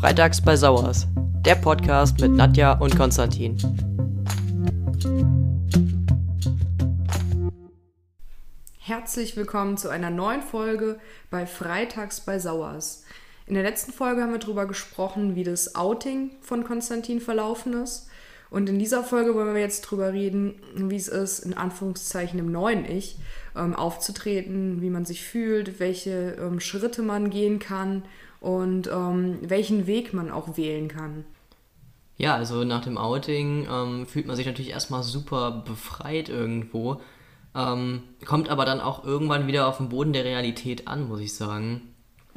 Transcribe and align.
Freitags 0.00 0.40
bei 0.40 0.56
Sauers, 0.56 1.06
der 1.44 1.54
Podcast 1.54 2.18
mit 2.20 2.32
Nadja 2.32 2.72
und 2.72 2.96
Konstantin. 2.96 3.56
Herzlich 8.78 9.36
willkommen 9.36 9.76
zu 9.76 9.88
einer 9.88 10.10
neuen 10.10 10.42
Folge 10.42 10.98
bei 11.30 11.46
Freitags 11.46 12.22
bei 12.22 12.40
Sauers. 12.40 13.04
In 13.46 13.54
der 13.54 13.62
letzten 13.62 13.92
Folge 13.92 14.22
haben 14.22 14.32
wir 14.32 14.40
darüber 14.40 14.66
gesprochen, 14.66 15.36
wie 15.36 15.44
das 15.44 15.76
Outing 15.76 16.32
von 16.40 16.64
Konstantin 16.64 17.20
verlaufen 17.20 17.74
ist. 17.74 18.08
Und 18.50 18.68
in 18.68 18.78
dieser 18.78 19.04
Folge 19.04 19.34
wollen 19.34 19.54
wir 19.54 19.60
jetzt 19.60 19.86
darüber 19.86 20.12
reden, 20.12 20.60
wie 20.74 20.96
es 20.96 21.08
ist, 21.08 21.40
in 21.40 21.54
Anführungszeichen 21.54 22.40
im 22.40 22.50
neuen 22.50 22.84
Ich 22.84 23.18
ähm, 23.58 23.74
aufzutreten, 23.74 24.80
wie 24.80 24.90
man 24.90 25.04
sich 25.04 25.22
fühlt, 25.22 25.80
welche 25.80 26.36
ähm, 26.40 26.60
Schritte 26.60 27.02
man 27.02 27.30
gehen 27.30 27.58
kann 27.58 28.04
und 28.40 28.88
ähm, 28.88 29.38
welchen 29.42 29.86
Weg 29.86 30.14
man 30.14 30.30
auch 30.30 30.56
wählen 30.56 30.88
kann. 30.88 31.24
Ja, 32.16 32.34
also 32.34 32.64
nach 32.64 32.82
dem 32.82 32.98
Outing 32.98 33.66
ähm, 33.70 34.06
fühlt 34.06 34.26
man 34.26 34.36
sich 34.36 34.46
natürlich 34.46 34.70
erstmal 34.70 35.02
super 35.02 35.62
befreit 35.66 36.28
irgendwo, 36.28 37.00
ähm, 37.54 38.02
kommt 38.24 38.48
aber 38.48 38.64
dann 38.64 38.80
auch 38.80 39.04
irgendwann 39.04 39.46
wieder 39.46 39.68
auf 39.68 39.78
den 39.78 39.88
Boden 39.88 40.12
der 40.12 40.24
Realität 40.24 40.88
an, 40.88 41.08
muss 41.08 41.20
ich 41.20 41.34
sagen. 41.34 41.94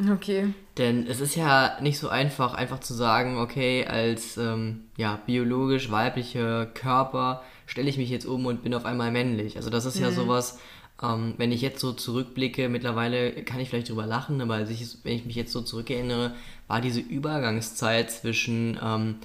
Okay. 0.09 0.53
Denn 0.77 1.05
es 1.05 1.19
ist 1.19 1.35
ja 1.35 1.77
nicht 1.81 1.99
so 1.99 2.09
einfach, 2.09 2.53
einfach 2.53 2.79
zu 2.79 2.93
sagen, 2.93 3.37
okay, 3.37 3.85
als 3.85 4.37
ähm, 4.37 4.85
ja, 4.97 5.19
biologisch 5.25 5.91
weiblicher 5.91 6.65
Körper 6.65 7.43
stelle 7.65 7.89
ich 7.89 7.97
mich 7.97 8.09
jetzt 8.09 8.25
um 8.25 8.45
und 8.45 8.63
bin 8.63 8.73
auf 8.73 8.85
einmal 8.85 9.11
männlich. 9.11 9.57
Also 9.57 9.69
das 9.69 9.85
ist 9.85 9.97
mhm. 9.97 10.03
ja 10.03 10.11
sowas, 10.11 10.59
ähm, 11.01 11.33
wenn 11.37 11.51
ich 11.51 11.61
jetzt 11.61 11.79
so 11.79 11.93
zurückblicke, 11.93 12.69
mittlerweile 12.69 13.31
kann 13.43 13.59
ich 13.59 13.69
vielleicht 13.69 13.89
drüber 13.89 14.05
lachen, 14.05 14.41
aber 14.41 14.69
ich, 14.69 14.97
wenn 15.03 15.15
ich 15.15 15.25
mich 15.25 15.35
jetzt 15.35 15.51
so 15.51 15.61
zurückerinnere, 15.61 16.33
war 16.67 16.81
diese 16.81 16.99
Übergangszeit 16.99 18.11
zwischen 18.11 18.79
ähm, 18.81 19.15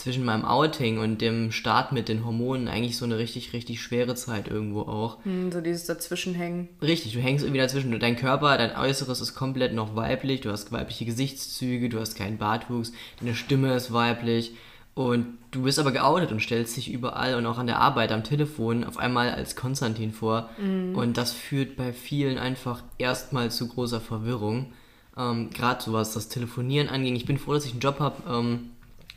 zwischen 0.00 0.24
meinem 0.24 0.44
Outing 0.44 0.98
und 0.98 1.20
dem 1.20 1.52
Start 1.52 1.92
mit 1.92 2.08
den 2.08 2.24
Hormonen 2.24 2.68
eigentlich 2.68 2.96
so 2.96 3.04
eine 3.04 3.18
richtig, 3.18 3.52
richtig 3.52 3.80
schwere 3.82 4.14
Zeit 4.14 4.48
irgendwo 4.48 4.82
auch. 4.82 5.18
Hm, 5.24 5.52
so 5.52 5.60
dieses 5.60 5.84
Dazwischenhängen. 5.84 6.68
Richtig, 6.80 7.12
du 7.12 7.20
hängst 7.20 7.44
irgendwie 7.44 7.60
dazwischen. 7.60 7.98
Dein 7.98 8.16
Körper, 8.16 8.56
dein 8.56 8.76
Äußeres 8.76 9.20
ist 9.20 9.34
komplett 9.34 9.74
noch 9.74 9.96
weiblich. 9.96 10.40
Du 10.40 10.50
hast 10.50 10.72
weibliche 10.72 11.04
Gesichtszüge, 11.04 11.88
du 11.88 12.00
hast 12.00 12.14
keinen 12.14 12.38
Bartwuchs, 12.38 12.92
deine 13.20 13.34
Stimme 13.34 13.74
ist 13.74 13.92
weiblich. 13.92 14.52
Und 15.00 15.38
du 15.50 15.62
bist 15.62 15.78
aber 15.78 15.92
geoutet 15.92 16.30
und 16.30 16.42
stellst 16.42 16.76
dich 16.76 16.92
überall 16.92 17.34
und 17.34 17.46
auch 17.46 17.56
an 17.56 17.66
der 17.66 17.78
Arbeit 17.78 18.12
am 18.12 18.22
Telefon 18.22 18.84
auf 18.84 18.98
einmal 18.98 19.30
als 19.30 19.56
Konstantin 19.56 20.12
vor. 20.12 20.50
Mhm. 20.58 20.94
Und 20.94 21.16
das 21.16 21.32
führt 21.32 21.76
bei 21.76 21.94
vielen 21.94 22.36
einfach 22.36 22.82
erstmal 22.98 23.50
zu 23.50 23.66
großer 23.68 24.02
Verwirrung. 24.02 24.74
Ähm, 25.16 25.48
Gerade 25.54 25.82
so 25.82 25.94
was 25.94 26.12
das 26.12 26.28
Telefonieren 26.28 26.90
anging. 26.90 27.16
Ich 27.16 27.24
bin 27.24 27.38
froh, 27.38 27.54
dass 27.54 27.64
ich 27.64 27.72
einen 27.72 27.80
Job 27.80 27.98
habe. 27.98 28.16
Ähm, 28.30 28.70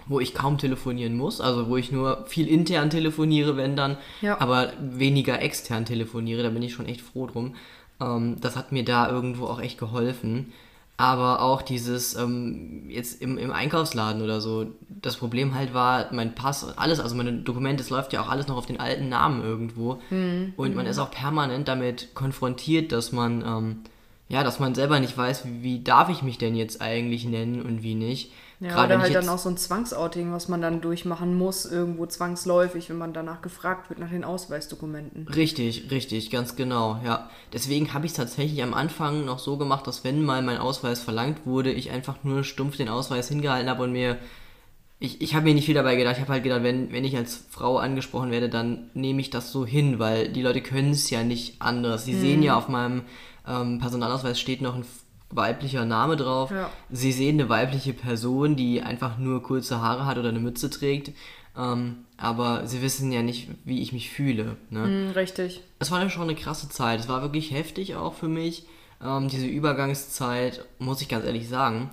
wo 0.06 0.20
ich 0.20 0.34
kaum 0.34 0.58
telefonieren 0.58 1.16
muss, 1.16 1.40
also 1.40 1.70
wo 1.70 1.78
ich 1.78 1.94
nur 1.94 2.26
viel 2.28 2.50
intern 2.50 2.90
telefoniere, 2.90 3.56
wenn 3.56 3.78
dann, 3.78 3.96
ja. 4.20 4.38
aber 4.42 4.74
weniger 4.82 5.42
extern 5.42 5.86
telefoniere, 5.86 6.44
da 6.44 6.50
bin 6.50 6.62
ich 6.62 6.74
schon 6.74 6.88
echt 6.88 7.00
froh 7.00 7.26
drum. 7.26 7.56
Ähm, 8.02 8.36
das 8.42 8.58
hat 8.58 8.74
mir 8.74 8.84
da 8.84 9.10
irgendwo 9.10 9.46
auch 9.46 9.62
echt 9.62 9.78
geholfen. 9.78 10.52
Aber 10.96 11.42
auch 11.42 11.64
dieses, 11.64 12.16
ähm, 12.16 12.86
jetzt 12.88 13.22
im, 13.22 13.38
im 13.38 13.52
Einkaufsladen 13.52 14.22
oder 14.22 14.42
so, 14.42 14.68
das 14.90 15.18
Problem 15.18 15.56
halt 15.56 15.74
war, 15.74 16.14
mein 16.14 16.36
Pass, 16.36 16.78
alles, 16.78 17.00
also 17.00 17.16
meine 17.16 17.34
Dokumente, 17.34 17.82
es 17.84 17.90
läuft 17.90 18.14
ja 18.14 18.22
auch 18.22 18.30
alles 18.30 18.48
noch 18.48 18.58
auf 18.58 18.68
den 18.68 18.80
alten 18.80 19.10
Namen 19.10 19.42
irgendwo. 19.44 20.00
Mhm. 20.12 20.54
Und 20.56 20.76
man 20.76 20.86
ist 20.86 21.00
auch 21.00 21.10
permanent 21.10 21.68
damit 21.68 22.14
konfrontiert, 22.14 22.92
dass 22.92 23.12
man, 23.12 23.42
ähm, 23.42 23.82
ja, 24.34 24.44
dass 24.44 24.60
man 24.60 24.74
selber 24.74 25.00
nicht 25.00 25.16
weiß, 25.16 25.46
wie, 25.46 25.62
wie 25.62 25.84
darf 25.84 26.10
ich 26.10 26.24
mich 26.24 26.40
denn 26.40 26.56
jetzt 26.56 26.82
eigentlich 26.82 27.24
nennen 27.26 27.62
und 27.62 27.84
wie 27.84 27.94
nicht. 27.94 28.32
Ja, 28.60 28.70
Gerade 28.70 28.96
oder 28.96 29.04
halt 29.04 29.14
dann 29.14 29.30
auch 29.30 29.38
so 29.38 29.48
ein 29.48 29.58
Zwangsouting, 29.58 30.34
was 30.34 30.48
man 30.48 30.60
dann 30.60 30.82
durchmachen 30.82 31.38
muss, 31.38 31.66
irgendwo 31.66 32.08
zwangsläufig, 32.08 32.90
wenn 32.90 32.98
man 32.98 33.14
danach 33.14 33.44
gefragt 33.44 33.92
wird 33.92 34.00
nach 34.00 34.10
den 34.10 34.24
Ausweisdokumenten. 34.24 35.28
Richtig, 35.28 35.92
richtig, 35.92 36.32
ganz 36.32 36.56
genau, 36.56 37.00
ja. 37.06 37.30
Deswegen 37.54 37.94
habe 37.94 38.08
ich 38.08 38.14
es 38.14 38.18
tatsächlich 38.18 38.64
am 38.64 38.74
Anfang 38.74 39.24
noch 39.24 39.38
so 39.38 39.58
gemacht, 39.58 39.86
dass 39.86 40.04
wenn 40.04 40.24
mal 40.24 40.42
mein 40.42 40.58
Ausweis 40.58 41.04
verlangt 41.04 41.46
wurde, 41.46 41.72
ich 41.72 41.92
einfach 41.92 42.24
nur 42.24 42.44
stumpf 42.44 42.78
den 42.78 42.90
Ausweis 42.90 43.28
hingehalten 43.28 43.70
habe 43.70 43.84
und 43.84 43.92
mir 43.92 44.18
ich, 45.00 45.22
ich 45.22 45.36
habe 45.36 45.44
mir 45.44 45.54
nicht 45.54 45.66
viel 45.66 45.76
dabei 45.76 45.98
gedacht. 45.98 46.16
Ich 46.16 46.22
habe 46.22 46.32
halt 46.32 46.44
gedacht, 46.44 46.64
wenn, 46.64 46.94
wenn 46.94 47.04
ich 47.04 47.18
als 47.18 47.46
Frau 47.50 47.78
angesprochen 47.78 48.32
werde, 48.32 48.48
dann 48.48 48.90
nehme 48.94 49.20
ich 49.20 49.30
das 49.30 49.52
so 49.52 49.66
hin, 49.66 50.00
weil 50.00 50.30
die 50.30 50.42
Leute 50.42 50.62
können 50.62 50.92
es 50.92 51.10
ja 51.10 51.24
nicht 51.24 51.62
anders. 51.62 52.06
Sie 52.06 52.14
hm. 52.14 52.22
sehen 52.22 52.44
ja 52.44 52.58
auf 52.58 52.70
meinem 52.70 53.02
ähm, 53.48 53.80
Personalausweis 53.80 54.40
steht 54.40 54.62
noch 54.62 54.76
ein 54.76 54.86
weiblicher 55.30 55.86
Name 55.86 56.16
drauf. 56.16 56.52
Ja. 56.52 56.70
Sie 56.90 57.12
sehen 57.12 57.40
eine 57.40 57.50
weibliche 57.50 57.94
Person, 57.94 58.56
die 58.56 58.82
einfach 58.82 59.18
nur 59.18 59.44
kurze 59.44 59.82
Haare 59.82 60.06
hat 60.06 60.18
oder 60.18 60.30
eine 60.30 60.40
Mütze 60.40 60.70
trägt. 60.70 61.12
Ähm, 61.58 62.06
aber 62.18 62.66
sie 62.66 62.82
wissen 62.82 63.12
ja 63.12 63.22
nicht, 63.22 63.48
wie 63.66 63.82
ich 63.82 63.94
mich 63.94 64.10
fühle. 64.10 64.58
Ne? 64.70 64.88
Mm, 64.88 65.12
richtig. 65.12 65.62
Es 65.80 65.92
war 65.92 66.02
ja 66.02 66.10
schon 66.10 66.24
eine 66.24 66.36
krasse 66.36 66.70
Zeit. 66.70 67.00
Es 67.00 67.10
war 67.10 67.22
wirklich 67.22 67.52
heftig 67.52 67.96
auch 67.96 68.14
für 68.14 68.28
mich. 68.28 68.66
Ähm, 69.04 69.28
diese 69.28 69.48
Übergangszeit, 69.48 70.66
muss 70.80 71.02
ich 71.02 71.10
ganz 71.10 71.26
ehrlich 71.26 71.48
sagen. 71.50 71.92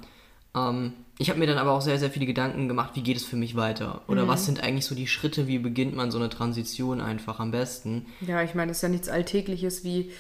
Ähm, 0.55 0.95
ich 1.19 1.29
habe 1.29 1.39
mir 1.39 1.47
dann 1.47 1.59
aber 1.59 1.73
auch 1.73 1.83
sehr, 1.83 1.99
sehr 1.99 2.11
viele 2.11 2.25
Gedanken 2.25 2.69
gemacht, 2.69 2.93
wie 2.95 3.03
geht 3.03 3.19
es 3.19 3.25
für 3.25 3.37
mich 3.37 3.55
weiter? 3.55 4.01
Oder 4.09 4.25
mhm. 4.25 4.29
was 4.29 4.47
sind 4.47 4.63
eigentlich 4.63 4.87
so 4.87 4.95
die 4.95 5.07
Schritte, 5.07 5.47
wie 5.47 5.59
beginnt 5.59 5.95
man 5.95 6.11
so 6.11 6.19
eine 6.19 6.31
Transition 6.31 7.03
einfach 7.03 7.41
am 7.41 7.51
besten? 7.51 8.07
Ja, 8.23 8.43
ich 8.43 8.55
meine, 8.55 8.71
es 8.71 8.79
ist 8.79 8.83
ja 8.83 8.89
nichts 8.89 9.11
Alltägliches 9.11 9.85
wie 9.85 10.13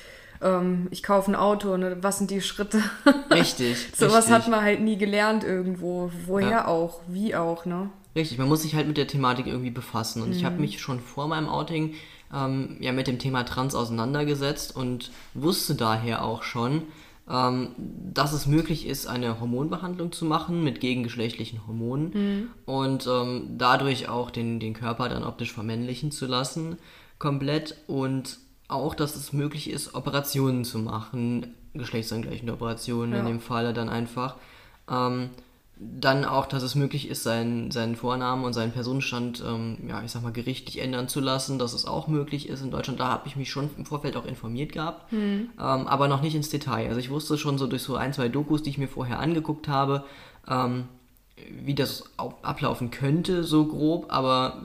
ähm, 0.42 0.88
ich 0.90 1.02
kaufe 1.02 1.30
ein 1.30 1.34
Auto 1.34 1.72
und 1.72 2.02
was 2.02 2.18
sind 2.18 2.30
die 2.30 2.40
Schritte? 2.40 2.82
Richtig. 3.30 3.88
Sowas 3.94 4.30
hat 4.30 4.48
man 4.48 4.62
halt 4.62 4.80
nie 4.80 4.96
gelernt 4.96 5.44
irgendwo. 5.44 6.10
Woher 6.26 6.50
ja. 6.50 6.68
auch, 6.68 7.00
wie 7.08 7.34
auch, 7.34 7.66
ne? 7.66 7.90
Richtig, 8.16 8.38
man 8.38 8.48
muss 8.48 8.62
sich 8.62 8.74
halt 8.74 8.88
mit 8.88 8.96
der 8.96 9.06
Thematik 9.06 9.46
irgendwie 9.46 9.70
befassen. 9.70 10.22
Und 10.22 10.30
mhm. 10.30 10.36
ich 10.36 10.44
habe 10.44 10.60
mich 10.60 10.80
schon 10.80 11.00
vor 11.00 11.28
meinem 11.28 11.48
Outing 11.48 11.94
ähm, 12.34 12.76
ja 12.80 12.92
mit 12.92 13.06
dem 13.06 13.18
Thema 13.18 13.44
Trans 13.44 13.74
auseinandergesetzt 13.74 14.74
und 14.74 15.10
wusste 15.34 15.74
daher 15.74 16.24
auch 16.24 16.42
schon, 16.42 16.82
ähm, 17.28 17.68
dass 17.76 18.32
es 18.32 18.46
möglich 18.46 18.86
ist, 18.86 19.06
eine 19.06 19.40
Hormonbehandlung 19.40 20.12
zu 20.12 20.24
machen 20.24 20.64
mit 20.64 20.80
gegengeschlechtlichen 20.80 21.66
Hormonen 21.66 22.10
mhm. 22.12 22.50
und 22.66 23.06
ähm, 23.06 23.50
dadurch 23.58 24.08
auch 24.08 24.30
den, 24.30 24.58
den 24.58 24.74
Körper 24.74 25.08
dann 25.08 25.24
optisch 25.24 25.52
vermännlichen 25.52 26.10
zu 26.10 26.26
lassen, 26.26 26.78
komplett. 27.18 27.76
Und 27.86 28.38
auch, 28.70 28.94
dass 28.94 29.16
es 29.16 29.32
möglich 29.32 29.70
ist, 29.70 29.94
Operationen 29.94 30.64
zu 30.64 30.78
machen, 30.78 31.54
geschlechtsangleichende 31.74 32.52
Operationen 32.52 33.12
ja. 33.12 33.20
in 33.20 33.26
dem 33.26 33.40
Falle 33.40 33.72
dann 33.72 33.88
einfach. 33.88 34.36
Ähm, 34.88 35.30
dann 35.82 36.26
auch, 36.26 36.44
dass 36.44 36.62
es 36.62 36.74
möglich 36.74 37.08
ist, 37.08 37.22
seinen, 37.22 37.70
seinen 37.70 37.96
Vornamen 37.96 38.44
und 38.44 38.52
seinen 38.52 38.72
Personenstand, 38.72 39.42
ähm, 39.46 39.78
ja, 39.88 40.02
ich 40.02 40.10
sag 40.10 40.22
mal, 40.22 40.32
gerichtlich 40.32 40.78
ändern 40.78 41.08
zu 41.08 41.20
lassen, 41.20 41.58
dass 41.58 41.72
es 41.72 41.86
auch 41.86 42.06
möglich 42.06 42.50
ist 42.50 42.60
in 42.60 42.70
Deutschland. 42.70 43.00
Da 43.00 43.08
habe 43.08 43.26
ich 43.26 43.34
mich 43.34 43.50
schon 43.50 43.70
im 43.78 43.86
Vorfeld 43.86 44.14
auch 44.16 44.26
informiert 44.26 44.72
gehabt, 44.72 45.10
mhm. 45.10 45.48
ähm, 45.58 45.86
aber 45.86 46.06
noch 46.06 46.20
nicht 46.20 46.34
ins 46.34 46.50
Detail. 46.50 46.88
Also 46.88 47.00
ich 47.00 47.08
wusste 47.08 47.38
schon 47.38 47.56
so 47.56 47.66
durch 47.66 47.82
so 47.82 47.96
ein, 47.96 48.12
zwei 48.12 48.28
Dokus, 48.28 48.62
die 48.62 48.68
ich 48.68 48.78
mir 48.78 48.88
vorher 48.88 49.20
angeguckt 49.20 49.68
habe, 49.68 50.04
ähm, 50.46 50.84
wie 51.64 51.74
das 51.74 52.04
ablaufen 52.18 52.90
könnte, 52.90 53.44
so 53.44 53.64
grob, 53.64 54.06
aber 54.10 54.58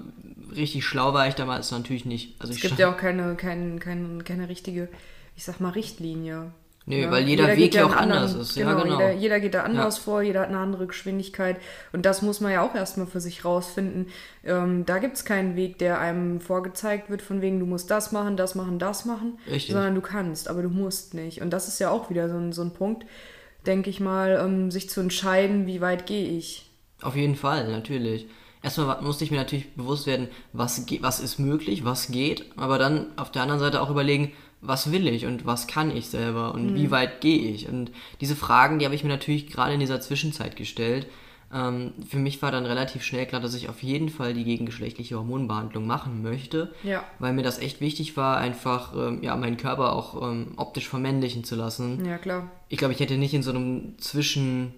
richtig 0.55 0.85
schlau 0.85 1.13
war 1.13 1.27
ich 1.27 1.35
damals 1.35 1.71
natürlich 1.71 2.05
nicht. 2.05 2.35
Also 2.39 2.53
es 2.53 2.59
gibt 2.59 2.77
ja 2.77 2.91
auch 2.91 2.97
keine, 2.97 3.35
keine, 3.35 3.79
keine, 3.79 4.23
keine 4.23 4.49
richtige, 4.49 4.89
ich 5.35 5.43
sag 5.43 5.59
mal, 5.59 5.69
Richtlinie. 5.69 6.51
Nee, 6.88 7.01
ja, 7.01 7.11
weil 7.11 7.27
jeder, 7.27 7.45
jeder 7.45 7.57
Weg 7.57 7.73
ja 7.73 7.85
auch 7.85 7.95
anderen, 7.95 8.23
anders 8.23 8.35
ist. 8.35 8.55
Genau, 8.55 8.77
ja, 8.77 8.83
genau. 8.83 8.99
Jeder, 8.99 9.11
jeder 9.13 9.39
geht 9.39 9.55
da 9.55 9.63
anders 9.63 9.97
ja. 9.97 10.03
vor, 10.03 10.21
jeder 10.21 10.41
hat 10.41 10.49
eine 10.49 10.59
andere 10.59 10.85
Geschwindigkeit. 10.85 11.57
Und 11.94 12.05
das 12.05 12.21
muss 12.21 12.41
man 12.41 12.51
ja 12.51 12.61
auch 12.61 12.75
erstmal 12.75 13.07
für 13.07 13.19
sich 13.19 13.44
rausfinden. 13.44 14.07
Ähm, 14.44 14.85
da 14.85 14.99
gibt 14.99 15.15
es 15.15 15.25
keinen 15.25 15.55
Weg, 15.55 15.79
der 15.79 15.99
einem 15.99 16.39
vorgezeigt 16.39 17.09
wird, 17.09 17.23
von 17.23 17.41
wegen, 17.41 17.59
du 17.59 17.65
musst 17.65 17.89
das 17.89 18.11
machen, 18.11 18.38
das 18.38 18.53
machen, 18.53 18.77
das 18.77 19.05
machen. 19.05 19.39
Richtig. 19.49 19.73
Sondern 19.73 19.95
du 19.95 20.01
kannst, 20.01 20.47
aber 20.47 20.61
du 20.61 20.69
musst 20.69 21.15
nicht. 21.15 21.41
Und 21.41 21.49
das 21.49 21.67
ist 21.67 21.79
ja 21.79 21.89
auch 21.89 22.11
wieder 22.11 22.29
so 22.29 22.38
ein, 22.38 22.53
so 22.53 22.61
ein 22.61 22.71
Punkt, 22.71 23.05
denke 23.65 23.89
ich 23.89 24.00
mal, 24.00 24.39
ähm, 24.39 24.69
sich 24.69 24.88
zu 24.88 25.01
entscheiden, 25.01 25.65
wie 25.65 25.81
weit 25.81 26.06
gehe 26.06 26.38
ich. 26.38 26.69
Auf 27.01 27.15
jeden 27.15 27.35
Fall, 27.35 27.68
natürlich 27.71 28.27
erstmal 28.65 29.01
musste 29.01 29.23
ich 29.23 29.31
mir 29.31 29.38
natürlich 29.38 29.73
bewusst 29.75 30.07
werden, 30.07 30.27
was, 30.51 30.85
was 31.00 31.19
ist 31.19 31.39
möglich, 31.39 31.85
was 31.85 32.12
geht, 32.12 32.51
aber 32.57 32.77
dann 32.77 33.07
auf 33.15 33.31
der 33.31 33.44
anderen 33.44 33.62
Seite 33.62 33.81
auch 33.81 33.89
überlegen, 33.89 34.33
was 34.62 34.91
will 34.91 35.07
ich 35.07 35.25
und 35.25 35.45
was 35.45 35.67
kann 35.67 35.95
ich 35.95 36.07
selber 36.07 36.53
und 36.53 36.71
mhm. 36.71 36.75
wie 36.75 36.91
weit 36.91 37.21
gehe 37.21 37.51
ich. 37.51 37.69
Und 37.69 37.91
diese 38.19 38.35
Fragen, 38.35 38.79
die 38.79 38.85
habe 38.85 38.95
ich 38.95 39.03
mir 39.03 39.09
natürlich 39.09 39.47
gerade 39.47 39.75
in 39.75 39.79
dieser 39.79 40.01
Zwischenzeit 40.01 40.56
gestellt. 40.56 41.07
Ähm, 41.53 41.94
für 42.09 42.17
mich 42.17 42.41
war 42.41 42.51
dann 42.51 42.65
relativ 42.65 43.03
schnell 43.03 43.27
klar, 43.27 43.39
dass 43.39 43.53
ich 43.53 43.69
auf 43.69 43.83
jeden 43.83 44.09
Fall 44.09 44.33
die 44.33 44.44
gegengeschlechtliche 44.44 45.15
Hormonbehandlung 45.15 45.85
machen 45.85 46.23
möchte, 46.23 46.73
ja. 46.83 47.03
weil 47.19 47.33
mir 47.33 47.44
das 47.44 47.59
echt 47.59 47.81
wichtig 47.81 48.18
war, 48.18 48.38
einfach 48.38 48.95
ähm, 48.95 49.21
ja, 49.21 49.35
meinen 49.35 49.57
Körper 49.57 49.94
auch 49.94 50.27
ähm, 50.27 50.53
optisch 50.56 50.89
vermännlichen 50.89 51.44
zu 51.44 51.56
lassen. 51.56 52.03
Ja, 52.03 52.18
klar. 52.18 52.50
Ich 52.69 52.79
glaube, 52.79 52.95
ich 52.95 53.00
hätte 53.00 53.18
nicht 53.18 53.35
in 53.35 53.44
so 53.44 53.51
einem 53.51 54.00
Zwischen 54.00 54.73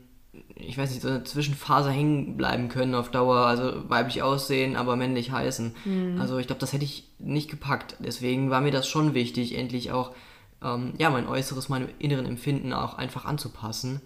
ich 0.55 0.77
weiß 0.77 0.89
nicht, 0.91 1.01
so 1.01 1.09
eine 1.09 1.23
Zwischenphase 1.23 1.91
hängen 1.91 2.37
bleiben 2.37 2.69
können 2.69 2.95
auf 2.95 3.11
Dauer. 3.11 3.45
Also 3.45 3.89
weiblich 3.89 4.21
aussehen, 4.21 4.75
aber 4.75 4.95
männlich 4.95 5.31
heißen. 5.31 5.75
Mhm. 5.85 6.21
Also 6.21 6.37
ich 6.37 6.47
glaube, 6.47 6.59
das 6.59 6.73
hätte 6.73 6.85
ich 6.85 7.09
nicht 7.19 7.49
gepackt. 7.49 7.95
Deswegen 7.99 8.49
war 8.49 8.61
mir 8.61 8.71
das 8.71 8.87
schon 8.87 9.13
wichtig, 9.13 9.57
endlich 9.57 9.91
auch 9.91 10.11
ähm, 10.63 10.93
ja, 10.97 11.09
mein 11.09 11.27
Äußeres, 11.27 11.69
meine 11.69 11.89
inneren 11.99 12.25
Empfinden 12.25 12.73
auch 12.73 12.97
einfach 12.97 13.25
anzupassen. 13.25 14.01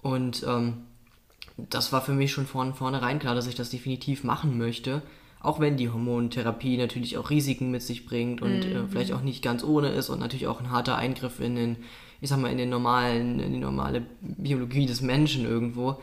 Und 0.00 0.44
ähm, 0.46 0.84
das 1.56 1.92
war 1.92 2.00
für 2.00 2.12
mich 2.12 2.32
schon 2.32 2.46
von 2.46 2.74
vornherein 2.74 3.18
klar, 3.18 3.34
dass 3.34 3.46
ich 3.46 3.54
das 3.54 3.70
definitiv 3.70 4.24
machen 4.24 4.58
möchte. 4.58 5.02
Auch 5.42 5.58
wenn 5.58 5.76
die 5.76 5.90
Hormontherapie 5.90 6.76
natürlich 6.76 7.18
auch 7.18 7.30
Risiken 7.30 7.70
mit 7.70 7.82
sich 7.82 8.06
bringt 8.06 8.42
und 8.42 8.60
mhm. 8.60 8.76
äh, 8.76 8.88
vielleicht 8.88 9.12
auch 9.12 9.22
nicht 9.22 9.42
ganz 9.42 9.64
ohne 9.64 9.88
ist 9.88 10.08
und 10.08 10.20
natürlich 10.20 10.46
auch 10.46 10.60
ein 10.60 10.70
harter 10.70 10.96
Eingriff 10.96 11.40
in 11.40 11.56
den, 11.56 11.76
ich 12.20 12.30
sag 12.30 12.38
mal, 12.38 12.52
in 12.52 12.58
den 12.58 12.70
normalen, 12.70 13.40
in 13.40 13.52
die 13.52 13.58
normale 13.58 14.02
Biologie 14.20 14.86
des 14.86 15.00
Menschen 15.00 15.44
irgendwo. 15.44 15.96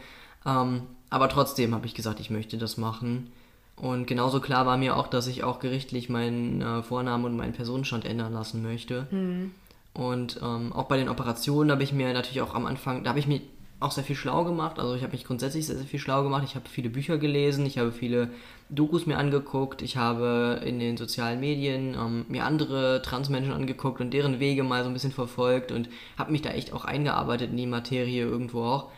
Ähm, 0.46 0.82
aber 1.10 1.30
trotzdem 1.30 1.74
habe 1.74 1.86
ich 1.86 1.96
gesagt, 1.96 2.20
ich 2.20 2.30
möchte 2.30 2.58
das 2.58 2.78
machen. 2.78 3.32
Und 3.76 4.08
genauso 4.08 4.42
klar 4.42 4.66
war 4.66 4.78
mir 4.78 4.98
auch, 4.98 5.08
dass 5.08 5.28
ich 5.28 5.44
auch 5.44 5.60
gerichtlich 5.60 6.10
meinen 6.10 6.62
äh, 6.62 6.84
Vornamen 6.84 7.24
und 7.24 7.38
meinen 7.38 7.54
Personenstand 7.54 8.04
ändern 8.04 8.34
lassen 8.34 8.62
möchte. 8.62 9.08
Mhm. 9.10 9.52
Und 9.94 10.40
ähm, 10.44 10.74
auch 10.74 10.86
bei 10.86 10.98
den 10.98 11.10
Operationen 11.10 11.72
habe 11.72 11.84
ich 11.84 11.94
mir 11.94 12.12
natürlich 12.14 12.42
auch 12.42 12.56
am 12.56 12.66
Anfang, 12.66 13.04
da 13.04 13.12
habe 13.12 13.20
ich 13.20 13.28
mir 13.28 13.42
auch 13.80 13.92
sehr 13.92 14.04
viel 14.04 14.16
schlau 14.16 14.44
gemacht. 14.44 14.78
Also 14.80 14.96
ich 14.96 15.04
habe 15.04 15.14
mich 15.14 15.24
grundsätzlich 15.24 15.66
sehr, 15.66 15.78
sehr 15.78 15.86
viel 15.86 16.00
schlau 16.00 16.24
gemacht. 16.24 16.44
Ich 16.46 16.56
habe 16.56 16.68
viele 16.68 16.90
Bücher 16.90 17.18
gelesen, 17.18 17.66
ich 17.66 17.78
habe 17.78 17.92
viele 17.92 18.30
Dokus 18.70 19.06
mir 19.06 19.18
angeguckt, 19.18 19.82
ich 19.82 19.98
habe 19.98 20.62
in 20.66 20.80
den 20.80 20.98
sozialen 20.98 21.40
Medien 21.40 21.96
ähm, 21.96 22.26
mir 22.28 22.46
andere 22.46 23.02
Transmenschen 23.02 23.54
angeguckt 23.54 24.02
und 24.02 24.14
deren 24.14 24.40
Wege 24.40 24.64
mal 24.64 24.84
so 24.84 24.90
ein 24.90 24.94
bisschen 24.94 25.12
verfolgt 25.12 25.72
und 25.72 25.90
habe 26.18 26.32
mich 26.32 26.42
da 26.42 26.50
echt 26.50 26.74
auch 26.74 26.86
eingearbeitet 26.86 27.52
in 27.52 27.58
die 27.58 27.66
Materie 27.66 28.24
irgendwo 28.24 28.64
auch. 28.64 28.92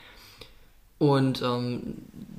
Und 1.02 1.42
ähm, 1.42 1.96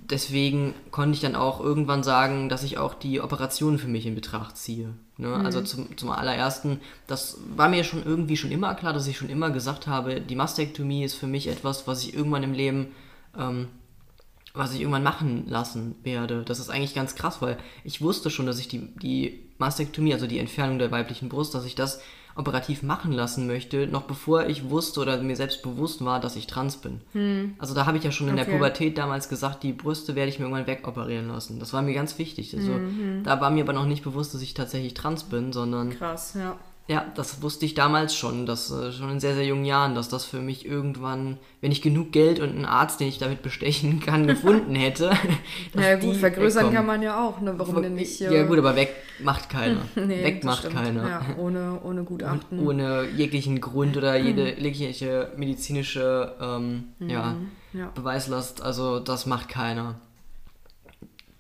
deswegen 0.09 0.73
konnte 0.93 1.15
ich 1.15 1.21
dann 1.21 1.35
auch 1.35 1.59
irgendwann 1.59 2.05
sagen, 2.05 2.49
dass 2.49 2.63
ich 2.63 2.79
auch 2.79 2.95
die 2.95 3.21
Operationen 3.21 3.77
für 3.77 3.89
mich 3.89 4.07
in 4.07 4.15
Betracht 4.15 4.57
ziehe. 4.57 4.95
Ne? 5.17 5.27
Mhm. 5.27 5.45
Also 5.45 5.63
zum, 5.63 5.97
zum 5.99 6.11
allerersten, 6.11 6.79
das 7.09 7.39
war 7.57 7.69
mir 7.69 7.83
schon 7.83 8.05
irgendwie 8.05 8.37
schon 8.37 8.53
immer 8.53 8.77
klar, 8.77 8.93
dass 8.93 9.09
ich 9.09 9.19
schon 9.19 9.31
immer 9.31 9.51
gesagt 9.51 9.89
habe, 9.89 10.21
die 10.21 10.37
Mastektomie 10.37 11.03
ist 11.03 11.17
für 11.17 11.27
mich 11.27 11.49
etwas, 11.49 11.89
was 11.89 12.05
ich 12.05 12.15
irgendwann 12.15 12.45
im 12.45 12.53
Leben, 12.53 12.93
ähm, 13.37 13.67
was 14.55 14.73
ich 14.73 14.81
irgendwann 14.83 15.03
machen 15.03 15.49
lassen 15.49 15.97
werde. 16.05 16.45
Das 16.45 16.61
ist 16.61 16.71
eigentlich 16.71 16.95
ganz 16.95 17.17
krass, 17.17 17.43
weil 17.43 17.59
ich 17.83 18.01
wusste 18.01 18.31
schon, 18.31 18.47
dass 18.47 18.61
ich 18.61 18.69
die, 18.69 18.95
die 18.95 19.43
Mastektomie, 19.59 20.15
also 20.15 20.29
die 20.29 20.39
Entfernung 20.39 20.79
der 20.79 20.93
weiblichen 20.93 21.29
Brust, 21.29 21.53
dass 21.57 21.65
ich 21.65 21.75
das 21.75 22.01
operativ 22.35 22.83
machen 22.83 23.13
lassen 23.13 23.47
möchte, 23.47 23.87
noch 23.87 24.03
bevor 24.03 24.47
ich 24.47 24.71
wusste 24.71 25.01
oder 25.01 25.21
mir 25.23 25.37
selbst 25.37 25.63
bewusst 25.63 26.05
war, 26.05 26.21
dass 26.21 26.37
ich 26.37 26.47
trans 26.47 26.79
bin. 26.79 27.01
Hm. 27.13 27.55
Also 27.59 27.75
da 27.75 27.87
habe 27.87 27.99
ich 27.99 28.05
ja 28.05 28.13
schon 28.13 28.29
in 28.29 28.35
okay. 28.35 28.45
der 28.45 28.53
Pubertät 28.53 28.99
damals 28.99 29.29
gesagt, 29.29 29.63
die 29.63 29.73
Brüste 29.73 30.15
werde 30.15 30.31
ich 30.31 30.39
mir 30.39 30.47
irgendwann 30.47 30.67
wegoperieren 30.67 31.29
lassen. 31.29 31.59
Das 31.59 31.73
war 31.73 31.83
mir 31.83 31.95
ganz 31.95 32.19
wichtig. 32.19 32.55
Also 32.57 32.73
mhm. 32.73 33.23
da 33.25 33.41
war 33.41 33.51
mir 33.51 33.65
aber 33.65 33.73
noch 33.73 33.87
nicht 33.87 34.03
bewusst, 34.03 34.35
dass 34.35 34.43
ich 34.43 34.55
tatsächlich 34.55 34.95
trans 34.95 35.25
bin, 35.25 35.53
sondern 35.53 35.91
krass, 35.91 36.35
ja. 36.35 36.57
Ja, 36.89 37.07
das 37.15 37.43
wusste 37.43 37.65
ich 37.65 37.75
damals 37.75 38.15
schon, 38.15 38.45
dass 38.45 38.71
äh, 38.73 38.91
schon 38.91 39.11
in 39.11 39.21
sehr, 39.21 39.35
sehr 39.35 39.47
jungen 39.47 39.65
Jahren, 39.65 39.95
dass 39.95 40.09
das 40.09 40.25
für 40.25 40.41
mich 40.41 40.67
irgendwann, 40.67 41.39
wenn 41.61 41.71
ich 41.71 41.81
genug 41.81 42.11
Geld 42.11 42.41
und 42.41 42.51
einen 42.51 42.65
Arzt, 42.65 42.99
den 42.99 43.07
ich 43.07 43.19
damit 43.19 43.43
bestechen 43.43 44.01
kann, 44.05 44.27
gefunden 44.27 44.75
hätte. 44.75 45.13
ja 45.75 45.95
gut, 45.97 46.17
vergrößern 46.17 46.65
wegkommen. 46.65 46.75
kann 46.75 46.87
man 46.87 47.03
ja 47.03 47.25
auch, 47.25 47.41
ne? 47.41 47.55
Warum 47.57 47.83
denn 47.83 47.95
nicht? 47.95 48.21
Äh... 48.21 48.35
Ja 48.35 48.43
gut, 48.45 48.59
aber 48.59 48.75
weg 48.75 48.95
macht 49.23 49.49
keiner. 49.49 49.83
nee, 49.95 50.25
weg 50.25 50.43
macht 50.43 50.61
stimmt. 50.61 50.75
keiner. 50.75 51.09
Ja, 51.09 51.23
ohne, 51.39 51.81
ohne 51.85 52.03
Gutachten. 52.03 52.59
Und 52.59 52.67
ohne 52.67 53.07
jeglichen 53.17 53.61
Grund 53.61 53.97
oder 53.97 54.17
jede 54.17 54.61
jegliche 54.61 55.33
medizinische 55.37 56.35
ähm, 56.41 56.85
mhm. 56.99 57.11
ja, 57.11 57.37
ja. 57.75 57.91
Beweislast, 57.95 58.61
also 58.61 58.99
das 58.99 59.27
macht 59.27 59.49
keiner 59.49 60.01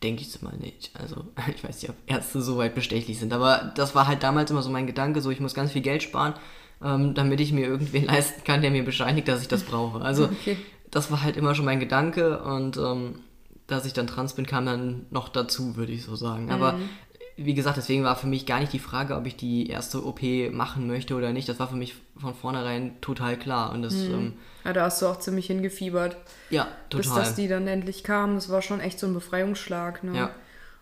denke 0.02 0.22
ich 0.22 0.43
mal 0.43 0.56
nicht. 0.56 0.90
Also, 0.94 1.25
ich 1.54 1.64
weiß 1.64 1.82
nicht, 1.82 1.90
ob 1.90 1.96
Ärzte 2.06 2.43
so 2.43 2.56
weit 2.56 2.75
bestechlich 2.75 3.19
sind, 3.19 3.32
aber 3.32 3.72
das 3.75 3.94
war 3.94 4.06
halt 4.06 4.22
damals 4.22 4.50
immer 4.50 4.62
so 4.62 4.70
mein 4.70 4.87
Gedanke, 4.87 5.20
so 5.20 5.31
ich 5.31 5.40
muss 5.40 5.54
ganz 5.54 5.72
viel 5.72 5.82
Geld 5.82 6.02
sparen, 6.02 6.34
ähm, 6.82 7.14
damit 7.14 7.40
ich 7.40 7.52
mir 7.52 7.66
irgendwen 7.66 8.04
leisten 8.06 8.44
kann, 8.44 8.62
der 8.62 8.70
mir 8.70 8.84
bescheinigt, 8.84 9.28
dass 9.28 9.43
ich 9.43 9.49
das 9.49 9.62
brauche. 9.62 10.00
Also, 10.00 10.25
okay. 10.40 10.56
das 10.90 11.10
war 11.10 11.22
halt 11.22 11.37
immer 11.37 11.54
schon 11.54 11.64
mein 11.64 11.81
Gedanke 11.81 12.43
und 12.43 12.76
ähm, 12.76 13.20
dass 13.66 13.87
ich 13.87 13.93
dann 13.93 14.06
trans 14.06 14.34
bin, 14.34 14.46
kam 14.46 14.66
dann 14.66 15.06
noch 15.10 15.28
dazu, 15.28 15.76
würde 15.76 15.93
ich 15.93 16.05
so 16.05 16.16
sagen. 16.16 16.50
Aber 16.50 16.72
mhm 16.75 16.88
wie 17.37 17.55
gesagt, 17.55 17.76
deswegen 17.76 18.05
war 18.05 18.17
für 18.17 18.26
mich 18.26 18.46
gar 18.46 18.61
nicht 18.61 18.73
die 18.73 18.79
Frage, 18.79 19.17
ob 19.17 19.26
ich 19.26 19.37
die 19.37 19.69
erste 19.69 20.05
OP 20.05 20.20
machen 20.52 20.87
möchte 20.87 21.14
oder 21.14 21.32
nicht. 21.32 21.49
Das 21.49 21.58
war 21.58 21.69
für 21.69 21.76
mich 21.76 21.94
von 22.19 22.34
vornherein 22.34 23.00
total 23.00 23.38
klar. 23.38 23.73
Und 23.73 23.82
das, 23.82 23.94
mhm. 23.94 24.14
ähm, 24.14 24.32
ja, 24.64 24.73
da 24.73 24.84
hast 24.84 25.00
du 25.00 25.06
auch 25.06 25.19
ziemlich 25.19 25.46
hingefiebert. 25.46 26.17
Ja, 26.50 26.69
total. 26.90 27.00
Bis 27.00 27.14
dass 27.14 27.34
die 27.34 27.49
dann 27.49 27.67
endlich 27.67 28.05
kam. 28.05 28.34
Das 28.34 28.50
war 28.50 28.61
schon 28.61 28.81
echt 28.81 28.99
so 28.99 29.06
ein 29.06 29.14
Befreiungsschlag. 29.14 30.05
Ne? 30.05 30.17
Ja. 30.17 30.31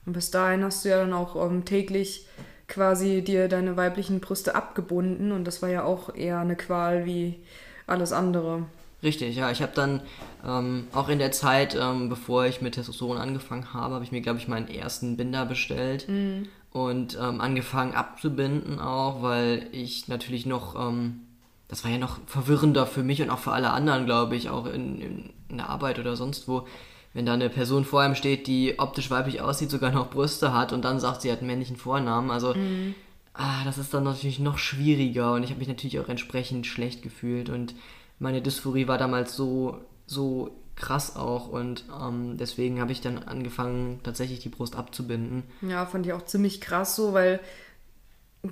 Und 0.06 0.12
bis 0.12 0.30
dahin 0.30 0.64
hast 0.64 0.84
du 0.84 0.88
ja 0.88 0.98
dann 0.98 1.12
auch 1.12 1.34
um, 1.34 1.56
ähm, 1.56 1.64
täglich 1.64 2.26
quasi 2.66 3.22
dir 3.22 3.48
deine 3.48 3.76
weiblichen 3.76 4.20
Brüste 4.20 4.54
abgebunden. 4.54 5.32
Und 5.32 5.44
das 5.44 5.62
war 5.62 5.68
ja 5.68 5.84
auch 5.84 6.14
eher 6.14 6.40
eine 6.40 6.56
Qual 6.56 7.04
wie 7.06 7.40
alles 7.86 8.12
andere. 8.12 8.64
Richtig, 9.02 9.36
ja. 9.36 9.50
Ich 9.50 9.62
habe 9.62 9.72
dann 9.74 10.02
ähm, 10.46 10.88
auch 10.92 11.08
in 11.08 11.18
der 11.18 11.32
Zeit, 11.32 11.76
ähm, 11.80 12.08
bevor 12.08 12.46
ich 12.46 12.60
mit 12.60 12.74
Testosteron 12.74 13.16
angefangen 13.16 13.72
habe, 13.72 13.94
habe 13.94 14.04
ich 14.04 14.12
mir, 14.12 14.20
glaube 14.20 14.38
ich, 14.38 14.48
meinen 14.48 14.68
ersten 14.68 15.16
Binder 15.16 15.46
bestellt 15.46 16.08
mhm. 16.08 16.48
und 16.70 17.18
ähm, 17.20 17.40
angefangen 17.40 17.94
abzubinden 17.94 18.78
auch, 18.78 19.22
weil 19.22 19.68
ich 19.72 20.08
natürlich 20.08 20.44
noch, 20.44 20.74
ähm, 20.76 21.20
das 21.68 21.84
war 21.84 21.90
ja 21.90 21.98
noch 21.98 22.18
verwirrender 22.26 22.86
für 22.86 23.02
mich 23.02 23.22
und 23.22 23.30
auch 23.30 23.38
für 23.38 23.52
alle 23.52 23.70
anderen, 23.70 24.04
glaube 24.04 24.36
ich, 24.36 24.50
auch 24.50 24.66
in, 24.66 25.00
in, 25.00 25.30
in, 25.48 25.56
der 25.56 25.70
Arbeit 25.70 25.98
oder 25.98 26.16
sonst 26.16 26.46
wo. 26.46 26.66
Wenn 27.12 27.26
da 27.26 27.32
eine 27.32 27.48
Person 27.48 27.84
vor 27.84 28.02
einem 28.02 28.14
steht, 28.14 28.46
die 28.46 28.78
optisch 28.78 29.10
weiblich 29.10 29.40
aussieht, 29.40 29.70
sogar 29.70 29.90
noch 29.90 30.10
Brüste 30.10 30.52
hat 30.52 30.72
und 30.72 30.84
dann 30.84 31.00
sagt, 31.00 31.22
sie 31.22 31.32
hat 31.32 31.38
einen 31.38 31.48
männlichen 31.48 31.76
Vornamen. 31.76 32.30
Also, 32.30 32.54
mhm. 32.54 32.94
ah, 33.34 33.64
das 33.64 33.78
ist 33.78 33.92
dann 33.92 34.04
natürlich 34.04 34.38
noch 34.38 34.58
schwieriger 34.58 35.32
und 35.32 35.42
ich 35.42 35.50
habe 35.50 35.58
mich 35.58 35.66
natürlich 35.66 35.98
auch 35.98 36.08
entsprechend 36.08 36.66
schlecht 36.66 37.02
gefühlt 37.02 37.48
und 37.48 37.74
meine 38.20 38.40
Dysphorie 38.40 38.86
war 38.86 38.98
damals 38.98 39.34
so, 39.34 39.78
so 40.06 40.50
krass 40.76 41.16
auch 41.16 41.48
und 41.48 41.84
ähm, 42.00 42.36
deswegen 42.38 42.80
habe 42.80 42.92
ich 42.92 43.00
dann 43.00 43.18
angefangen, 43.18 44.00
tatsächlich 44.04 44.38
die 44.38 44.48
Brust 44.48 44.76
abzubinden. 44.76 45.42
Ja, 45.62 45.84
fand 45.86 46.06
ich 46.06 46.12
auch 46.12 46.24
ziemlich 46.24 46.60
krass 46.60 46.94
so, 46.94 47.12
weil 47.12 47.40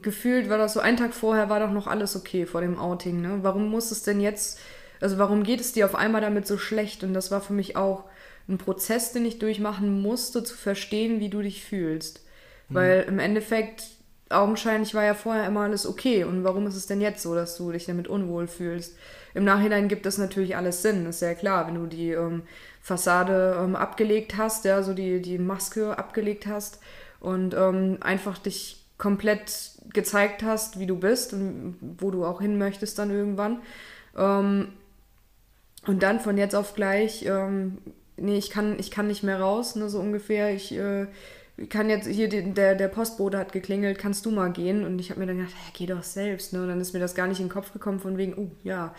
gefühlt 0.02 0.50
war 0.50 0.58
das 0.58 0.74
so, 0.74 0.80
ein 0.80 0.96
Tag 0.96 1.14
vorher 1.14 1.48
war 1.48 1.60
doch 1.60 1.70
noch 1.70 1.86
alles 1.86 2.16
okay 2.16 2.44
vor 2.44 2.60
dem 2.60 2.78
Outing, 2.78 3.20
ne? 3.20 3.38
Warum 3.42 3.70
muss 3.70 3.90
es 3.90 4.02
denn 4.02 4.20
jetzt, 4.20 4.58
also 5.00 5.18
warum 5.18 5.42
geht 5.42 5.60
es 5.60 5.72
dir 5.72 5.86
auf 5.86 5.94
einmal 5.94 6.20
damit 6.20 6.46
so 6.46 6.58
schlecht? 6.58 7.04
Und 7.04 7.14
das 7.14 7.30
war 7.30 7.40
für 7.40 7.54
mich 7.54 7.76
auch 7.76 8.04
ein 8.48 8.58
Prozess, 8.58 9.12
den 9.12 9.24
ich 9.24 9.38
durchmachen 9.38 10.02
musste, 10.02 10.42
zu 10.44 10.56
verstehen, 10.56 11.20
wie 11.20 11.30
du 11.30 11.42
dich 11.42 11.64
fühlst. 11.64 12.24
Mhm. 12.68 12.74
Weil 12.74 13.04
im 13.08 13.18
Endeffekt, 13.18 13.84
augenscheinlich 14.30 14.94
war 14.94 15.04
ja 15.04 15.14
vorher 15.14 15.46
immer 15.46 15.60
alles 15.60 15.86
okay. 15.86 16.24
Und 16.24 16.44
warum 16.44 16.66
ist 16.66 16.76
es 16.76 16.86
denn 16.86 17.00
jetzt 17.00 17.22
so, 17.22 17.34
dass 17.34 17.56
du 17.56 17.72
dich 17.72 17.86
damit 17.86 18.08
unwohl 18.08 18.46
fühlst? 18.46 18.96
Im 19.38 19.44
Nachhinein 19.44 19.86
gibt 19.86 20.04
es 20.04 20.18
natürlich 20.18 20.56
alles 20.56 20.82
Sinn, 20.82 21.06
ist 21.06 21.22
ja 21.22 21.32
klar, 21.32 21.68
wenn 21.68 21.76
du 21.76 21.86
die 21.86 22.10
ähm, 22.10 22.42
Fassade 22.82 23.56
ähm, 23.62 23.76
abgelegt 23.76 24.36
hast, 24.36 24.64
ja, 24.64 24.82
so 24.82 24.94
die, 24.94 25.22
die 25.22 25.38
Maske 25.38 25.96
abgelegt 25.96 26.48
hast 26.48 26.80
und 27.20 27.54
ähm, 27.54 27.98
einfach 28.00 28.38
dich 28.38 28.84
komplett 28.98 29.70
gezeigt 29.92 30.42
hast, 30.42 30.80
wie 30.80 30.86
du 30.86 30.96
bist 30.96 31.34
und 31.34 31.76
wo 32.00 32.10
du 32.10 32.24
auch 32.24 32.40
hin 32.40 32.58
möchtest 32.58 32.98
dann 32.98 33.12
irgendwann. 33.12 33.60
Ähm, 34.16 34.72
und 35.86 36.02
dann 36.02 36.18
von 36.18 36.36
jetzt 36.36 36.56
auf 36.56 36.74
gleich, 36.74 37.24
ähm, 37.24 37.78
nee, 38.16 38.38
ich 38.38 38.50
kann, 38.50 38.76
ich 38.80 38.90
kann 38.90 39.06
nicht 39.06 39.22
mehr 39.22 39.38
raus, 39.38 39.76
ne, 39.76 39.88
so 39.88 40.00
ungefähr. 40.00 40.52
Ich 40.52 40.76
äh, 40.76 41.06
kann 41.68 41.90
jetzt 41.90 42.06
hier, 42.06 42.28
der, 42.28 42.74
der 42.74 42.88
Postbote 42.88 43.38
hat 43.38 43.52
geklingelt, 43.52 43.98
kannst 43.98 44.24
du 44.26 44.30
mal 44.30 44.52
gehen? 44.52 44.84
Und 44.84 44.98
ich 45.00 45.10
habe 45.10 45.20
mir 45.20 45.26
dann 45.26 45.38
gedacht, 45.38 45.54
ja, 45.54 45.72
geh 45.72 45.86
doch 45.86 46.02
selbst. 46.02 46.52
Ne? 46.52 46.62
Und 46.62 46.68
dann 46.68 46.80
ist 46.80 46.92
mir 46.92 47.00
das 47.00 47.14
gar 47.14 47.26
nicht 47.26 47.40
in 47.40 47.46
den 47.46 47.52
Kopf 47.52 47.72
gekommen, 47.72 47.98
von 47.98 48.16
wegen, 48.16 48.34
oh 48.34 48.50
ja, 48.62 48.94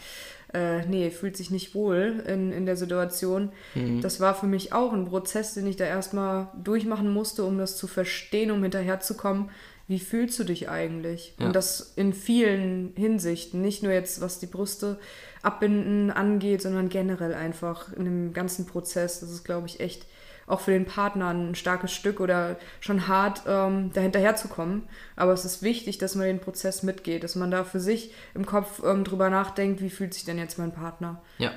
äh, 0.53 0.85
nee, 0.85 1.09
fühlt 1.11 1.37
sich 1.37 1.51
nicht 1.51 1.73
wohl 1.75 2.23
in, 2.27 2.51
in 2.51 2.65
der 2.65 2.75
Situation. 2.75 3.51
Mhm. 3.75 4.01
Das 4.01 4.19
war 4.19 4.35
für 4.35 4.47
mich 4.47 4.73
auch 4.73 4.93
ein 4.93 5.05
Prozess, 5.05 5.53
den 5.53 5.67
ich 5.67 5.77
da 5.77 5.85
erstmal 5.85 6.49
durchmachen 6.61 7.11
musste, 7.11 7.45
um 7.45 7.57
das 7.57 7.77
zu 7.77 7.87
verstehen, 7.87 8.51
um 8.51 8.61
hinterherzukommen, 8.61 9.49
wie 9.87 9.99
fühlst 9.99 10.37
du 10.37 10.43
dich 10.43 10.69
eigentlich? 10.69 11.33
Ja. 11.39 11.47
Und 11.47 11.55
das 11.55 11.93
in 11.95 12.13
vielen 12.13 12.93
Hinsichten, 12.95 13.61
nicht 13.61 13.81
nur 13.81 13.91
jetzt, 13.91 14.21
was 14.21 14.39
die 14.39 14.45
Brüste 14.45 14.99
abbinden 15.41 16.11
angeht, 16.11 16.61
sondern 16.61 16.89
generell 16.89 17.33
einfach 17.33 17.91
in 17.93 18.05
dem 18.05 18.33
ganzen 18.33 18.67
Prozess. 18.67 19.19
Das 19.21 19.31
ist, 19.31 19.43
glaube 19.43 19.65
ich, 19.65 19.79
echt 19.79 20.05
auch 20.49 20.59
für 20.59 20.71
den 20.71 20.85
Partner 20.85 21.29
ein 21.29 21.55
starkes 21.55 21.93
Stück 21.93 22.19
oder 22.19 22.57
schon 22.81 23.07
hart, 23.07 23.43
ähm, 23.47 23.91
dahinterher 23.93 24.35
zu 24.35 24.47
kommen. 24.47 24.89
Aber 25.15 25.31
es 25.31 25.45
ist 25.45 25.61
wichtig, 25.61 25.99
dass 25.99 26.15
man 26.15 26.25
den 26.25 26.41
Prozess 26.41 26.83
mitgeht, 26.83 27.23
dass 27.23 27.35
man 27.35 27.51
da 27.51 27.63
für 27.63 27.79
sich 27.79 28.11
im 28.33 28.45
Kopf 28.45 28.81
ähm, 28.83 29.03
drüber 29.03 29.29
nachdenkt, 29.29 29.81
wie 29.81 29.91
fühlt 29.91 30.13
sich 30.13 30.25
denn 30.25 30.39
jetzt 30.39 30.57
mein 30.57 30.73
Partner. 30.73 31.21
Ja. 31.37 31.51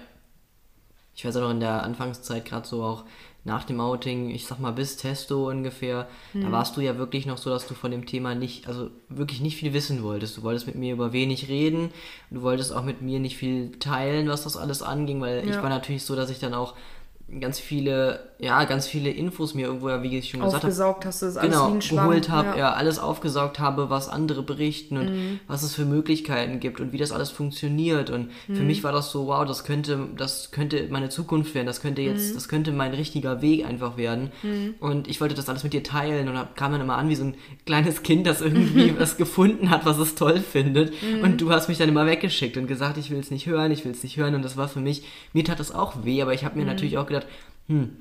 Ich 1.15 1.25
weiß 1.25 1.37
auch 1.37 1.43
noch 1.43 1.51
in 1.51 1.61
der 1.61 1.83
Anfangszeit, 1.83 2.45
gerade 2.45 2.67
so 2.67 2.83
auch 2.83 3.05
nach 3.45 3.65
dem 3.65 3.81
Outing, 3.81 4.31
ich 4.31 4.47
sag 4.47 4.61
mal 4.61 4.71
bis 4.71 4.97
Testo 4.97 5.49
ungefähr, 5.49 6.07
hm. 6.33 6.43
da 6.43 6.53
warst 6.53 6.77
du 6.77 6.81
ja 6.81 6.97
wirklich 6.97 7.27
noch 7.27 7.39
so, 7.39 7.51
dass 7.51 7.67
du 7.67 7.75
von 7.75 7.91
dem 7.91 8.07
Thema 8.07 8.35
nicht, 8.35 8.69
also 8.69 8.91
wirklich 9.09 9.41
nicht 9.41 9.57
viel 9.57 9.73
wissen 9.73 10.03
wolltest. 10.03 10.37
Du 10.37 10.43
wolltest 10.43 10.67
mit 10.67 10.77
mir 10.77 10.93
über 10.93 11.13
wenig 11.13 11.49
reden, 11.49 11.91
du 12.31 12.43
wolltest 12.43 12.73
auch 12.73 12.85
mit 12.85 13.03
mir 13.03 13.19
nicht 13.19 13.37
viel 13.37 13.73
teilen, 13.79 14.29
was 14.29 14.45
das 14.45 14.57
alles 14.57 14.83
anging, 14.83 15.21
weil 15.21 15.45
ja. 15.45 15.51
ich 15.51 15.63
war 15.63 15.71
natürlich 15.71 16.05
so, 16.05 16.15
dass 16.15 16.31
ich 16.31 16.39
dann 16.39 16.55
auch 16.55 16.75
ganz 17.41 17.59
viele, 17.59 18.21
ja, 18.39 18.65
ganz 18.65 18.87
viele 18.87 19.09
Infos 19.11 19.55
mir 19.55 19.67
irgendwo, 19.67 19.89
wie 20.03 20.19
ich 20.19 20.29
schon 20.31 20.41
gesagt 20.41 20.65
habe. 20.65 20.67
Aufgesaugt 20.67 21.07
hast 21.07 21.23
du 21.23 21.27
das 21.27 21.37
alles 21.39 21.55
genau, 21.89 22.03
geholt 22.03 22.29
habe, 22.29 22.49
ja. 22.51 22.57
ja. 22.57 22.73
alles 22.73 22.99
aufgesaugt 22.99 23.59
habe, 23.59 23.89
was 23.89 24.09
andere 24.09 24.43
berichten 24.43 24.97
und 24.99 25.07
Mhm. 25.11 25.41
was 25.47 25.63
es 25.63 25.75
für 25.75 25.85
Möglichkeiten 25.85 26.61
gibt 26.61 26.81
und 26.81 26.93
wie 26.93 26.99
das 26.99 27.11
alles 27.13 27.31
funktioniert. 27.31 28.11
Und 28.11 28.29
Mhm. 28.49 28.55
für 28.57 28.63
mich 28.65 28.85
war 28.85 28.93
das 28.93 29.11
so, 29.11 29.29
wow, 29.29 29.47
das 29.47 29.65
könnte, 29.65 30.09
das 30.17 30.51
könnte 30.51 30.87
meine 30.91 31.09
Zukunft 31.09 31.55
werden, 31.55 31.67
das 31.67 31.81
könnte 31.81 32.03
jetzt, 32.03 32.31
Mhm. 32.31 32.35
das 32.35 32.49
könnte 32.49 32.73
mein 32.73 32.93
richtiger 32.93 33.41
Weg 33.41 33.65
einfach 33.67 33.97
werden. 33.97 34.31
Und 34.81 35.09
ich 35.09 35.21
wollte 35.21 35.35
das 35.35 35.49
alles 35.49 35.65
mit 35.65 35.73
dir 35.73 35.83
teilen 35.83 36.29
und 36.29 36.37
hab, 36.37 36.55
kam 36.57 36.73
dann 36.73 36.81
immer 36.83 36.97
an 36.99 37.09
wie 37.09 37.15
so 37.15 37.25
ein 37.25 37.35
kleines 37.65 38.03
Kind, 38.03 38.27
das 38.27 38.41
irgendwie 38.43 38.95
was 38.99 39.17
gefunden 39.17 39.71
hat, 39.71 39.87
was 39.87 39.99
es 39.99 40.15
toll 40.17 40.41
findet. 40.41 40.93
Mhm. 41.03 41.21
Und 41.23 41.41
du 41.41 41.51
hast 41.51 41.69
mich 41.69 41.79
dann 41.79 41.89
immer 41.89 42.07
weggeschickt 42.07 42.57
und 42.57 42.67
gesagt, 42.67 42.99
ich 42.99 43.11
will 43.11 43.19
es 43.21 43.31
nicht 43.31 43.47
hören, 43.47 43.71
ich 43.73 43.85
will 43.85 43.93
es 43.93 44.03
nicht 44.03 44.17
hören. 44.19 44.35
Und 44.35 44.43
das 44.43 44.57
war 44.57 44.69
für 44.69 44.81
mich, 44.81 45.03
mir 45.33 45.45
tat 45.45 45.59
das 45.61 45.75
auch 45.75 46.05
weh, 46.05 46.21
aber 46.21 46.35
ich 46.35 46.43
Mhm. 46.43 46.47
habe 46.47 46.59
mir 46.59 46.65
natürlich 46.67 46.99
auch 46.99 47.07
gedacht, 47.07 47.22
hm, 47.69 47.97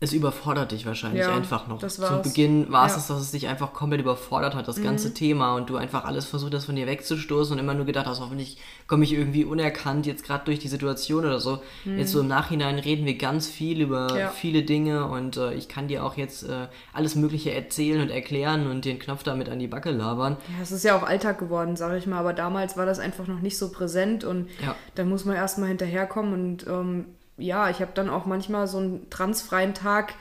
es 0.00 0.12
überfordert 0.12 0.72
dich 0.72 0.84
wahrscheinlich 0.84 1.22
Ja, 1.22 1.34
einfach 1.34 1.66
noch. 1.66 1.78
Zu. 1.86 2.20
Beginn 2.22 2.70
war 2.70 2.84
es 2.84 2.92
Ja. 2.92 2.96
Mhm. 2.98 3.00
es, 3.00 3.06
dass 3.08 3.20
es 3.22 3.30
dich 3.30 3.48
einfach 3.48 3.72
komplett 3.72 4.02
überfordert 4.02 4.54
hat, 4.54 4.68
das 4.68 4.82
ganze 4.82 5.14
Thema, 5.14 5.54
und 5.56 5.70
du 5.70 5.76
einfach 5.76 6.04
alles 6.04 6.26
versucht 6.26 6.52
hast, 6.52 6.66
von 6.66 6.76
dir 6.76 6.86
wegzustoßen 6.86 7.54
und 7.54 7.58
immer 7.58 7.72
nur 7.72 7.86
gedacht 7.86 8.04
hast, 8.04 8.20
hoffentlich 8.20 8.58
komme 8.86 9.04
ich 9.04 9.14
irgendwie 9.14 9.46
unerkannt 9.46 10.04
jetzt 10.04 10.22
gerade 10.26 10.44
durch 10.44 10.58
die 10.58 10.68
Situation 10.68 11.24
oder 11.24 11.40
so. 11.40 11.60
Jetzt 11.86 12.10
so 12.12 12.20
im 12.20 12.26
Nachhinein 12.28 12.78
reden 12.78 13.06
wir 13.06 13.16
ganz 13.16 13.48
viel 13.48 13.80
über 13.80 14.12
Mhm. 14.12 14.18
Ja. 14.18 14.28
viele 14.28 14.62
Dinge 14.64 15.06
und 15.06 15.38
äh, 15.38 15.54
ich 15.54 15.68
kann 15.68 15.88
dir 15.88 16.04
auch 16.04 16.18
jetzt 16.18 16.42
äh, 16.42 16.66
alles 16.92 17.14
Mögliche 17.14 17.52
erzählen 17.54 18.02
und 18.02 18.10
erklären 18.10 18.66
und 18.66 18.84
den 18.84 18.98
Knopf 18.98 19.22
damit 19.22 19.48
an 19.48 19.58
die 19.58 19.68
Backe 19.68 19.90
labern. 19.90 20.36
Ja, 20.54 20.62
es 20.62 20.70
ist 20.72 20.84
ja 20.84 20.98
auch 20.98 21.04
Alltag 21.04 21.38
geworden, 21.38 21.76
sage 21.76 21.96
ich 21.96 22.06
mal, 22.06 22.18
aber 22.18 22.34
damals 22.34 22.76
war 22.76 22.84
das 22.84 22.98
einfach 22.98 23.26
noch 23.26 23.40
nicht 23.40 23.56
so 23.56 23.70
präsent 23.70 24.22
und 24.24 24.50
da 24.96 25.04
muss 25.04 25.24
man 25.24 25.34
erstmal 25.36 25.68
hinterherkommen 25.68 26.34
und 26.34 26.66
ähm, 26.66 27.06
ja, 27.36 27.70
ich 27.70 27.80
habe 27.80 27.92
dann 27.94 28.10
auch 28.10 28.26
manchmal 28.26 28.66
so 28.66 28.78
einen 28.78 29.10
transfreien 29.10 29.74
Tag, 29.74 30.14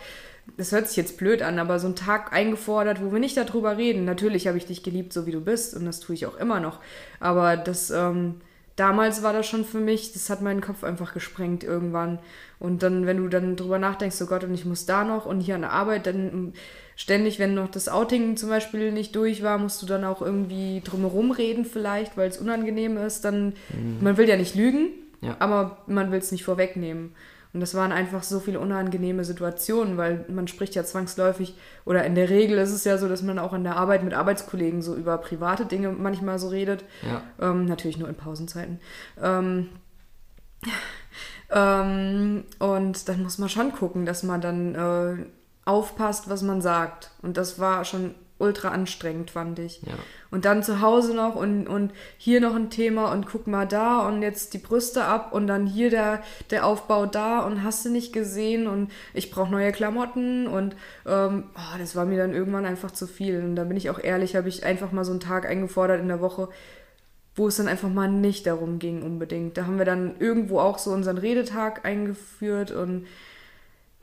das 0.57 0.71
hört 0.71 0.87
sich 0.87 0.97
jetzt 0.97 1.17
blöd 1.17 1.41
an, 1.41 1.59
aber 1.59 1.79
so 1.79 1.87
einen 1.87 1.95
Tag 1.95 2.33
eingefordert, 2.33 3.01
wo 3.01 3.11
wir 3.11 3.19
nicht 3.19 3.37
darüber 3.37 3.77
reden. 3.77 4.03
Natürlich 4.03 4.47
habe 4.47 4.57
ich 4.57 4.65
dich 4.65 4.83
geliebt, 4.83 5.13
so 5.13 5.25
wie 5.25 5.31
du 5.31 5.41
bist 5.41 5.75
und 5.75 5.85
das 5.85 5.99
tue 5.99 6.15
ich 6.15 6.25
auch 6.25 6.35
immer 6.35 6.59
noch, 6.59 6.79
aber 7.19 7.55
das 7.55 7.91
ähm, 7.91 8.41
damals 8.75 9.23
war 9.23 9.33
das 9.33 9.47
schon 9.47 9.65
für 9.65 9.79
mich, 9.79 10.13
das 10.13 10.29
hat 10.29 10.41
meinen 10.41 10.61
Kopf 10.61 10.83
einfach 10.83 11.13
gesprengt 11.13 11.63
irgendwann 11.63 12.19
und 12.59 12.81
dann, 12.83 13.05
wenn 13.05 13.17
du 13.17 13.27
dann 13.27 13.55
drüber 13.55 13.79
nachdenkst, 13.79 14.21
oh 14.21 14.25
Gott, 14.25 14.43
und 14.43 14.53
ich 14.53 14.65
muss 14.65 14.85
da 14.85 15.03
noch 15.03 15.25
und 15.25 15.41
hier 15.41 15.55
an 15.55 15.61
der 15.61 15.71
Arbeit, 15.71 16.07
dann 16.07 16.53
ständig, 16.95 17.39
wenn 17.39 17.53
noch 17.53 17.69
das 17.69 17.89
Outing 17.89 18.37
zum 18.37 18.49
Beispiel 18.49 18.91
nicht 18.91 19.15
durch 19.15 19.43
war, 19.43 19.57
musst 19.57 19.81
du 19.81 19.85
dann 19.85 20.03
auch 20.03 20.21
irgendwie 20.21 20.81
drumherum 20.83 21.31
reden 21.31 21.65
vielleicht, 21.65 22.17
weil 22.17 22.29
es 22.29 22.37
unangenehm 22.37 22.97
ist. 22.97 23.25
Dann, 23.25 23.53
man 24.01 24.17
will 24.17 24.29
ja 24.29 24.37
nicht 24.37 24.55
lügen, 24.55 24.89
Ja. 25.23 25.35
aber 25.39 25.77
man 25.87 26.11
will 26.11 26.19
es 26.19 26.31
nicht 26.31 26.43
vorwegnehmen. 26.43 27.15
Und 27.53 27.59
das 27.59 27.75
waren 27.75 27.91
einfach 27.91 28.23
so 28.23 28.39
viele 28.39 28.59
unangenehme 28.59 29.23
Situationen, 29.23 29.95
weil 29.95 30.25
man 30.27 30.47
spricht 30.47 30.73
ja 30.73 30.83
zwangsläufig, 30.83 31.55
oder 31.85 32.03
in 32.03 32.15
der 32.15 32.29
Regel 32.31 32.57
ist 32.57 32.71
es 32.71 32.83
ja 32.83 32.97
so, 32.97 33.07
dass 33.07 33.21
man 33.21 33.37
auch 33.37 33.53
in 33.53 33.63
der 33.63 33.75
Arbeit 33.75 34.03
mit 34.03 34.15
Arbeitskollegen 34.15 34.81
so 34.81 34.95
über 34.95 35.19
private 35.19 35.67
Dinge 35.67 35.91
manchmal 35.91 36.39
so 36.39 36.47
redet. 36.47 36.83
Ja. 37.03 37.21
Ähm, 37.39 37.65
natürlich 37.65 37.99
nur 37.99 38.09
in 38.09 38.15
Pausenzeiten. 38.15 38.79
Ähm, 39.21 39.69
ähm, 41.51 42.43
und 42.57 43.07
dann 43.07 43.21
muss 43.21 43.37
man 43.37 43.49
schon 43.49 43.71
gucken, 43.71 44.07
dass 44.07 44.23
man 44.23 44.41
dann 44.41 44.73
äh, 44.73 45.25
aufpasst, 45.65 46.29
was 46.29 46.41
man 46.41 46.59
sagt. 46.59 47.11
Und 47.21 47.37
das 47.37 47.59
war 47.59 47.85
schon 47.85 48.15
ultra 48.43 48.69
anstrengend, 48.69 49.31
fand 49.31 49.57
ich. 49.59 49.81
Ja. 49.81 49.93
Und 50.29 50.45
dann 50.45 50.61
zu 50.61 50.81
Hause 50.81 51.15
noch 51.15 51.35
und, 51.35 51.67
und 51.67 51.91
hier 52.17 52.41
noch 52.41 52.55
ein 52.55 52.69
Thema 52.69 53.11
und 53.11 53.25
guck 53.25 53.47
mal 53.47 53.65
da 53.65 54.07
und 54.07 54.21
jetzt 54.21 54.53
die 54.53 54.57
Brüste 54.57 55.05
ab 55.05 55.33
und 55.33 55.47
dann 55.47 55.65
hier 55.65 55.89
der, 55.89 56.21
der 56.49 56.65
Aufbau 56.65 57.05
da 57.05 57.39
und 57.39 57.63
hast 57.63 57.85
du 57.85 57.89
nicht 57.89 58.13
gesehen 58.13 58.67
und 58.67 58.91
ich 59.13 59.31
brauche 59.31 59.51
neue 59.51 59.71
Klamotten 59.71 60.47
und 60.47 60.75
ähm, 61.05 61.45
oh, 61.55 61.77
das 61.77 61.95
war 61.95 62.05
mir 62.05 62.17
dann 62.17 62.33
irgendwann 62.33 62.65
einfach 62.65 62.91
zu 62.91 63.07
viel. 63.07 63.39
Und 63.39 63.55
da 63.55 63.63
bin 63.63 63.77
ich 63.77 63.89
auch 63.89 63.99
ehrlich, 63.99 64.35
habe 64.35 64.49
ich 64.49 64.65
einfach 64.65 64.91
mal 64.91 65.05
so 65.05 65.11
einen 65.11 65.19
Tag 65.19 65.47
eingefordert 65.47 66.01
in 66.01 66.07
der 66.07 66.21
Woche, 66.21 66.49
wo 67.35 67.47
es 67.47 67.57
dann 67.57 67.67
einfach 67.67 67.89
mal 67.89 68.09
nicht 68.09 68.45
darum 68.45 68.79
ging 68.79 69.01
unbedingt. 69.01 69.57
Da 69.57 69.65
haben 69.65 69.77
wir 69.77 69.85
dann 69.85 70.15
irgendwo 70.19 70.59
auch 70.59 70.77
so 70.77 70.91
unseren 70.91 71.17
Redetag 71.17 71.85
eingeführt 71.85 72.71
und 72.71 73.07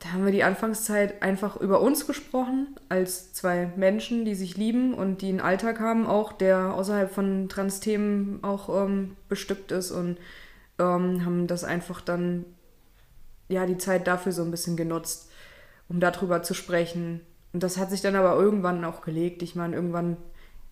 da 0.01 0.13
haben 0.13 0.25
wir 0.25 0.31
die 0.31 0.43
Anfangszeit 0.43 1.21
einfach 1.21 1.57
über 1.57 1.79
uns 1.79 2.07
gesprochen, 2.07 2.75
als 2.89 3.33
zwei 3.33 3.71
Menschen, 3.75 4.25
die 4.25 4.33
sich 4.33 4.57
lieben 4.57 4.95
und 4.95 5.21
die 5.21 5.29
einen 5.29 5.39
Alltag 5.39 5.79
haben, 5.79 6.07
auch 6.07 6.33
der 6.33 6.73
außerhalb 6.73 7.11
von 7.11 7.49
Trans-Themen 7.49 8.43
auch 8.43 8.83
ähm, 8.83 9.15
bestückt 9.29 9.71
ist 9.71 9.91
und 9.91 10.17
ähm, 10.79 11.23
haben 11.23 11.45
das 11.45 11.63
einfach 11.63 12.01
dann, 12.01 12.45
ja, 13.47 13.67
die 13.67 13.77
Zeit 13.77 14.07
dafür 14.07 14.31
so 14.31 14.41
ein 14.41 14.49
bisschen 14.49 14.75
genutzt, 14.75 15.29
um 15.87 15.99
darüber 15.99 16.41
zu 16.41 16.55
sprechen. 16.55 17.21
Und 17.53 17.61
das 17.61 17.77
hat 17.77 17.91
sich 17.91 18.01
dann 18.01 18.15
aber 18.15 18.41
irgendwann 18.41 18.83
auch 18.83 19.01
gelegt. 19.01 19.43
Ich 19.43 19.55
meine, 19.55 19.75
irgendwann 19.75 20.17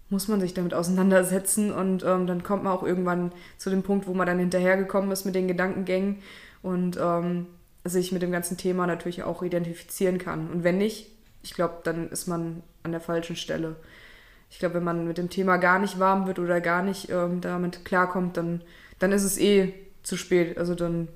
muss 0.10 0.28
man 0.28 0.40
sich 0.40 0.56
damit 0.56 0.74
auseinandersetzen 0.74 1.72
und 1.72 2.04
ähm, 2.04 2.26
dann 2.26 2.42
kommt 2.42 2.64
man 2.64 2.74
auch 2.74 2.82
irgendwann 2.82 3.32
zu 3.60 3.70
dem 3.70 3.84
Punkt, 3.84 4.08
wo 4.08 4.16
man 4.16 4.26
dann 4.26 4.40
hinterhergekommen 4.40 5.12
ist 5.12 5.26
mit 5.26 5.36
den 5.36 5.48
Gedankengängen 5.48 6.24
und 6.64 6.98
ähm, 7.00 7.46
sich 7.84 8.12
mit 8.12 8.22
dem 8.22 8.32
ganzen 8.32 8.58
Thema 8.58 8.88
natürlich 8.88 9.24
auch 9.24 9.42
identifizieren 9.42 10.18
kann. 10.18 10.50
Und 10.50 10.64
wenn 10.64 10.78
nicht, 10.78 11.08
ich 11.44 11.54
glaube, 11.54 11.78
dann 11.84 12.10
ist 12.10 12.28
man 12.28 12.64
an 12.84 12.92
der 12.92 13.02
falschen 13.02 13.36
Stelle. 13.36 13.76
Ich 14.50 14.60
glaube, 14.60 14.76
wenn 14.76 14.84
man 14.84 15.08
mit 15.08 15.18
dem 15.18 15.30
Thema 15.30 15.58
gar 15.58 15.80
nicht 15.80 16.00
warm 16.00 16.28
wird 16.28 16.40
oder 16.40 16.60
gar 16.60 16.84
nicht 16.84 17.10
ähm, 17.10 17.40
damit 17.42 17.86
klarkommt, 17.86 18.36
dann, 18.36 18.62
dann 18.98 19.12
ist 19.12 19.24
es 19.24 19.38
eh 19.38 19.74
zu 20.04 20.18
spät. 20.18 20.58
Also 20.58 20.76
dann, 20.76 21.08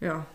ja, 0.00 0.26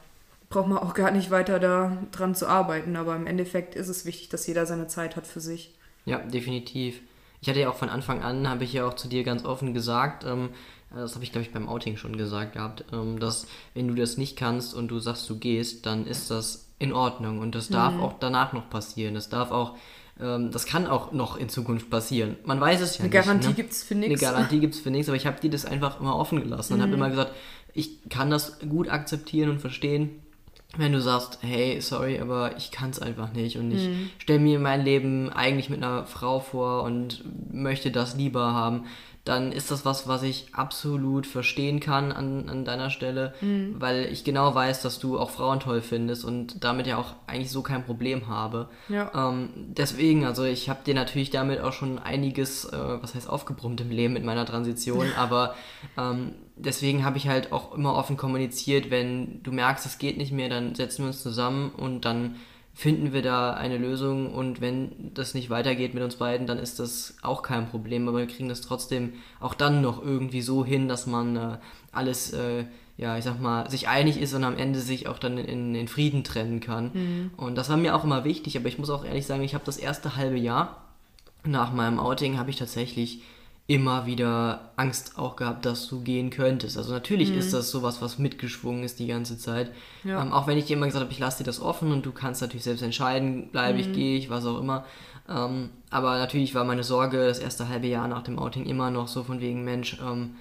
braucht 0.49 0.67
man 0.67 0.79
auch 0.79 0.93
gar 0.93 1.11
nicht 1.11 1.31
weiter 1.31 1.59
da 1.59 1.97
dran 2.11 2.35
zu 2.35 2.47
arbeiten. 2.47 2.95
Aber 2.95 3.15
im 3.15 3.27
Endeffekt 3.27 3.75
ist 3.75 3.87
es 3.87 4.05
wichtig, 4.05 4.29
dass 4.29 4.47
jeder 4.47 4.65
seine 4.65 4.87
Zeit 4.87 5.15
hat 5.15 5.27
für 5.27 5.39
sich. 5.39 5.75
Ja, 6.05 6.19
definitiv. 6.19 7.01
Ich 7.41 7.49
hatte 7.49 7.59
ja 7.59 7.69
auch 7.69 7.75
von 7.75 7.89
Anfang 7.89 8.23
an, 8.23 8.49
habe 8.49 8.63
ich 8.63 8.73
ja 8.73 8.87
auch 8.87 8.95
zu 8.95 9.07
dir 9.07 9.23
ganz 9.23 9.45
offen 9.45 9.73
gesagt, 9.73 10.23
ähm, 10.23 10.49
das 11.01 11.15
habe 11.15 11.23
ich 11.23 11.31
glaube 11.31 11.45
ich 11.45 11.53
beim 11.53 11.67
Outing 11.67 11.97
schon 11.97 12.17
gesagt 12.17 12.53
gehabt, 12.53 12.85
ähm, 12.91 13.19
dass 13.19 13.47
wenn 13.73 13.87
du 13.87 13.95
das 13.95 14.17
nicht 14.17 14.37
kannst 14.37 14.73
und 14.73 14.87
du 14.89 14.99
sagst, 14.99 15.29
du 15.29 15.37
gehst, 15.37 15.85
dann 15.85 16.07
ist 16.07 16.31
das 16.31 16.65
in 16.79 16.93
Ordnung 16.93 17.39
und 17.39 17.55
das 17.55 17.69
darf 17.69 17.97
auch 17.99 18.15
danach 18.19 18.53
noch 18.53 18.69
passieren. 18.69 19.15
Das 19.15 19.29
darf 19.29 19.51
auch, 19.51 19.75
ähm, 20.19 20.51
das 20.51 20.65
kann 20.65 20.87
auch 20.87 21.11
noch 21.11 21.37
in 21.37 21.49
Zukunft 21.49 21.89
passieren. 21.89 22.35
Man 22.43 22.59
weiß 22.59 22.81
es 22.81 22.97
ja 22.97 23.05
Eine 23.05 23.13
nicht. 23.13 23.25
Garantie 23.25 23.47
ne? 23.49 23.53
gibt 23.53 23.71
es 23.71 23.83
für 23.83 23.95
Eine 23.95 24.07
nichts. 24.07 24.21
Garantie 24.21 24.59
gibt 24.61 24.75
es 24.75 24.81
für 24.81 24.91
nichts, 24.91 25.07
aber 25.07 25.15
ich 25.15 25.25
habe 25.25 25.39
dir 25.39 25.49
das 25.49 25.65
einfach 25.65 25.99
immer 25.99 26.17
offen 26.17 26.41
gelassen 26.41 26.73
und 26.73 26.81
habe 26.81 26.93
immer 26.93 27.09
gesagt, 27.09 27.31
ich 27.73 28.09
kann 28.09 28.29
das 28.29 28.59
gut 28.59 28.89
akzeptieren 28.89 29.49
und 29.49 29.59
verstehen, 29.59 30.21
wenn 30.77 30.91
du 30.91 31.01
sagst, 31.01 31.39
hey, 31.41 31.79
sorry, 31.79 32.19
aber 32.19 32.57
ich 32.57 32.71
kann 32.71 32.89
es 32.89 32.99
einfach 32.99 33.31
nicht 33.31 33.57
und 33.57 33.71
ich 33.71 33.89
stelle 34.17 34.39
mir 34.39 34.59
mein 34.59 34.83
Leben 34.83 35.29
eigentlich 35.29 35.69
mit 35.69 35.81
einer 35.81 36.05
Frau 36.05 36.41
vor 36.41 36.83
und 36.83 37.23
möchte 37.53 37.91
das 37.91 38.17
lieber 38.17 38.53
haben, 38.53 38.85
dann 39.25 39.51
ist 39.51 39.71
das 39.71 39.85
was, 39.85 40.07
was 40.07 40.21
ich 40.21 40.49
absolut 40.53 41.25
verstehen 41.25 41.79
kann 41.79 42.11
an, 42.11 42.47
an 42.47 42.63
deiner 42.63 42.91
Stelle, 42.91 43.33
weil 43.73 44.05
ich 44.05 44.23
genau 44.23 44.53
weiß, 44.53 44.83
dass 44.83 44.99
du 44.99 45.17
auch 45.17 45.31
Frauen 45.31 45.59
toll 45.59 45.81
findest 45.81 46.23
und 46.23 46.63
damit 46.63 46.85
ja 46.85 46.97
auch 46.97 47.15
eigentlich 47.25 47.49
so 47.49 47.63
kein 47.63 47.83
Problem 47.83 48.27
habe. 48.27 48.69
Ja. 48.87 49.11
Ähm, 49.15 49.49
deswegen, 49.55 50.25
also 50.25 50.43
ich 50.43 50.69
habe 50.69 50.83
dir 50.85 50.93
natürlich 50.93 51.31
damit 51.31 51.59
auch 51.59 51.73
schon 51.73 51.97
einiges, 51.97 52.65
äh, 52.65 52.77
was 52.77 53.15
heißt 53.15 53.27
aufgebrummt 53.27 53.81
im 53.81 53.89
Leben 53.89 54.13
mit 54.13 54.23
meiner 54.23 54.45
Transition, 54.45 55.07
aber 55.17 55.55
ähm, 55.97 56.35
deswegen 56.55 57.03
habe 57.03 57.17
ich 57.17 57.27
halt 57.27 57.51
auch 57.51 57.73
immer 57.75 57.95
offen 57.95 58.17
kommuniziert, 58.17 58.91
wenn 58.91 59.41
du 59.41 59.51
merkst, 59.51 59.87
es 59.87 59.97
geht 59.97 60.17
nicht 60.17 60.33
mehr, 60.33 60.49
dann 60.49 60.75
setzen 60.75 61.03
wir 61.03 61.07
uns 61.07 61.23
zusammen 61.23 61.71
und 61.71 62.05
dann 62.05 62.35
finden 62.75 63.13
wir 63.13 63.21
da 63.21 63.53
eine 63.53 63.77
Lösung 63.77 64.33
und 64.33 64.59
wenn 64.59 65.13
das 65.13 65.33
nicht 65.33 65.49
weitergeht 65.49 65.93
mit 65.93 66.03
uns 66.03 66.17
beiden, 66.17 66.45
dann 66.45 66.59
ist 66.59 66.79
das 66.79 67.15
auch 67.21 67.41
kein 67.41 67.69
Problem, 67.69 68.07
aber 68.07 68.19
wir 68.19 68.27
kriegen 68.27 68.49
das 68.49 68.61
trotzdem 68.61 69.13
auch 69.39 69.53
dann 69.53 69.81
noch 69.81 70.03
irgendwie 70.03 70.41
so 70.41 70.65
hin, 70.65 70.89
dass 70.89 71.07
man 71.07 71.35
äh, 71.37 71.57
alles, 71.93 72.33
äh, 72.33 72.65
ja, 72.97 73.17
ich 73.17 73.23
sag 73.23 73.39
mal, 73.39 73.69
sich 73.69 73.87
einig 73.87 74.19
ist 74.19 74.33
und 74.33 74.43
am 74.43 74.57
Ende 74.57 74.79
sich 74.79 75.07
auch 75.07 75.19
dann 75.19 75.37
in, 75.37 75.73
in 75.73 75.87
Frieden 75.87 76.23
trennen 76.23 76.59
kann. 76.59 77.31
Und 77.37 77.55
das 77.55 77.69
war 77.69 77.77
mir 77.77 77.95
auch 77.95 78.03
immer 78.03 78.23
wichtig, 78.23 78.57
aber 78.57 78.67
ich 78.67 78.77
muss 78.77 78.89
auch 78.89 79.03
ehrlich 79.03 79.25
sagen, 79.25 79.43
ich 79.43 79.53
habe 79.53 79.65
das 79.65 79.77
erste 79.77 80.15
halbe 80.15 80.37
Jahr 80.37 80.85
nach 81.47 81.73
meinem 81.73 81.99
Outing 81.99 82.37
habe 82.37 82.49
ich 82.49 82.55
tatsächlich 82.55 83.21
immer 83.67 84.05
wieder 84.05 84.71
Angst 84.75 85.17
auch 85.17 85.35
gehabt, 85.35 85.65
dass 85.65 85.87
du 85.87 86.01
gehen 86.01 86.29
könntest. 86.29 86.77
Also 86.77 86.91
natürlich 86.91 87.35
ist 87.35 87.51
das 87.51 87.71
sowas, 87.71 87.99
was 87.99 88.19
mitgeschwungen 88.19 88.83
ist 88.83 88.99
die 88.99 89.07
ganze 89.07 89.39
Zeit. 89.39 89.71
Ja. 90.03 90.21
Ähm, 90.21 90.31
auch 90.31 90.45
wenn 90.45 90.57
ich 90.57 90.65
dir 90.65 90.77
immer 90.77 90.85
gesagt 90.85 91.03
habe, 91.03 91.11
ich 91.11 91.19
lasse 91.19 91.39
dir 91.39 91.45
das 91.45 91.59
offen 91.59 91.91
und 91.91 92.05
du 92.05 92.11
kannst 92.11 92.41
natürlich 92.41 92.63
selbst 92.63 92.83
entscheiden, 92.83 93.49
bleibe 93.49 93.79
ich, 93.79 93.91
gehe 93.91 94.17
ich, 94.17 94.29
was 94.29 94.45
auch 94.45 94.59
immer. 94.59 94.85
Ähm, 95.27 95.71
aber 95.89 96.19
natürlich 96.19 96.53
war 96.53 96.63
meine 96.63 96.83
Sorge 96.83 97.25
das 97.25 97.39
erste 97.39 97.67
halbe 97.67 97.87
Jahr 97.87 98.07
nach 98.07 98.21
dem 98.21 98.37
Outing 98.37 98.67
immer 98.67 98.91
noch 98.91 99.07
so 99.07 99.23
von 99.23 99.41
wegen, 99.41 99.63
Mensch, 99.63 99.97
ähm, 99.99 100.35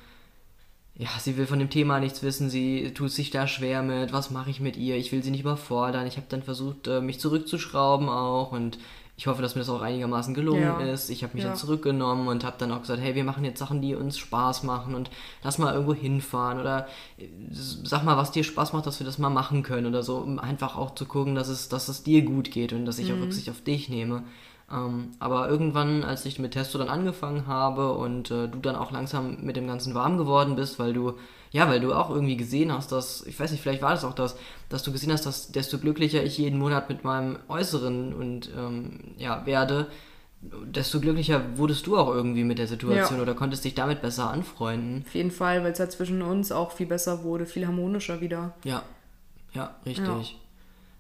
ja, 0.97 1.09
sie 1.19 1.39
will 1.39 1.47
von 1.47 1.59
dem 1.59 1.71
Thema 1.71 2.01
nichts 2.01 2.23
wissen, 2.23 2.51
sie 2.51 2.93
tut 2.93 3.11
sich 3.11 3.31
da 3.31 3.49
schwer 3.49 3.83
mit, 3.83 4.13
was 4.13 4.31
mache 4.31 4.51
ich 4.51 4.61
mit 4.61 4.77
ihr, 4.77 4.97
ich 4.97 5.11
will 5.11 5.25
sie 5.25 5.31
nicht 5.31 5.41
überfordern. 5.41 6.07
Ich 6.07 6.17
habe 6.17 6.27
dann 6.29 6.43
versucht, 6.43 6.87
äh, 6.87 7.01
mich 7.01 7.19
zurückzuschrauben 7.19 8.09
auch 8.09 8.53
und 8.53 8.79
ich 9.17 9.27
hoffe, 9.29 9.43
dass 9.43 9.55
mir 9.55 9.61
das 9.61 9.69
auch 9.71 9.81
einigermaßen 9.81 10.35
gelungen 10.35 10.81
Ja. 10.81 10.87
ist. 10.93 11.09
Ich 11.09 11.23
habe 11.23 11.35
mich 11.35 11.45
Ja. 11.45 11.51
dann 11.51 11.57
zurückgenommen 11.59 12.27
und 12.27 12.45
habe 12.45 12.57
dann 12.59 12.73
auch 12.73 12.81
gesagt, 12.81 13.01
hey, 13.01 13.15
wir 13.15 13.23
machen 13.25 13.45
jetzt 13.45 13.59
Sachen, 13.61 13.81
die 13.81 13.95
uns 13.95 14.19
Spaß 14.19 14.65
machen 14.65 14.95
und 14.95 15.09
lass 15.43 15.59
mal 15.59 15.73
irgendwo 15.73 15.95
hinfahren 15.95 16.59
oder 16.61 16.89
äh, 17.19 17.29
sag 17.53 18.05
mal, 18.05 18.17
was 18.17 18.33
dir 18.33 18.43
Spaß 18.43 18.73
macht, 18.73 18.87
dass 18.87 18.99
wir 18.99 19.07
das 19.07 19.19
mal 19.19 19.31
machen 19.31 19.63
können 19.63 19.87
oder 19.87 20.03
so, 20.03 20.17
um 20.17 20.39
einfach 20.39 20.77
auch 20.77 20.95
zu 20.95 21.07
gucken, 21.07 21.35
dass 21.37 21.49
es, 21.49 21.69
dass 21.69 21.89
es 21.89 22.03
dir 22.03 22.23
gut 22.23 22.51
geht 22.51 22.73
und 22.73 22.87
dass 22.87 22.99
ich 22.99 23.11
Mhm. 23.11 23.17
auch 23.19 23.23
Rücksicht 23.23 23.51
auf 23.51 23.61
dich 23.61 23.89
nehme. 23.89 24.25
Ähm, 24.73 25.11
aber 25.21 25.49
irgendwann, 25.49 26.05
als 26.05 26.25
ich 26.25 26.39
mit 26.39 26.53
Testo 26.53 26.79
dann 26.79 26.89
angefangen 26.89 27.47
habe 27.47 27.93
und 27.93 28.31
äh, 28.31 28.49
du 28.49 28.59
dann 28.61 28.77
auch 28.77 28.91
langsam 28.93 29.37
mit 29.43 29.57
dem 29.57 29.67
Ganzen 29.67 29.95
warm 29.95 30.17
geworden 30.17 30.57
bist, 30.57 30.79
weil 30.79 30.93
du, 30.95 31.13
ja, 31.55 31.69
weil 31.69 31.79
du 31.79 31.95
auch 31.95 32.11
irgendwie 32.11 32.37
gesehen 32.37 32.73
hast, 32.73 32.91
dass, 32.91 33.25
ich 33.27 33.39
weiß 33.39 33.53
nicht, 33.53 33.61
vielleicht 33.63 33.81
war 33.81 33.93
das 33.93 34.03
auch 34.05 34.13
das, 34.13 34.35
dass 34.71 34.83
du 34.83 34.91
gesehen 34.91 35.13
hast, 35.13 35.25
dass 35.25 35.53
desto 35.53 35.79
glücklicher 35.79 36.25
ich 36.25 36.37
jeden 36.37 36.59
Monat 36.59 36.89
mit 36.89 37.05
meinem 37.05 37.39
Äußeren 37.49 38.13
und 38.13 38.51
ähm, 38.59 39.15
ja, 39.19 39.47
werde, 39.47 39.87
desto 40.43 40.99
glücklicher 40.99 41.57
wurdest 41.57 41.87
du 41.87 41.97
auch 41.97 42.09
irgendwie 42.13 42.43
mit 42.43 42.59
der 42.59 42.67
Situation 42.67 43.19
Ja. 43.19 43.23
oder 43.23 43.35
konntest 43.35 43.65
dich 43.65 43.77
damit 43.77 44.03
besser 44.03 44.31
anfreunden. 44.31 45.05
Auf 45.07 45.15
jeden 45.15 45.31
Fall, 45.31 45.63
weil 45.63 45.71
es 45.71 45.79
halt 45.79 45.93
zwischen 45.93 46.23
uns 46.23 46.51
auch 46.51 46.73
viel 46.73 46.87
besser 46.89 47.23
wurde, 47.23 47.47
viel 47.47 47.69
harmonischer 47.69 48.21
wieder. 48.21 48.55
Ja, 48.65 48.83
ja, 49.53 49.77
richtig. 49.87 50.41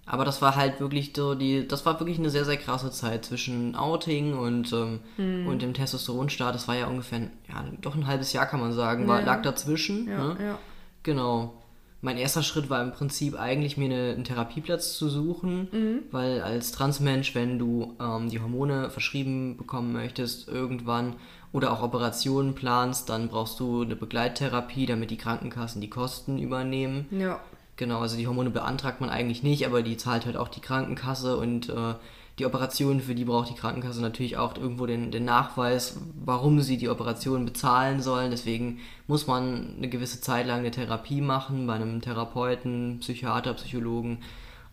Aber 0.06 0.24
das 0.26 0.42
war 0.42 0.54
halt 0.56 0.80
wirklich 0.80 1.12
so 1.16 1.34
die, 1.34 1.66
das 1.66 1.86
war 1.86 1.98
wirklich 1.98 2.18
eine 2.18 2.28
sehr, 2.30 2.44
sehr 2.44 2.58
krasse 2.58 2.90
Zeit 2.90 3.24
zwischen 3.24 3.74
Outing 3.74 4.34
und, 4.36 4.72
ähm, 4.72 5.00
Hm. 5.16 5.46
und 5.46 5.62
dem 5.62 5.72
Testosteronstart. 5.72 6.54
Das 6.54 6.68
war 6.68 6.76
ja 6.76 6.86
ungefähr, 6.88 7.20
ja, 7.48 7.64
doch 7.80 7.94
ein 7.94 8.06
halbes 8.06 8.32
Jahr 8.34 8.46
kann 8.46 8.60
man 8.60 8.72
sagen, 8.72 9.08
war, 9.08 9.20
Ja. 9.20 9.26
lag 9.26 9.42
dazwischen. 9.42 10.06
Ja, 10.08 10.18
ne? 10.34 10.36
ja. 10.40 10.58
Genau. 11.02 11.54
Mein 12.02 12.18
erster 12.18 12.42
Schritt 12.42 12.68
war 12.68 12.82
im 12.82 12.92
Prinzip 12.92 13.34
eigentlich, 13.40 13.78
mir 13.78 13.86
eine, 13.86 14.12
einen 14.12 14.24
Therapieplatz 14.24 14.98
zu 14.98 15.08
suchen, 15.08 15.68
Mhm. 15.72 15.98
weil 16.10 16.42
als 16.42 16.70
Transmensch, 16.72 17.34
wenn 17.34 17.58
du 17.58 17.94
ähm, 17.98 18.28
die 18.28 18.40
Hormone 18.40 18.90
verschrieben 18.90 19.56
bekommen 19.56 19.94
möchtest 19.94 20.48
irgendwann 20.48 21.14
oder 21.50 21.72
auch 21.72 21.82
Operationen 21.82 22.54
planst, 22.54 23.08
dann 23.08 23.28
brauchst 23.28 23.58
du 23.58 23.80
eine 23.82 23.96
Begleittherapie, 23.96 24.84
damit 24.84 25.10
die 25.12 25.16
Krankenkassen 25.16 25.80
die 25.80 25.88
Kosten 25.88 26.36
übernehmen. 26.38 27.06
Ja, 27.10 27.40
Genau, 27.76 28.00
also 28.00 28.16
die 28.16 28.26
Hormone 28.26 28.50
beantragt 28.50 29.00
man 29.00 29.10
eigentlich 29.10 29.42
nicht, 29.42 29.66
aber 29.66 29.82
die 29.82 29.96
zahlt 29.96 30.26
halt 30.26 30.36
auch 30.36 30.48
die 30.48 30.60
Krankenkasse 30.60 31.36
und 31.36 31.68
äh, 31.68 31.94
die 32.38 32.46
Operationen, 32.46 33.00
für 33.00 33.14
die 33.14 33.24
braucht 33.24 33.50
die 33.50 33.54
Krankenkasse 33.54 34.00
natürlich 34.00 34.36
auch 34.36 34.56
irgendwo 34.56 34.86
den, 34.86 35.12
den 35.12 35.24
Nachweis, 35.24 35.98
warum 36.24 36.60
sie 36.60 36.76
die 36.76 36.88
Operation 36.88 37.44
bezahlen 37.44 38.02
sollen. 38.02 38.32
Deswegen 38.32 38.80
muss 39.06 39.28
man 39.28 39.74
eine 39.76 39.88
gewisse 39.88 40.20
Zeit 40.20 40.46
lang 40.46 40.60
eine 40.60 40.72
Therapie 40.72 41.20
machen 41.20 41.66
bei 41.66 41.74
einem 41.74 42.00
Therapeuten, 42.00 42.98
Psychiater, 43.00 43.54
Psychologen. 43.54 44.18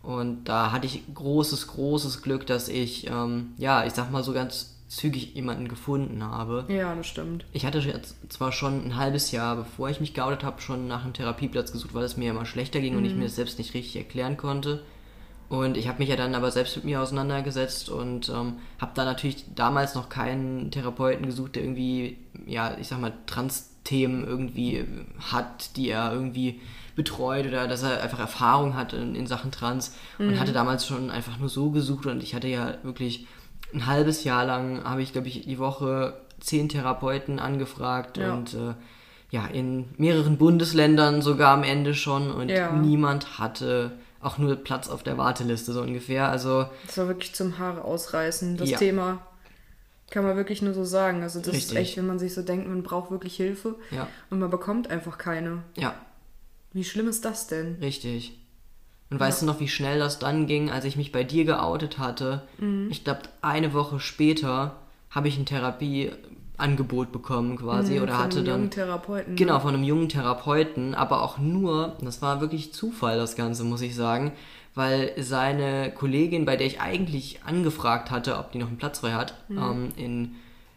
Und 0.01 0.45
da 0.45 0.71
hatte 0.71 0.87
ich 0.87 1.03
großes, 1.13 1.67
großes 1.67 2.23
Glück, 2.23 2.47
dass 2.47 2.67
ich, 2.67 3.07
ähm, 3.07 3.53
ja, 3.57 3.85
ich 3.85 3.93
sag 3.93 4.11
mal 4.11 4.23
so 4.23 4.33
ganz 4.33 4.75
zügig 4.91 5.35
jemanden 5.35 5.69
gefunden 5.69 6.21
habe. 6.21 6.65
ja, 6.67 6.93
das 6.93 7.07
stimmt. 7.07 7.45
Ich 7.53 7.65
hatte 7.65 7.79
jetzt 7.79 8.15
zwar 8.27 8.51
schon 8.51 8.85
ein 8.85 8.95
halbes 8.97 9.31
Jahr, 9.31 9.55
bevor 9.55 9.89
ich 9.89 10.01
mich 10.01 10.13
geoutet 10.13 10.43
habe, 10.43 10.61
schon 10.61 10.89
nach 10.89 11.05
einem 11.05 11.13
Therapieplatz 11.13 11.71
gesucht, 11.71 11.93
weil 11.93 12.03
es 12.03 12.17
mir 12.17 12.31
immer 12.31 12.45
schlechter 12.45 12.81
ging 12.81 12.97
und 12.97 13.05
ich 13.05 13.15
mir 13.15 13.23
das 13.23 13.37
selbst 13.37 13.57
nicht 13.57 13.73
richtig 13.73 13.95
erklären 13.95 14.35
konnte. 14.35 14.83
Und 15.47 15.77
ich 15.77 15.87
habe 15.87 15.99
mich 15.99 16.09
ja 16.09 16.17
dann 16.17 16.35
aber 16.35 16.51
selbst 16.51 16.75
mit 16.75 16.85
mir 16.85 17.01
auseinandergesetzt 17.01 17.89
und 17.89 18.27
ähm, 18.29 18.57
habe 18.79 18.91
da 18.93 19.05
natürlich 19.05 19.45
damals 19.55 19.95
noch 19.95 20.09
keinen 20.09 20.71
Therapeuten 20.71 21.25
gesucht, 21.25 21.55
der 21.55 21.63
irgendwie, 21.63 22.17
ja, 22.45 22.77
ich 22.77 22.87
sag 22.87 22.99
mal, 22.99 23.13
Trans-Themen 23.27 24.25
irgendwie 24.25 24.85
hat, 25.19 25.77
die 25.77 25.89
er 25.89 26.11
irgendwie 26.11 26.59
betreut 26.97 27.47
oder 27.47 27.69
dass 27.69 27.83
er 27.83 28.03
einfach 28.03 28.19
Erfahrung 28.19 28.75
hat 28.75 28.91
in, 28.91 29.15
in 29.15 29.25
Sachen 29.25 29.51
Trans 29.51 29.95
und 30.19 30.37
hatte 30.37 30.51
damals 30.51 30.85
schon 30.85 31.09
einfach 31.09 31.37
nur 31.37 31.47
so 31.47 31.71
gesucht 31.71 32.05
und 32.05 32.21
ich 32.21 32.35
hatte 32.35 32.49
ja 32.49 32.75
wirklich 32.83 33.27
ein 33.73 33.85
halbes 33.85 34.23
Jahr 34.23 34.45
lang, 34.45 34.83
habe 34.83 35.01
ich 35.01 35.11
glaube 35.13 35.27
ich 35.27 35.41
die 35.45 35.59
Woche 35.59 36.13
zehn 36.39 36.69
Therapeuten 36.69 37.39
angefragt 37.39 38.17
Ja. 38.17 38.33
und 38.33 38.53
äh, 38.53 38.73
ja, 39.29 39.45
in 39.47 39.89
mehreren 39.97 40.37
Bundesländern 40.37 41.21
sogar 41.21 41.53
am 41.53 41.63
Ende 41.63 41.93
schon 41.93 42.31
und 42.31 42.49
Ja. 42.49 42.71
niemand 42.73 43.39
hatte 43.39 43.91
auch 44.19 44.37
nur 44.37 44.55
Platz 44.57 44.89
auf 44.89 45.03
der 45.03 45.17
Warteliste 45.17 45.71
so 45.73 45.81
ungefähr. 45.81 46.27
Also 46.29 46.65
Das 46.85 46.97
war 46.97 47.07
wirklich 47.07 47.33
zum 47.33 47.57
Haare 47.57 47.83
ausreißen, 47.83 48.57
das 48.57 48.69
Ja. 48.69 48.77
Thema. 48.77 49.19
Kann 50.09 50.25
man 50.25 50.35
wirklich 50.35 50.61
nur 50.61 50.73
so 50.73 50.83
sagen. 50.83 51.23
Also 51.23 51.39
das 51.39 51.53
Richtig. 51.53 51.71
ist 51.71 51.75
echt, 51.77 51.97
wenn 51.97 52.05
man 52.07 52.19
sich 52.19 52.33
so 52.33 52.41
denkt, 52.41 52.67
man 52.67 52.83
braucht 52.83 53.09
wirklich 53.11 53.35
Hilfe 53.37 53.75
ja, 53.91 54.07
und 54.29 54.39
man 54.39 54.49
bekommt 54.49 54.89
einfach 54.89 55.17
keine. 55.17 55.63
ja, 55.77 55.93
Wie 56.73 56.83
schlimm 56.83 57.07
ist 57.07 57.23
das 57.23 57.47
denn? 57.47 57.77
richtig. 57.81 58.37
Und 59.11 59.19
weißt 59.19 59.41
du 59.41 59.45
noch, 59.45 59.59
wie 59.59 59.67
schnell 59.67 59.99
das 59.99 60.19
dann 60.19 60.47
ging, 60.47 60.71
als 60.71 60.85
ich 60.85 60.95
mich 60.95 61.11
bei 61.11 61.23
dir 61.25 61.43
geoutet 61.43 61.99
hatte? 61.99 62.43
Mhm. 62.59 62.87
Ich 62.89 63.03
glaube, 63.03 63.21
eine 63.41 63.73
Woche 63.73 63.99
später 63.99 64.77
habe 65.09 65.27
ich 65.27 65.37
ein 65.37 65.45
Therapieangebot 65.45 67.11
bekommen 67.11 67.57
quasi 67.57 67.99
oder 67.99 68.13
Mhm, 68.13 68.15
Von 68.15 68.23
hatte 68.23 68.37
einem 68.37 68.45
dann 68.45 68.55
jungen 68.55 68.71
Therapeuten. 68.71 69.35
Genau, 69.35 69.59
von 69.59 69.73
einem 69.73 69.83
jungen 69.83 70.07
Therapeuten, 70.07 70.95
aber 70.95 71.23
auch 71.23 71.37
nur, 71.37 71.97
das 72.01 72.21
war 72.21 72.39
wirklich 72.39 72.73
Zufall, 72.73 73.17
das 73.17 73.35
Ganze, 73.35 73.65
muss 73.65 73.81
ich 73.81 73.95
sagen, 73.95 74.31
weil 74.75 75.11
seine 75.17 75.91
Kollegin, 75.91 76.45
bei 76.45 76.55
der 76.55 76.67
ich 76.67 76.79
eigentlich 76.79 77.41
angefragt 77.45 78.11
hatte, 78.11 78.37
ob 78.37 78.53
die 78.53 78.59
noch 78.59 78.67
einen 78.69 78.77
Platz 78.77 78.99
frei 78.99 79.11
hat, 79.11 79.33
ähm, 79.49 79.91
in, 79.97 80.35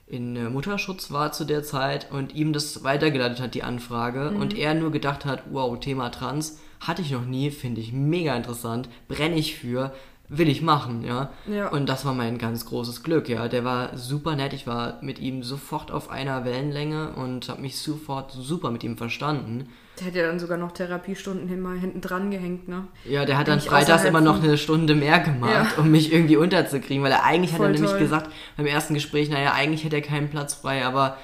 in 0.08 0.34
äh, 0.34 0.50
Mutterschutz 0.50 1.12
war 1.12 1.30
zu 1.30 1.44
der 1.44 1.62
Zeit 1.62 2.10
und 2.10 2.34
ihm 2.34 2.52
das 2.52 2.82
weitergeleitet 2.82 3.40
hat, 3.40 3.54
die 3.54 3.62
Anfrage, 3.62 4.30
und 4.32 4.58
er 4.58 4.74
nur 4.74 4.90
gedacht 4.90 5.24
hat, 5.24 5.44
wow, 5.52 5.78
Thema 5.78 6.10
Trans, 6.10 6.58
hatte 6.86 7.02
ich 7.02 7.10
noch 7.10 7.24
nie, 7.24 7.50
finde 7.50 7.80
ich 7.80 7.92
mega 7.92 8.34
interessant, 8.36 8.88
brenne 9.08 9.36
ich 9.36 9.56
für, 9.56 9.92
will 10.28 10.48
ich 10.48 10.62
machen, 10.62 11.04
ja. 11.04 11.30
Ja. 11.50 11.68
Und 11.68 11.86
das 11.88 12.04
war 12.06 12.14
mein 12.14 12.38
ganz 12.38 12.64
großes 12.66 13.02
Glück, 13.02 13.28
ja. 13.28 13.48
Der 13.48 13.64
war 13.64 13.96
super 13.96 14.36
nett, 14.36 14.52
ich 14.54 14.66
war 14.66 14.98
mit 15.02 15.18
ihm 15.18 15.42
sofort 15.42 15.90
auf 15.90 16.10
einer 16.10 16.44
Wellenlänge 16.44 17.10
und 17.10 17.48
habe 17.48 17.60
mich 17.60 17.76
sofort 17.78 18.32
super 18.32 18.70
mit 18.70 18.82
ihm 18.84 18.96
verstanden. 18.96 19.68
Der 20.00 20.08
hat 20.08 20.14
ja 20.16 20.26
dann 20.26 20.40
sogar 20.40 20.58
noch 20.58 20.72
Therapiestunden 20.72 21.46
hinten 21.78 22.00
dran 22.00 22.30
gehängt, 22.30 22.66
ne? 22.68 22.88
Ja, 23.04 23.24
der 23.26 23.38
hat 23.38 23.46
dann 23.48 23.60
freitags 23.60 24.04
immer 24.04 24.20
noch 24.20 24.42
eine 24.42 24.56
Stunde 24.58 24.94
mehr 24.96 25.20
gemacht, 25.20 25.52
Ja. 25.76 25.80
um 25.82 25.90
mich 25.90 26.12
irgendwie 26.12 26.36
unterzukriegen, 26.36 27.04
weil 27.04 27.12
er 27.12 27.22
eigentlich 27.24 27.52
hat 27.52 27.58
Voll 27.58 27.66
er 27.68 27.72
nämlich 27.74 27.90
toll. 27.92 28.00
gesagt 28.00 28.30
beim 28.56 28.66
ersten 28.66 28.94
Gespräch, 28.94 29.28
naja, 29.30 29.52
eigentlich 29.52 29.84
hätte 29.84 29.96
er 29.96 30.02
keinen 30.02 30.30
Platz 30.30 30.54
frei, 30.54 30.84
aber, 30.84 31.16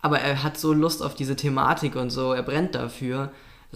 aber 0.00 0.20
er 0.20 0.42
hat 0.42 0.56
so 0.56 0.72
Lust 0.72 1.02
auf 1.02 1.14
diese 1.14 1.36
Thematik 1.36 1.96
und 1.96 2.08
so, 2.10 2.32
er 2.32 2.42
brennt 2.42 2.74
dafür, 2.74 3.30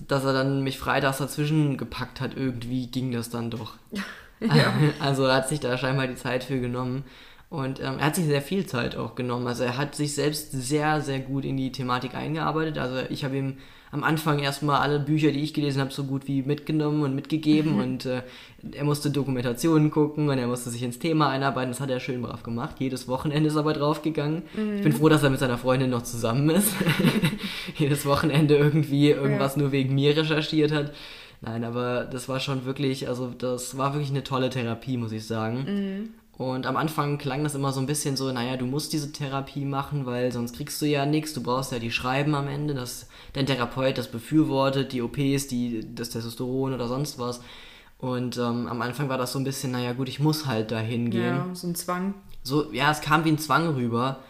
dass 0.07 0.25
er 0.25 0.33
dann 0.33 0.63
mich 0.63 0.79
freitags 0.79 1.19
dazwischen 1.19 1.77
gepackt 1.77 2.21
hat, 2.21 2.37
irgendwie 2.37 2.87
ging 2.87 3.13
das 3.13 3.31
dann 3.31 3.51
doch. 3.51 3.75
Ja. 4.41 4.73
Also 5.01 5.25
er 5.25 5.35
hat 5.35 5.49
sich 5.49 5.59
da 5.59 5.77
scheinbar 5.77 6.07
die 6.07 6.15
Zeit 6.15 6.45
für 6.45 6.61
genommen. 6.61 7.03
Und 7.51 7.81
ähm, 7.81 7.99
er 7.99 8.07
hat 8.07 8.15
sich 8.15 8.27
sehr 8.27 8.43
viel 8.43 8.67
Zeit 8.67 8.97
auch 8.97 9.15
genommen. 9.15 9.47
Also 9.47 9.65
er 9.65 9.79
hat 9.79 9.95
sich 9.95 10.15
selbst 10.15 10.53
sehr, 10.53 11.01
sehr 11.01 11.19
gut 11.21 11.45
in 11.45 11.57
die 11.57 11.73
Thematik 11.73 12.15
eingearbeitet. 12.15 12.77
Also 12.77 12.97
ich 13.09 13.25
habe 13.25 13.39
ihm 13.39 13.57
am 13.91 14.05
Anfang 14.05 14.39
erstmal 14.39 14.81
alle 14.81 15.01
Bücher, 15.01 15.33
die 15.33 15.43
ich 15.43 15.55
gelesen 15.55 15.81
habe, 15.81 15.91
so 15.91 16.05
gut 16.05 16.29
wie 16.29 16.43
mitgenommen 16.43 17.03
und 17.03 17.15
mitgegeben. 17.15 17.81
und 17.81 18.05
äh, 18.05 18.23
er 18.73 18.85
musste 18.85 19.11
Dokumentationen 19.11 19.91
gucken 19.91 20.29
und 20.29 20.39
er 20.39 20.47
musste 20.47 20.69
sich 20.69 20.83
ins 20.83 20.99
Thema 20.99 21.31
einarbeiten. 21.31 21.71
Das 21.71 21.81
hat 21.81 21.89
er 21.89 22.01
schön 22.01 22.21
brav 22.21 22.43
gemacht. 22.43 22.77
Jedes 22.81 23.09
Wochenende 23.09 23.49
ist 23.49 23.55
er 23.55 23.61
aber 23.61 23.73
draufgegangen. 23.73 24.43
Ich 24.77 24.83
bin 24.83 24.93
froh, 24.93 25.09
dass 25.09 25.23
er 25.23 25.31
mit 25.31 25.41
seiner 25.41 25.57
Freundin 25.57 25.89
noch 25.89 26.03
zusammen 26.03 26.51
ist. 26.51 26.75
Jedes 27.79 28.05
Wochenende 28.05 28.57
irgendwie 28.57 29.11
irgendwas 29.11 29.57
nur 29.57 29.73
wegen 29.73 29.95
mir 29.95 30.15
recherchiert 30.15 30.71
hat. 30.71 30.93
Nein, 31.41 31.65
aber 31.65 32.05
das 32.05 32.29
war 32.29 32.41
schon 32.41 32.65
wirklich, 32.65 33.09
also 33.09 33.29
das 33.31 33.79
war 33.79 33.95
wirklich 33.95 34.11
eine 34.11 34.25
tolle 34.25 34.51
Therapie, 34.51 34.97
muss 34.97 35.13
ich 35.13 35.25
sagen. 35.27 36.11
Und 36.39 36.67
am 36.67 36.77
Anfang 36.77 37.19
klang 37.19 37.43
das 37.43 37.57
immer 37.57 37.73
so 37.73 37.81
ein 37.81 37.87
bisschen 37.87 38.17
so, 38.17 38.31
naja, 38.31 38.57
du 38.57 38.65
musst 38.65 38.93
diese 38.93 39.11
Therapie 39.11 39.65
machen, 39.65 40.07
weil 40.07 40.31
sonst 40.31 40.55
kriegst 40.57 40.81
du 40.81 40.87
ja 40.87 41.05
nichts, 41.05 41.35
du 41.35 41.43
brauchst 41.43 41.73
ja 41.73 41.81
die 41.81 41.91
Schreiben 41.91 42.35
am 42.37 42.47
Ende, 42.47 42.75
dass 42.75 43.09
dein 43.33 43.45
Therapeut 43.47 43.99
das 43.99 44.09
befürwortet, 44.09 44.93
die 44.93 45.03
OPs, 45.03 45.49
die, 45.49 45.85
das 45.97 46.11
Testosteron 46.11 46.73
oder 46.73 46.87
sonst 46.87 47.19
was. 47.19 47.41
Und 47.99 48.37
ähm, 48.37 48.69
am 48.69 48.81
Anfang 48.83 49.09
war 49.09 49.19
das 49.19 49.33
so 49.33 49.41
ein 49.41 49.45
bisschen, 49.45 49.73
naja 49.73 49.93
gut, 49.95 50.09
ich 50.09 50.21
muss 50.21 50.47
halt 50.47 50.71
dahin 50.71 51.11
gehen 51.11 51.23
Ja, 51.25 51.49
so 51.55 51.67
ein 51.67 51.75
Zwang. 51.75 52.15
so, 52.45 52.73
ja, 52.73 52.93
es 52.93 53.01
kam 53.01 53.25
wie 53.25 53.31
ein 53.31 53.39
Zwang 53.39 53.75
rüber, 53.75 54.21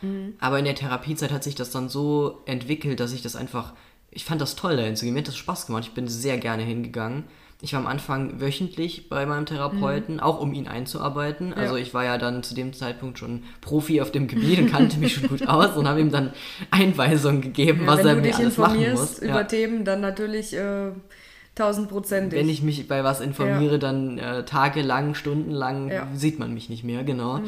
aber 0.40 0.59
in 0.59 0.64
der 0.64 0.75
Therapiezeit 0.77 1.31
hat 1.31 1.44
sich 1.44 1.57
das 1.57 1.71
dann 1.71 1.90
so 1.90 2.40
entwickelt, 2.47 3.01
dass 3.01 3.12
ich 3.12 3.21
das 3.21 3.37
einfach, 3.37 3.75
ich 4.11 4.25
fand 4.25 4.40
das 4.40 4.57
toll, 4.57 4.79
dahin 4.79 4.97
zu 4.97 5.05
gehen. 5.05 5.12
Mir 5.12 5.21
hat 5.21 5.29
das 5.29 5.37
Spaß 5.37 5.66
gemacht. 5.66 5.85
Ich 5.85 5.92
bin 5.92 6.09
sehr 6.09 6.38
gerne 6.38 6.62
hingegangen. 6.62 7.25
Ich 7.61 7.73
war 7.73 7.81
am 7.81 7.88
Anfang 7.88 8.40
wöchentlich 8.40 9.09
bei 9.09 9.27
meinem 9.27 9.44
Therapeuten, 9.44 10.21
auch 10.21 10.40
um 10.40 10.53
ihn 10.53 10.68
einzuarbeiten. 10.68 11.53
Also 11.53 11.75
Ja. 11.77 11.83
ich 11.83 11.92
war 11.92 12.05
ja 12.05 12.16
dann 12.16 12.44
zu 12.44 12.55
dem 12.55 12.73
Zeitpunkt 12.73 13.18
schon 13.18 13.42
Profi 13.61 14.01
auf 14.01 14.12
dem 14.12 14.29
Gebiet 14.29 14.61
und 14.61 14.71
kannte 14.71 14.99
mich 14.99 15.14
schon 15.14 15.29
gut 15.29 15.47
aus 15.49 15.77
und 15.77 15.88
habe 15.88 16.01
ihm 16.01 16.12
dann 16.12 16.33
Einweisungen 16.71 17.40
gegeben, 17.40 17.81
Ja, 17.83 17.87
was 17.88 18.05
er 18.05 18.14
mir 18.14 18.33
alles 18.35 18.57
machen 18.59 18.77
informierst 18.77 18.97
muss. 18.97 19.18
über 19.18 19.38
Ja. 19.40 19.44
Themen, 19.44 19.85
dann 19.85 20.01
natürlich 20.01 20.55
äh, 20.55 20.92
tausendprozentig. 21.57 22.38
Wenn 22.38 22.49
ich 22.49 22.62
mich 22.62 22.87
bei 22.87 23.03
was 23.03 23.21
informiere, 23.21 23.79
dann 23.81 24.18
äh, 24.18 24.44
tagelang, 24.44 25.14
stundenlang 25.14 25.90
sieht 26.14 26.38
man 26.38 26.55
mich 26.55 26.68
nicht 26.68 26.85
mehr, 26.85 27.03
genau. 27.03 27.40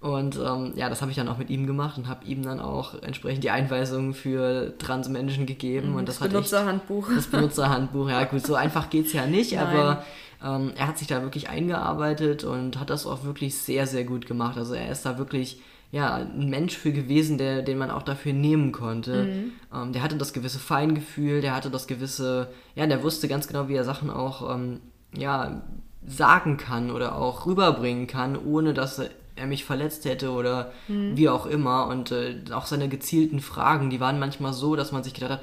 Und 0.00 0.38
ähm, 0.38 0.72
ja, 0.76 0.88
das 0.88 1.02
habe 1.02 1.10
ich 1.10 1.16
dann 1.18 1.28
auch 1.28 1.36
mit 1.36 1.50
ihm 1.50 1.66
gemacht 1.66 1.98
und 1.98 2.08
habe 2.08 2.24
ihm 2.24 2.42
dann 2.42 2.58
auch 2.58 3.02
entsprechend 3.02 3.44
die 3.44 3.50
Einweisungen 3.50 4.14
für 4.14 4.72
Transmenschen 4.78 5.44
gegeben. 5.44 5.90
Mhm, 5.90 5.96
und 5.96 6.08
das, 6.08 6.18
das 6.18 6.28
Benutzerhandbuch. 6.28 7.08
Das 7.14 7.26
Benutzerhandbuch, 7.26 8.08
ja 8.08 8.24
gut, 8.24 8.46
so 8.46 8.54
einfach 8.54 8.88
geht 8.88 9.06
es 9.06 9.12
ja 9.12 9.26
nicht, 9.26 9.52
Nein. 9.52 9.66
aber 9.66 10.04
ähm, 10.42 10.72
er 10.74 10.88
hat 10.88 10.96
sich 10.96 11.06
da 11.06 11.20
wirklich 11.20 11.50
eingearbeitet 11.50 12.44
und 12.44 12.80
hat 12.80 12.88
das 12.88 13.04
auch 13.04 13.24
wirklich 13.24 13.58
sehr, 13.58 13.86
sehr 13.86 14.04
gut 14.04 14.26
gemacht. 14.26 14.56
Also 14.56 14.72
er 14.72 14.90
ist 14.90 15.04
da 15.04 15.18
wirklich 15.18 15.60
ja, 15.92 16.14
ein 16.14 16.48
Mensch 16.48 16.76
für 16.76 16.92
gewesen, 16.92 17.36
der, 17.36 17.62
den 17.62 17.76
man 17.76 17.90
auch 17.90 18.02
dafür 18.02 18.32
nehmen 18.32 18.72
konnte. 18.72 19.24
Mhm. 19.24 19.52
Ähm, 19.74 19.92
der 19.92 20.02
hatte 20.02 20.16
das 20.16 20.32
gewisse 20.32 20.60
Feingefühl, 20.60 21.42
der 21.42 21.54
hatte 21.54 21.70
das 21.70 21.86
gewisse, 21.86 22.48
ja, 22.74 22.86
der 22.86 23.02
wusste 23.02 23.28
ganz 23.28 23.48
genau, 23.48 23.68
wie 23.68 23.74
er 23.74 23.84
Sachen 23.84 24.08
auch, 24.08 24.54
ähm, 24.54 24.80
ja, 25.14 25.62
sagen 26.06 26.56
kann 26.56 26.90
oder 26.90 27.16
auch 27.16 27.44
rüberbringen 27.44 28.06
kann, 28.06 28.38
ohne 28.38 28.72
dass 28.72 28.98
er 28.98 29.10
er 29.36 29.46
mich 29.46 29.64
verletzt 29.64 30.04
hätte 30.04 30.30
oder 30.30 30.72
mhm. 30.88 31.16
wie 31.16 31.28
auch 31.28 31.46
immer. 31.46 31.86
Und 31.86 32.12
äh, 32.12 32.36
auch 32.52 32.66
seine 32.66 32.88
gezielten 32.88 33.40
Fragen, 33.40 33.90
die 33.90 34.00
waren 34.00 34.18
manchmal 34.18 34.52
so, 34.52 34.76
dass 34.76 34.92
man 34.92 35.02
sich 35.02 35.14
gedacht 35.14 35.32
hat, 35.32 35.42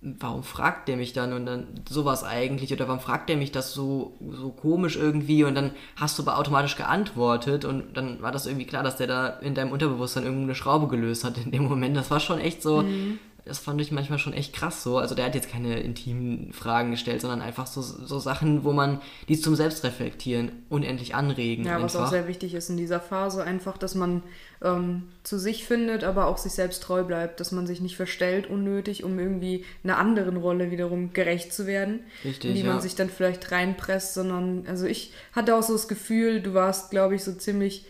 warum 0.00 0.42
fragt 0.42 0.88
der 0.88 0.98
mich 0.98 1.14
dann 1.14 1.32
und 1.32 1.46
dann 1.46 1.66
sowas 1.88 2.24
eigentlich 2.24 2.72
oder 2.72 2.86
warum 2.88 3.00
fragt 3.00 3.30
der 3.30 3.38
mich 3.38 3.52
das 3.52 3.72
so, 3.72 4.18
so 4.30 4.50
komisch 4.50 4.96
irgendwie 4.96 5.44
und 5.44 5.54
dann 5.54 5.70
hast 5.96 6.18
du 6.18 6.22
aber 6.22 6.38
automatisch 6.38 6.76
geantwortet 6.76 7.64
und 7.64 7.96
dann 7.96 8.20
war 8.20 8.30
das 8.30 8.44
irgendwie 8.44 8.66
klar, 8.66 8.82
dass 8.82 8.98
der 8.98 9.06
da 9.06 9.28
in 9.28 9.54
deinem 9.54 9.72
Unterbewusstsein 9.72 10.24
irgendeine 10.24 10.54
Schraube 10.54 10.88
gelöst 10.88 11.24
hat 11.24 11.38
in 11.38 11.52
dem 11.52 11.64
Moment. 11.64 11.96
Das 11.96 12.10
war 12.10 12.20
schon 12.20 12.38
echt 12.38 12.62
so, 12.62 12.82
mhm 12.82 13.18
das 13.46 13.58
fand 13.58 13.78
ich 13.80 13.92
manchmal 13.92 14.18
schon 14.18 14.32
echt 14.32 14.54
krass 14.54 14.82
so. 14.82 14.96
Also 14.96 15.14
der 15.14 15.26
hat 15.26 15.34
jetzt 15.34 15.50
keine 15.50 15.78
intimen 15.80 16.52
Fragen 16.54 16.92
gestellt, 16.92 17.20
sondern 17.20 17.42
einfach 17.42 17.66
so, 17.66 17.82
so 17.82 18.18
Sachen, 18.18 18.64
wo 18.64 18.72
man 18.72 19.02
die 19.28 19.38
zum 19.38 19.54
Selbstreflektieren 19.54 20.50
unendlich 20.70 21.14
anregen. 21.14 21.66
Ja, 21.66 21.76
einfach. 21.76 21.84
was 21.84 21.96
auch 21.96 22.08
sehr 22.08 22.26
wichtig 22.26 22.54
ist 22.54 22.70
in 22.70 22.78
dieser 22.78 23.00
Phase, 23.00 23.44
einfach, 23.44 23.76
dass 23.76 23.94
man 23.94 24.22
ähm, 24.62 25.04
zu 25.24 25.38
sich 25.38 25.66
findet, 25.66 26.04
aber 26.04 26.26
auch 26.26 26.38
sich 26.38 26.52
selbst 26.52 26.82
treu 26.82 27.04
bleibt, 27.04 27.38
dass 27.38 27.52
man 27.52 27.66
sich 27.66 27.82
nicht 27.82 27.96
verstellt 27.96 28.48
unnötig, 28.48 29.04
um 29.04 29.18
irgendwie 29.18 29.66
einer 29.82 29.98
anderen 29.98 30.38
Rolle 30.38 30.70
wiederum 30.70 31.12
gerecht 31.12 31.52
zu 31.52 31.66
werden. 31.66 32.00
Richtig. 32.24 32.50
In 32.50 32.56
die 32.56 32.62
ja. 32.62 32.72
man 32.72 32.80
sich 32.80 32.94
dann 32.94 33.10
vielleicht 33.10 33.52
reinpresst, 33.52 34.14
sondern, 34.14 34.64
also 34.66 34.86
ich 34.86 35.12
hatte 35.32 35.54
auch 35.54 35.62
so 35.62 35.74
das 35.74 35.86
Gefühl, 35.86 36.40
du 36.40 36.54
warst, 36.54 36.90
glaube 36.90 37.14
ich, 37.14 37.22
so 37.22 37.32
ziemlich 37.32 37.84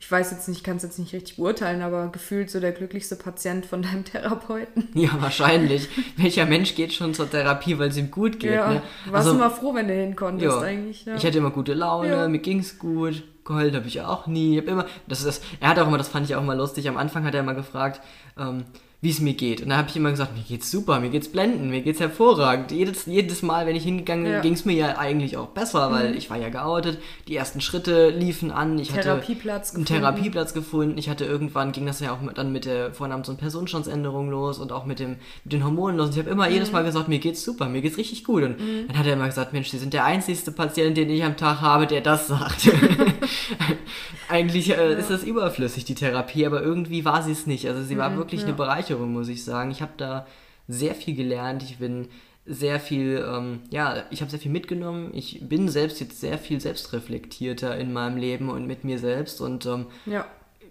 ich 0.00 0.10
weiß 0.10 0.30
jetzt 0.30 0.48
nicht, 0.48 0.62
kann 0.62 0.76
es 0.76 0.84
jetzt 0.84 0.98
nicht 0.98 1.12
richtig 1.12 1.36
beurteilen, 1.36 1.82
aber 1.82 2.08
gefühlt 2.08 2.50
so 2.50 2.60
der 2.60 2.72
glücklichste 2.72 3.16
Patient 3.16 3.66
von 3.66 3.82
deinem 3.82 4.04
Therapeuten. 4.06 4.88
Ja, 4.94 5.10
wahrscheinlich. 5.20 5.88
Welcher 6.16 6.46
Mensch 6.46 6.74
geht 6.76 6.92
schon 6.92 7.14
zur 7.14 7.28
Therapie, 7.28 7.78
weil 7.78 7.88
es 7.88 7.96
ihm 7.96 8.10
gut 8.10 8.38
geht? 8.38 8.52
Ja, 8.52 8.74
ne? 8.74 8.82
du 9.06 9.12
warst 9.12 9.26
also, 9.26 9.38
immer 9.38 9.50
froh, 9.50 9.74
wenn 9.74 9.88
du 9.88 9.94
hinkonntest 9.94 10.56
ja. 10.56 10.60
eigentlich. 10.60 11.04
Ja. 11.04 11.16
Ich 11.16 11.26
hatte 11.26 11.38
immer 11.38 11.50
gute 11.50 11.74
Laune, 11.74 12.08
ja. 12.08 12.28
mir 12.28 12.40
es 12.58 12.78
gut. 12.78 13.24
Geheult 13.44 13.74
habe 13.74 13.88
ich 13.88 14.00
auch 14.02 14.26
nie. 14.26 14.56
Ich 14.56 14.62
hab 14.62 14.68
immer, 14.68 14.86
das 15.08 15.20
ist 15.20 15.26
das, 15.26 15.40
er 15.58 15.70
hat 15.70 15.78
auch 15.78 15.88
immer, 15.88 15.98
das 15.98 16.08
fand 16.08 16.26
ich 16.26 16.36
auch 16.36 16.42
immer 16.42 16.54
lustig, 16.54 16.88
am 16.88 16.96
Anfang 16.96 17.24
hat 17.24 17.34
er 17.34 17.40
immer 17.40 17.54
gefragt, 17.54 18.00
ähm, 18.38 18.64
wie 19.00 19.10
es 19.10 19.20
mir 19.20 19.34
geht. 19.34 19.62
Und 19.62 19.68
da 19.68 19.76
habe 19.76 19.88
ich 19.88 19.96
immer 19.96 20.10
gesagt, 20.10 20.36
mir 20.36 20.42
geht's 20.42 20.72
super, 20.72 20.98
mir 20.98 21.10
geht's 21.10 21.28
blenden, 21.28 21.70
mir 21.70 21.82
geht's 21.82 22.00
hervorragend. 22.00 22.72
Jedes, 22.72 23.06
jedes 23.06 23.42
Mal, 23.42 23.64
wenn 23.64 23.76
ich 23.76 23.84
hingegangen 23.84 24.24
bin, 24.24 24.32
ja. 24.32 24.40
ging 24.40 24.54
es 24.54 24.64
mir 24.64 24.74
ja 24.74 24.98
eigentlich 24.98 25.36
auch 25.36 25.48
besser, 25.48 25.92
weil 25.92 26.10
mhm. 26.10 26.16
ich 26.16 26.30
war 26.30 26.36
ja 26.36 26.48
geoutet, 26.48 26.98
die 27.28 27.36
ersten 27.36 27.60
Schritte 27.60 28.10
liefen 28.10 28.50
an, 28.50 28.76
ich 28.76 28.88
Therapieplatz 28.88 29.68
hatte 29.68 29.76
einen 29.76 29.84
gefunden. 29.84 30.02
Therapieplatz 30.02 30.52
gefunden. 30.52 30.98
Ich 30.98 31.08
hatte 31.08 31.24
irgendwann, 31.24 31.70
ging 31.70 31.86
das 31.86 32.00
ja 32.00 32.12
auch 32.12 32.18
dann 32.34 32.50
mit 32.50 32.64
der 32.64 32.92
Vornamens- 32.92 33.28
und 33.28 33.38
Personenstandsänderung 33.38 34.30
los 34.30 34.58
und 34.58 34.72
auch 34.72 34.84
mit, 34.84 34.98
dem, 34.98 35.16
mit 35.44 35.52
den 35.52 35.64
Hormonen 35.64 35.96
los. 35.96 36.06
Und 36.08 36.14
ich 36.14 36.18
habe 36.18 36.30
immer 36.30 36.48
mhm. 36.48 36.54
jedes 36.54 36.72
Mal 36.72 36.82
gesagt, 36.82 37.06
mir 37.08 37.20
geht's 37.20 37.44
super, 37.44 37.68
mir 37.68 37.82
geht's 37.82 37.98
richtig 37.98 38.24
gut. 38.24 38.42
Und 38.42 38.58
mhm. 38.58 38.88
dann 38.88 38.98
hat 38.98 39.06
er 39.06 39.12
immer 39.12 39.26
gesagt, 39.26 39.52
Mensch, 39.52 39.68
Sie 39.68 39.78
sind 39.78 39.94
der 39.94 40.06
einzigste 40.06 40.50
Patient, 40.50 40.96
den 40.96 41.08
ich 41.08 41.22
am 41.22 41.36
Tag 41.36 41.60
habe, 41.60 41.86
der 41.86 42.00
das 42.00 42.26
sagt. 42.26 42.68
eigentlich 44.28 44.70
äh, 44.70 44.92
ja. 44.92 44.98
ist 44.98 45.10
das 45.10 45.22
überflüssig, 45.22 45.84
die 45.84 45.94
Therapie, 45.94 46.46
aber 46.46 46.62
irgendwie 46.62 47.04
war 47.04 47.22
sie 47.22 47.32
es 47.32 47.46
nicht. 47.46 47.66
Also 47.66 47.82
sie 47.82 47.96
war 47.96 48.10
mhm, 48.10 48.16
wirklich 48.16 48.44
eine 48.44 48.52
Bereicherung, 48.52 48.87
muss 48.96 49.28
ich 49.28 49.44
sagen. 49.44 49.70
Ich 49.70 49.82
habe 49.82 49.92
da 49.96 50.26
sehr 50.66 50.94
viel 50.94 51.14
gelernt. 51.14 51.62
Ich 51.62 51.78
bin 51.78 52.08
sehr 52.46 52.80
viel, 52.80 53.24
ähm, 53.28 53.60
ja, 53.70 54.04
ich 54.10 54.20
habe 54.20 54.30
sehr 54.30 54.40
viel 54.40 54.50
mitgenommen. 54.50 55.10
Ich 55.12 55.40
bin 55.48 55.68
selbst 55.68 56.00
jetzt 56.00 56.20
sehr 56.20 56.38
viel 56.38 56.60
selbstreflektierter 56.60 57.76
in 57.76 57.92
meinem 57.92 58.16
Leben 58.16 58.48
und 58.48 58.66
mit 58.66 58.84
mir 58.84 58.98
selbst 58.98 59.40
und 59.40 59.66
ähm, 59.66 59.86
ja 60.06 60.26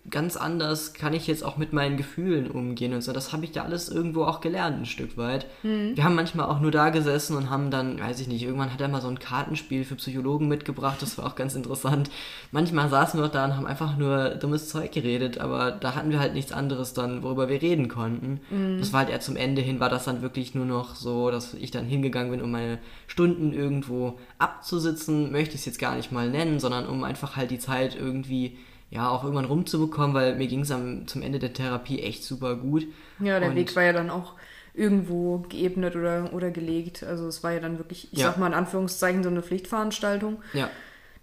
ganz 0.09 0.37
anders 0.37 0.93
kann 0.93 1.13
ich 1.13 1.27
jetzt 1.27 1.43
auch 1.43 1.57
mit 1.57 1.73
meinen 1.73 1.97
Gefühlen 1.97 2.49
umgehen 2.49 2.93
und 2.93 3.01
so. 3.01 3.11
Das 3.11 3.33
habe 3.33 3.43
ich 3.43 3.53
ja 3.53 3.63
alles 3.63 3.89
irgendwo 3.89 4.23
auch 4.23 4.39
gelernt, 4.39 4.79
ein 4.79 4.85
Stück 4.85 5.17
weit. 5.17 5.47
Mhm. 5.63 5.97
Wir 5.97 6.03
haben 6.03 6.15
manchmal 6.15 6.47
auch 6.47 6.61
nur 6.61 6.71
da 6.71 6.89
gesessen 6.89 7.35
und 7.35 7.49
haben 7.49 7.71
dann, 7.71 7.99
weiß 7.99 8.21
ich 8.21 8.27
nicht, 8.27 8.43
irgendwann 8.43 8.71
hat 8.71 8.79
er 8.79 8.87
mal 8.87 9.01
so 9.01 9.09
ein 9.09 9.19
Kartenspiel 9.19 9.83
für 9.83 9.95
Psychologen 9.95 10.47
mitgebracht, 10.47 11.01
das 11.01 11.17
war 11.17 11.25
auch 11.25 11.35
ganz 11.35 11.55
interessant. 11.55 12.09
Manchmal 12.51 12.89
saßen 12.89 13.19
wir 13.19 13.27
auch 13.27 13.31
da 13.31 13.45
und 13.45 13.57
haben 13.57 13.67
einfach 13.67 13.97
nur 13.97 14.29
dummes 14.29 14.69
Zeug 14.69 14.93
geredet, 14.93 15.39
aber 15.39 15.71
da 15.71 15.95
hatten 15.95 16.11
wir 16.11 16.19
halt 16.19 16.33
nichts 16.33 16.53
anderes 16.53 16.93
dann, 16.93 17.21
worüber 17.21 17.49
wir 17.49 17.61
reden 17.61 17.89
konnten. 17.89 18.39
Mhm. 18.49 18.79
Das 18.79 18.93
war 18.93 19.01
halt 19.01 19.09
eher 19.09 19.19
zum 19.19 19.35
Ende 19.35 19.61
hin, 19.61 19.81
war 19.81 19.89
das 19.89 20.05
dann 20.05 20.21
wirklich 20.21 20.55
nur 20.55 20.65
noch 20.65 20.95
so, 20.95 21.31
dass 21.31 21.53
ich 21.53 21.71
dann 21.71 21.85
hingegangen 21.85 22.31
bin, 22.31 22.41
um 22.41 22.51
meine 22.51 22.79
Stunden 23.07 23.51
irgendwo 23.51 24.19
abzusitzen, 24.37 25.33
möchte 25.33 25.55
ich 25.55 25.61
es 25.61 25.65
jetzt 25.65 25.79
gar 25.79 25.95
nicht 25.95 26.13
mal 26.13 26.29
nennen, 26.29 26.61
sondern 26.61 26.87
um 26.87 27.03
einfach 27.03 27.35
halt 27.35 27.51
die 27.51 27.59
Zeit 27.59 27.97
irgendwie 27.99 28.57
ja, 28.89 29.09
auch 29.09 29.23
irgendwann 29.23 29.45
rumzubekommen, 29.45 30.13
weil 30.13 30.35
mir 30.35 30.47
ging 30.47 30.61
es 30.61 30.69
zum 30.69 31.21
Ende 31.21 31.39
der 31.39 31.53
Therapie 31.53 32.01
echt 32.01 32.23
super 32.23 32.55
gut. 32.55 32.87
Ja, 33.19 33.39
der 33.39 33.49
und 33.49 33.55
Weg 33.55 33.75
war 33.75 33.83
ja 33.83 33.93
dann 33.93 34.09
auch 34.09 34.33
irgendwo 34.73 35.39
geebnet 35.49 35.95
oder, 35.95 36.33
oder 36.33 36.51
gelegt. 36.51 37.03
Also 37.03 37.27
es 37.27 37.43
war 37.43 37.51
ja 37.51 37.59
dann 37.59 37.79
wirklich, 37.79 38.13
ich 38.13 38.19
ja. 38.19 38.27
sag 38.27 38.37
mal 38.37 38.47
in 38.47 38.53
Anführungszeichen, 38.53 39.23
so 39.23 39.29
eine 39.29 39.41
Pflichtveranstaltung. 39.41 40.41
Ja. 40.53 40.69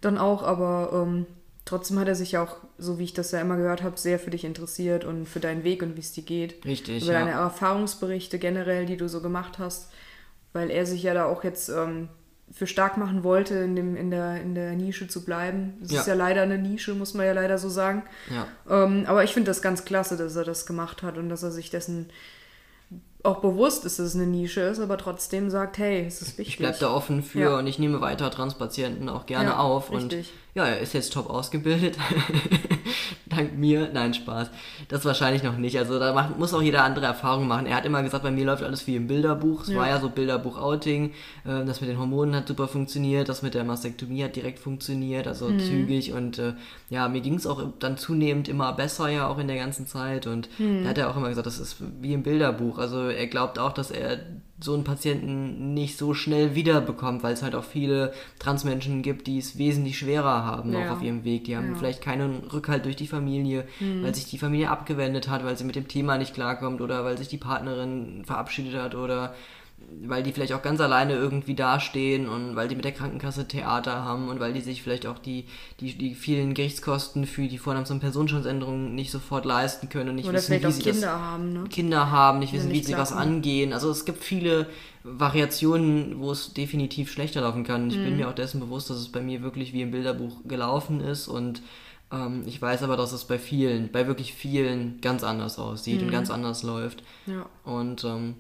Dann 0.01 0.19
auch, 0.19 0.43
aber 0.43 0.91
ähm, 0.93 1.27
trotzdem 1.65 1.99
hat 1.99 2.09
er 2.09 2.17
sich 2.17 2.33
ja 2.33 2.43
auch, 2.43 2.57
so 2.77 2.99
wie 2.99 3.05
ich 3.05 3.15
das 3.15 3.31
ja 3.31 3.41
immer 3.41 3.57
gehört 3.57 3.83
habe, 3.83 3.97
sehr 3.97 4.19
für 4.19 4.31
dich 4.31 4.45
interessiert 4.45 5.05
und 5.05 5.27
für 5.27 5.41
deinen 5.41 5.65
Weg 5.65 5.83
und 5.83 5.97
wie 5.97 6.01
es 6.01 6.13
dir 6.13 6.25
geht. 6.25 6.65
Richtig. 6.67 7.05
Über 7.05 7.13
ja. 7.13 7.21
deine 7.21 7.31
Erfahrungsberichte 7.31 8.39
generell, 8.39 8.87
die 8.87 8.97
du 8.97 9.09
so 9.09 9.23
gemacht 9.23 9.59
hast. 9.59 9.91
Weil 10.53 10.71
er 10.71 10.85
sich 10.85 11.03
ja 11.03 11.15
da 11.15 11.25
auch 11.25 11.45
jetzt 11.45 11.69
ähm, 11.69 12.09
für 12.55 12.69
stark 12.69 12.97
machen 12.97 13.25
wollte, 13.25 13.55
in, 13.57 13.75
dem, 13.75 13.97
in, 13.97 14.11
der, 14.11 14.41
in 14.41 14.55
der 14.55 14.73
Nische 14.73 15.09
zu 15.09 15.25
bleiben. 15.25 15.75
Es 15.83 15.91
ja. 15.91 16.01
ist 16.01 16.07
ja 16.07 16.15
leider 16.15 16.43
eine 16.43 16.57
Nische, 16.57 16.95
muss 16.95 17.13
man 17.13 17.27
ja 17.27 17.33
leider 17.33 17.59
so 17.59 17.69
sagen. 17.69 18.05
Ja. 18.31 18.47
Ähm, 18.85 19.05
aber 19.09 19.25
ich 19.25 19.33
finde 19.33 19.51
das 19.51 19.61
ganz 19.61 19.85
klasse, 19.85 20.17
dass 20.17 20.37
er 20.37 20.45
das 20.45 20.65
gemacht 20.65 21.03
hat 21.03 21.19
und 21.19 21.29
dass 21.29 21.43
er 21.43 21.51
sich 21.51 21.71
dessen 21.71 22.11
auch 23.25 23.41
bewusst 23.41 23.87
ist, 23.87 23.99
dass 23.99 24.07
es 24.07 24.15
eine 24.15 24.27
Nische 24.27 24.61
ist, 24.61 24.79
aber 24.79 24.99
trotzdem 24.99 25.49
sagt, 25.49 25.79
hey, 25.79 26.05
es 26.07 26.21
ist 26.21 26.39
wichtig. 26.39 26.49
Ich 26.49 26.59
bleibe 26.59 26.77
da 26.79 26.93
offen 26.93 27.23
für 27.23 27.41
ja. 27.41 27.59
und 27.59 27.67
ich 27.67 27.79
nehme 27.79 28.01
weiter 28.03 28.31
Transpatienten 28.31 29.09
auch 29.09 29.27
gerne 29.27 29.59
auf. 29.59 29.91
Richtig. 29.91 30.31
Und 30.31 30.57
ja, 30.57 30.67
er 30.67 30.79
ist 30.79 30.93
jetzt 30.93 31.13
top 31.15 31.31
ausgebildet. 31.31 31.97
Dank 33.35 33.57
mir. 33.57 33.91
Nein, 33.93 34.15
Spaß. 34.15 34.51
Das 34.89 35.05
wahrscheinlich 35.05 35.43
noch 35.43 35.57
nicht. 35.57 35.79
Also 35.79 35.99
da 35.99 36.13
macht, 36.13 36.39
muss 36.39 36.55
auch 36.55 36.63
jeder 36.63 36.85
andere 36.85 37.07
Erfahrungen 37.07 37.49
machen. 37.49 37.67
Er 37.67 37.77
hat 37.77 37.85
immer 37.85 38.03
gesagt, 38.03 38.23
bei 38.23 38.31
mir 38.31 38.45
läuft 38.45 38.63
alles 38.63 38.87
wie 38.87 38.97
im 38.97 39.07
Bilderbuch. 39.07 39.63
Es 39.63 39.69
ja. 39.69 39.79
war 39.79 39.89
ja 39.89 40.01
so 40.01 40.09
Bilderbuch-Outing. 40.09 41.13
Äh, 41.45 41.65
das 41.65 41.81
mit 41.81 41.91
den 41.91 41.99
Hormonen 41.99 42.35
hat 42.35 42.49
super 42.49 42.69
funktioniert. 42.69 43.29
Das 43.29 43.43
mit 43.43 43.55
der 43.55 43.65
Mastektomie 43.65 44.25
hat 44.25 44.37
direkt 44.37 44.59
funktioniert. 44.59 45.27
Also 45.27 45.49
mhm. 45.49 45.61
zügig. 45.61 46.13
Und 46.13 46.39
äh, 46.39 46.55
ja, 46.91 47.09
mir 47.09 47.21
ging 47.21 47.35
es 47.35 47.47
auch 47.47 47.63
dann 47.79 47.97
zunehmend 47.97 48.49
immer 48.49 48.73
besser 48.73 49.09
ja 49.09 49.29
auch 49.29 49.39
in 49.39 49.49
der 49.49 49.57
ganzen 49.57 49.87
Zeit. 49.87 50.27
Und 50.27 50.49
mhm. 50.59 50.85
da 50.85 50.91
hat 50.91 50.99
er 50.99 51.11
auch 51.11 51.17
immer 51.17 51.29
gesagt, 51.29 51.47
das 51.47 51.59
ist 51.59 51.77
wie 52.01 52.13
im 52.13 52.23
Bilderbuch. 52.23 52.79
Also 52.79 53.09
er 53.09 53.27
glaubt 53.27 53.59
auch, 53.59 53.73
dass 53.73 53.91
er 53.91 54.19
so 54.61 54.75
einen 54.75 54.85
Patienten 54.85 55.75
nicht 55.75 55.99
so 55.99 56.15
schnell 56.15 56.55
wiederbekommt, 56.55 57.23
weil 57.23 57.35
es 57.35 57.43
halt 57.43 57.55
auch 57.55 57.65
viele 57.65 58.13
Transmenschen 58.39 59.03
gibt, 59.03 59.27
die 59.27 59.39
es 59.39 59.59
wesentlich 59.59 59.99
schwerer 59.99 60.45
haben 60.45 60.73
ja. 60.73 60.87
auch 60.87 60.97
auf 60.97 61.03
ihrem 61.03 61.25
Weg. 61.25 61.45
Die 61.45 61.57
haben 61.57 61.73
ja. 61.73 61.77
vielleicht 61.77 62.01
keinen 62.01 62.45
Rückhalt 62.45 62.85
durch 62.85 62.97
die 62.97 63.09
Familie, 63.09 63.67
mhm. 63.81 64.05
weil 64.05 64.15
sich 64.15 64.27
die 64.27 64.39
Familie 64.39 64.71
abgewendet 64.71 65.29
hat, 65.29 65.45
weil 65.45 65.59
sie 65.59 65.65
mit 65.65 65.77
dem 65.77 65.89
Thema 65.89 66.19
nicht 66.19 66.35
klarkommt 66.35 66.81
oder 66.81 67.05
weil 67.05 67.19
sich 67.19 67.29
die 67.29 67.39
Partnerin 67.39 68.25
verabschiedet 68.25 68.81
hat 68.81 68.95
oder 68.95 69.35
weil 70.03 70.23
die 70.23 70.33
vielleicht 70.33 70.53
auch 70.53 70.63
ganz 70.63 70.81
alleine 70.81 71.15
irgendwie 71.15 71.55
dastehen 71.55 72.29
und 72.29 72.57
weil 72.57 72.69
die 72.69 72.77
mit 72.77 72.85
der 72.85 72.93
Krankenkasse 72.93 73.49
Theater 73.49 74.05
haben 74.05 74.29
und 74.29 74.41
weil 74.41 74.53
die 74.53 74.61
sich 74.61 74.83
vielleicht 74.83 75.07
auch 75.07 75.19
die, 75.19 75.47
die, 75.81 75.97
die 75.97 76.15
vielen 76.15 76.55
Gerichtskosten 76.55 77.27
für 77.27 77.49
die 77.49 77.59
Vornamens- 77.59 77.91
und 77.91 78.01
Personenschutzänderungen 78.01 78.95
nicht 78.95 79.11
sofort 79.11 79.45
leisten 79.45 79.89
können 79.89 80.11
und 80.11 80.17
nicht 80.17 80.29
Oder 80.29 80.39
wissen, 80.39 80.63
wie 80.63 80.73
sie 80.73 80.83
Kinder 80.83 81.01
das, 81.01 81.21
haben, 81.21 81.53
ne? 81.53 81.65
Kinder 81.71 82.11
haben, 82.11 82.39
nicht 82.39 82.53
wissen, 82.53 82.73
wie 82.73 82.83
sie 82.83 82.97
was 82.97 83.13
angehen. 83.13 83.73
Also 83.73 83.91
es 83.91 84.05
gibt 84.05 84.23
viele 84.23 84.67
Variationen, 85.03 86.19
wo 86.19 86.31
es 86.33 86.55
definitiv 86.55 87.11
schlechter 87.13 87.43
laufen 87.43 87.65
kann. 87.65 87.89
Ich 87.89 87.97
mhm. 87.97 88.05
bin 88.05 88.17
mir 88.17 88.29
auch 88.29 88.35
dessen 88.35 88.61
bewusst, 88.61 88.91
dass 88.91 88.99
es 88.99 89.11
bei 89.11 89.21
mir 89.21 89.43
wirklich 89.43 89.73
wie 89.73 89.83
im 89.83 89.91
Bilderbuch 89.91 90.39
gelaufen 90.47 91.01
ist 91.01 91.29
und 91.29 91.63
ähm, 92.13 92.45
ich 92.47 92.61
weiß 92.61 92.83
aber, 92.83 92.97
dass 92.97 93.13
es 93.13 93.25
bei 93.25 93.39
vielen, 93.39 93.91
bei 93.91 94.07
wirklich 94.07 94.35
vielen 94.35 95.01
ganz 95.01 95.25
anders 95.25 95.59
aussieht 95.59 96.01
mhm. 96.01 96.07
und 96.07 96.13
ganz 96.13 96.31
anders 96.31 96.63
läuft. 96.63 97.03
Ja. 97.27 97.47
Und 97.65 98.05
ähm, 98.05 98.35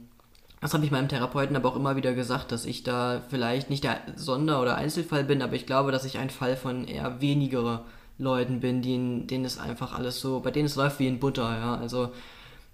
das 0.64 0.72
habe 0.72 0.82
ich 0.86 0.90
meinem 0.90 1.08
Therapeuten 1.08 1.56
aber 1.56 1.68
auch 1.68 1.76
immer 1.76 1.94
wieder 1.94 2.14
gesagt, 2.14 2.50
dass 2.50 2.64
ich 2.64 2.82
da 2.84 3.20
vielleicht 3.28 3.68
nicht 3.68 3.84
der 3.84 3.98
Sonder- 4.16 4.62
oder 4.62 4.76
Einzelfall 4.76 5.22
bin, 5.22 5.42
aber 5.42 5.52
ich 5.56 5.66
glaube, 5.66 5.92
dass 5.92 6.06
ich 6.06 6.16
ein 6.16 6.30
Fall 6.30 6.56
von 6.56 6.86
eher 6.88 7.20
weniger 7.20 7.84
Leuten 8.16 8.60
bin, 8.60 8.80
denen, 8.80 9.26
denen 9.26 9.44
es 9.44 9.58
einfach 9.58 9.92
alles 9.92 10.20
so, 10.20 10.40
bei 10.40 10.50
denen 10.50 10.64
es 10.64 10.76
läuft 10.76 11.00
wie 11.00 11.06
in 11.06 11.20
Butter, 11.20 11.54
ja. 11.54 11.74
Also 11.76 12.10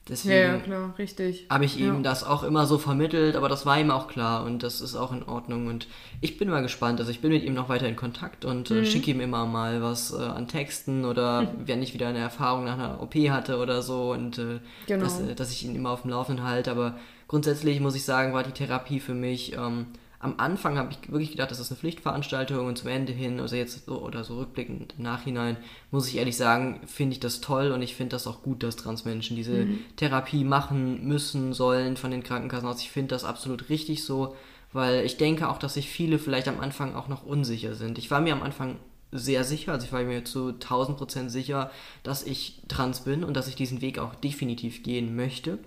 Deswegen 0.09 0.35
Ja, 0.35 0.55
ja, 0.55 0.59
klar, 0.59 0.95
richtig. 0.99 1.47
habe 1.51 1.65
ich 1.65 1.79
ihm 1.79 1.97
ja. 1.97 2.01
das 2.03 2.25
auch 2.25 2.43
immer 2.43 2.67
so 2.67 2.79
vermittelt, 2.79 3.37
aber 3.37 3.49
das 3.49 3.65
war 3.67 3.79
ihm 3.79 3.91
auch 3.91 4.09
klar 4.09 4.45
und 4.45 4.63
das 4.63 4.81
ist 4.81 4.97
auch 4.97 5.13
in 5.13 5.23
Ordnung. 5.23 5.67
Und 5.69 5.87
ich 6.21 6.37
bin 6.39 6.49
mal 6.49 6.63
gespannt. 6.63 6.99
Also 7.01 7.13
ich 7.13 7.21
bin 7.21 7.31
mit 7.31 7.45
ihm 7.45 7.55
noch 7.55 7.69
weiter 7.69 7.87
in 7.87 7.97
Kontakt 7.97 8.45
und 8.45 8.71
Mhm. 8.71 8.79
äh, 8.79 8.85
schicke 8.87 9.11
ihm 9.13 9.21
immer 9.21 9.47
mal 9.47 9.83
was 9.83 10.13
äh, 10.13 10.17
an 10.23 10.49
Texten 10.49 11.05
oder 11.05 11.53
wenn 11.65 11.83
ich 11.83 11.95
wieder 11.95 12.09
eine 12.09 12.19
Erfahrung 12.19 12.65
nach 12.65 12.75
einer 12.75 13.01
OP 13.03 13.15
hatte 13.31 13.59
oder 13.59 13.83
so 13.83 14.11
und 14.13 14.39
äh, 14.39 14.59
Genau. 14.87 15.05
dass, 15.05 15.21
äh, 15.21 15.35
dass 15.35 15.53
ich 15.53 15.65
ihn 15.65 15.77
immer 15.77 15.91
auf 15.91 16.03
dem 16.03 16.11
Laufenden 16.11 16.45
halte. 16.45 16.71
Aber 16.73 16.97
grundsätzlich 17.31 17.79
muss 17.79 17.95
ich 17.95 18.05
sagen, 18.05 18.33
war 18.33 18.43
die 18.43 18.51
Therapie 18.51 18.99
für 18.99 19.15
mich. 19.15 19.53
Ähm, 19.53 19.87
am 20.19 20.35
Anfang 20.39 20.77
habe 20.77 20.91
ich 20.91 21.13
wirklich 21.13 21.31
gedacht, 21.31 21.53
das 21.53 21.61
ist 21.61 21.71
eine 21.71 21.79
Pflichtveranstaltung 21.79 22.67
und 22.67 22.77
zum 22.77 22.89
Ende 22.89 23.13
hin, 23.13 23.39
also 23.39 23.55
jetzt 23.55 23.87
so 23.87 24.03
oder 24.03 24.25
so 24.25 24.39
rückblickend 24.39 24.97
im 24.99 25.05
Nachhinein, 25.05 25.57
muss 25.93 26.09
ich 26.09 26.17
ehrlich 26.17 26.37
sagen, 26.37 26.81
finde 26.87 27.13
ich 27.13 27.21
das 27.21 27.41
toll 27.41 27.71
und 27.71 27.83
ich 27.83 27.95
finde 27.95 28.17
das 28.17 28.27
auch 28.27 28.43
gut, 28.43 28.65
dass 28.65 28.75
Transmenschen 28.75 29.37
diese 29.37 29.69
Therapie 29.95 30.43
machen 30.43 31.07
müssen, 31.07 31.53
sollen 31.53 31.97
von 31.97 32.11
den 32.11 32.25
Krankenkassen 32.25 32.69
aus. 32.69 32.83
Ich 32.83 32.91
finde 32.91 33.15
das 33.15 33.23
absolut 33.23 33.69
richtig 33.69 34.03
so, 34.03 34.35
weil 34.73 35.05
ich 35.07 35.17
denke 35.17 35.49
auch, 35.49 35.59
dass 35.59 35.75
sich 35.75 35.89
viele 35.89 36.19
vielleicht 36.19 36.49
am 36.49 36.59
Anfang 36.59 36.97
auch 36.97 37.07
noch 37.07 37.25
unsicher 37.25 37.77
sind. 37.77 37.97
Ich 37.97 38.11
war 38.11 38.21
mir 38.21 38.33
am 38.33 38.43
Anfang 38.43 38.75
sehr 39.13 39.45
sicher, 39.45 39.71
also 39.71 39.87
ich 39.87 39.93
war 39.93 40.03
mir 40.03 40.25
zu 40.25 40.49
1000 40.49 40.99
Prozent 40.99 41.31
sicher, 41.31 41.71
dass 42.03 42.25
ich 42.25 42.61
trans 42.67 43.05
bin 43.05 43.23
und 43.23 43.35
dass 43.37 43.47
ich 43.47 43.55
diesen 43.55 43.83
Weg 43.83 44.01
auch 44.01 44.17
definitiv 44.17 44.83
gehen 44.83 45.15
möchte. 45.15 45.61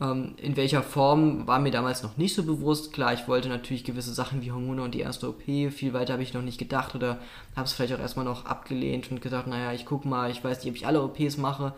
Ähm, 0.00 0.34
in 0.38 0.56
welcher 0.56 0.82
Form 0.82 1.46
war 1.46 1.58
mir 1.58 1.70
damals 1.70 2.02
noch 2.02 2.16
nicht 2.16 2.34
so 2.34 2.42
bewusst. 2.42 2.92
Klar, 2.92 3.12
ich 3.12 3.28
wollte 3.28 3.48
natürlich 3.48 3.84
gewisse 3.84 4.14
Sachen 4.14 4.42
wie 4.42 4.50
Hormone 4.50 4.82
und 4.82 4.94
die 4.94 5.00
erste 5.00 5.28
OP, 5.28 5.42
viel 5.42 5.92
weiter 5.92 6.14
habe 6.14 6.22
ich 6.22 6.32
noch 6.32 6.42
nicht 6.42 6.58
gedacht 6.58 6.94
oder 6.94 7.18
habe 7.54 7.66
es 7.66 7.72
vielleicht 7.72 7.94
auch 7.94 8.00
erstmal 8.00 8.24
noch 8.24 8.46
abgelehnt 8.46 9.10
und 9.10 9.20
gesagt, 9.20 9.46
naja, 9.46 9.72
ich 9.72 9.84
guck 9.84 10.04
mal, 10.04 10.30
ich 10.30 10.42
weiß 10.42 10.64
nicht, 10.64 10.70
ob 10.70 10.76
ich 10.76 10.86
alle 10.86 11.02
OPs 11.02 11.36
mache. 11.36 11.74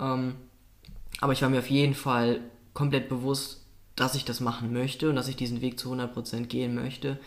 Ähm, 0.00 0.36
aber 1.20 1.32
ich 1.32 1.42
war 1.42 1.48
mir 1.48 1.58
auf 1.58 1.70
jeden 1.70 1.94
Fall 1.94 2.40
komplett 2.72 3.08
bewusst, 3.08 3.64
dass 3.94 4.14
ich 4.14 4.24
das 4.24 4.40
machen 4.40 4.72
möchte 4.72 5.08
und 5.08 5.16
dass 5.16 5.28
ich 5.28 5.36
diesen 5.36 5.60
Weg 5.60 5.78
zu 5.78 5.92
100% 5.92 6.46
gehen 6.46 6.74
möchte. 6.74 7.18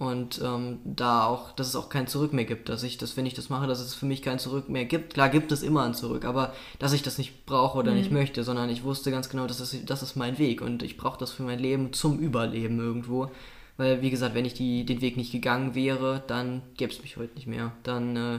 Und 0.00 0.40
ähm, 0.42 0.78
da 0.86 1.26
auch, 1.26 1.52
dass 1.52 1.66
es 1.66 1.76
auch 1.76 1.90
kein 1.90 2.06
Zurück 2.06 2.32
mehr 2.32 2.46
gibt, 2.46 2.70
dass 2.70 2.82
ich 2.84 2.96
das, 2.96 3.18
wenn 3.18 3.26
ich 3.26 3.34
das 3.34 3.50
mache, 3.50 3.66
dass 3.66 3.80
es 3.80 3.94
für 3.94 4.06
mich 4.06 4.22
kein 4.22 4.38
Zurück 4.38 4.70
mehr 4.70 4.86
gibt. 4.86 5.12
Klar 5.12 5.28
gibt 5.28 5.52
es 5.52 5.62
immer 5.62 5.82
ein 5.82 5.92
Zurück, 5.92 6.24
aber 6.24 6.54
dass 6.78 6.94
ich 6.94 7.02
das 7.02 7.18
nicht 7.18 7.44
brauche 7.44 7.76
oder 7.76 7.92
nicht 7.92 8.10
möchte, 8.10 8.42
sondern 8.42 8.70
ich 8.70 8.82
wusste 8.82 9.10
ganz 9.10 9.28
genau, 9.28 9.46
das 9.46 9.60
ist, 9.60 9.90
das 9.90 10.02
ist 10.02 10.16
mein 10.16 10.38
Weg 10.38 10.62
und 10.62 10.82
ich 10.82 10.96
brauche 10.96 11.18
das 11.18 11.32
für 11.32 11.42
mein 11.42 11.58
Leben 11.58 11.92
zum 11.92 12.18
Überleben 12.18 12.78
irgendwo. 12.78 13.30
Weil, 13.76 14.00
wie 14.00 14.08
gesagt, 14.08 14.34
wenn 14.34 14.46
ich 14.46 14.54
die, 14.54 14.86
den 14.86 15.02
Weg 15.02 15.18
nicht 15.18 15.32
gegangen 15.32 15.74
wäre, 15.74 16.24
dann 16.26 16.62
gäbe 16.78 16.94
es 16.94 17.02
mich 17.02 17.18
heute 17.18 17.34
nicht 17.34 17.46
mehr. 17.46 17.72
Dann 17.82 18.16
äh, 18.16 18.38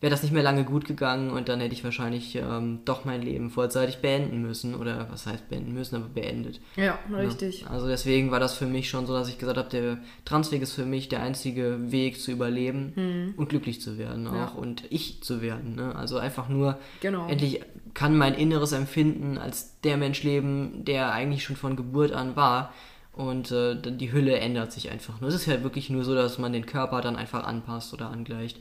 wäre 0.00 0.10
das 0.10 0.22
nicht 0.22 0.32
mehr 0.32 0.42
lange 0.42 0.64
gut 0.64 0.86
gegangen 0.86 1.30
und 1.30 1.48
dann 1.50 1.60
hätte 1.60 1.74
ich 1.74 1.84
wahrscheinlich 1.84 2.34
ähm, 2.36 2.80
doch 2.86 3.04
mein 3.04 3.20
Leben 3.20 3.50
vorzeitig 3.50 3.98
beenden 3.98 4.40
müssen. 4.40 4.74
Oder 4.74 5.08
was 5.10 5.26
heißt 5.26 5.48
beenden 5.50 5.74
müssen, 5.74 5.96
aber 5.96 6.08
beendet. 6.08 6.60
Ja, 6.76 6.98
richtig. 7.14 7.62
Ja. 7.62 7.66
Also 7.68 7.86
deswegen 7.86 8.30
war 8.30 8.40
das 8.40 8.54
für 8.54 8.64
mich 8.66 8.88
schon 8.88 9.06
so, 9.06 9.12
dass 9.12 9.28
ich 9.28 9.38
gesagt 9.38 9.58
habe, 9.58 9.68
der 9.68 9.98
Transweg 10.24 10.62
ist 10.62 10.72
für 10.72 10.86
mich 10.86 11.08
der 11.10 11.22
einzige 11.22 11.92
Weg 11.92 12.18
zu 12.20 12.30
überleben 12.32 13.34
und 13.36 13.48
glücklich 13.50 13.80
zu 13.82 13.98
werden 13.98 14.26
auch. 14.26 14.34
Ja. 14.34 14.46
und 14.56 14.84
ich 14.90 15.22
zu 15.22 15.42
werden. 15.42 15.74
Ne? 15.74 15.94
Also 15.94 16.16
einfach 16.18 16.48
nur 16.48 16.78
Genau. 17.00 17.28
endlich 17.28 17.60
kann 17.92 18.16
mein 18.16 18.34
inneres 18.34 18.72
Empfinden 18.72 19.36
als 19.36 19.80
der 19.82 19.96
Mensch 19.98 20.22
leben, 20.22 20.84
der 20.84 21.12
eigentlich 21.12 21.42
schon 21.44 21.56
von 21.56 21.76
Geburt 21.76 22.12
an 22.12 22.36
war. 22.36 22.72
Und 23.12 23.50
äh, 23.50 23.76
die 23.76 24.12
Hülle 24.12 24.38
ändert 24.38 24.72
sich 24.72 24.90
einfach 24.90 25.20
nur. 25.20 25.28
Es 25.28 25.34
ist 25.34 25.44
ja 25.46 25.62
wirklich 25.62 25.90
nur 25.90 26.04
so, 26.04 26.14
dass 26.14 26.38
man 26.38 26.52
den 26.54 26.64
Körper 26.64 27.02
dann 27.02 27.16
einfach 27.16 27.44
anpasst 27.44 27.92
oder 27.92 28.08
angleicht. 28.08 28.60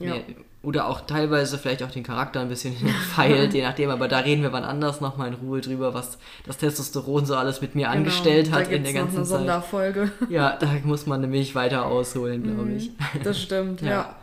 Ja. 0.00 0.14
Mehr- 0.14 0.22
Oder 0.62 0.88
auch 0.88 1.02
teilweise 1.02 1.56
vielleicht 1.56 1.82
auch 1.84 1.90
den 1.90 2.02
Charakter 2.02 2.40
ein 2.40 2.48
bisschen 2.48 2.74
feilt, 3.14 3.54
je 3.54 3.62
nachdem. 3.62 3.90
Aber 3.90 4.08
da 4.08 4.18
reden 4.18 4.42
wir 4.42 4.52
wann 4.52 4.64
anders 4.64 5.00
nochmal 5.00 5.28
in 5.28 5.34
Ruhe 5.34 5.60
drüber, 5.60 5.94
was 5.94 6.18
das 6.46 6.58
Testosteron 6.58 7.26
so 7.26 7.36
alles 7.36 7.60
mit 7.60 7.74
mir 7.74 7.90
angestellt 7.90 8.46
genau. 8.46 8.58
hat 8.58 8.66
da 8.66 8.70
in 8.70 8.82
der 8.84 8.92
noch 8.92 9.00
ganzen 9.00 9.16
eine 9.18 9.26
Zeit. 9.26 9.38
Sonderfolge. 9.38 10.10
Ja, 10.28 10.56
da 10.58 10.66
muss 10.84 11.06
man 11.06 11.20
nämlich 11.20 11.54
weiter 11.54 11.86
ausholen, 11.86 12.42
glaube 12.42 12.72
ich. 12.72 12.90
Das 13.22 13.40
stimmt, 13.40 13.80
ja. 13.82 13.88
Ja. 13.88 14.16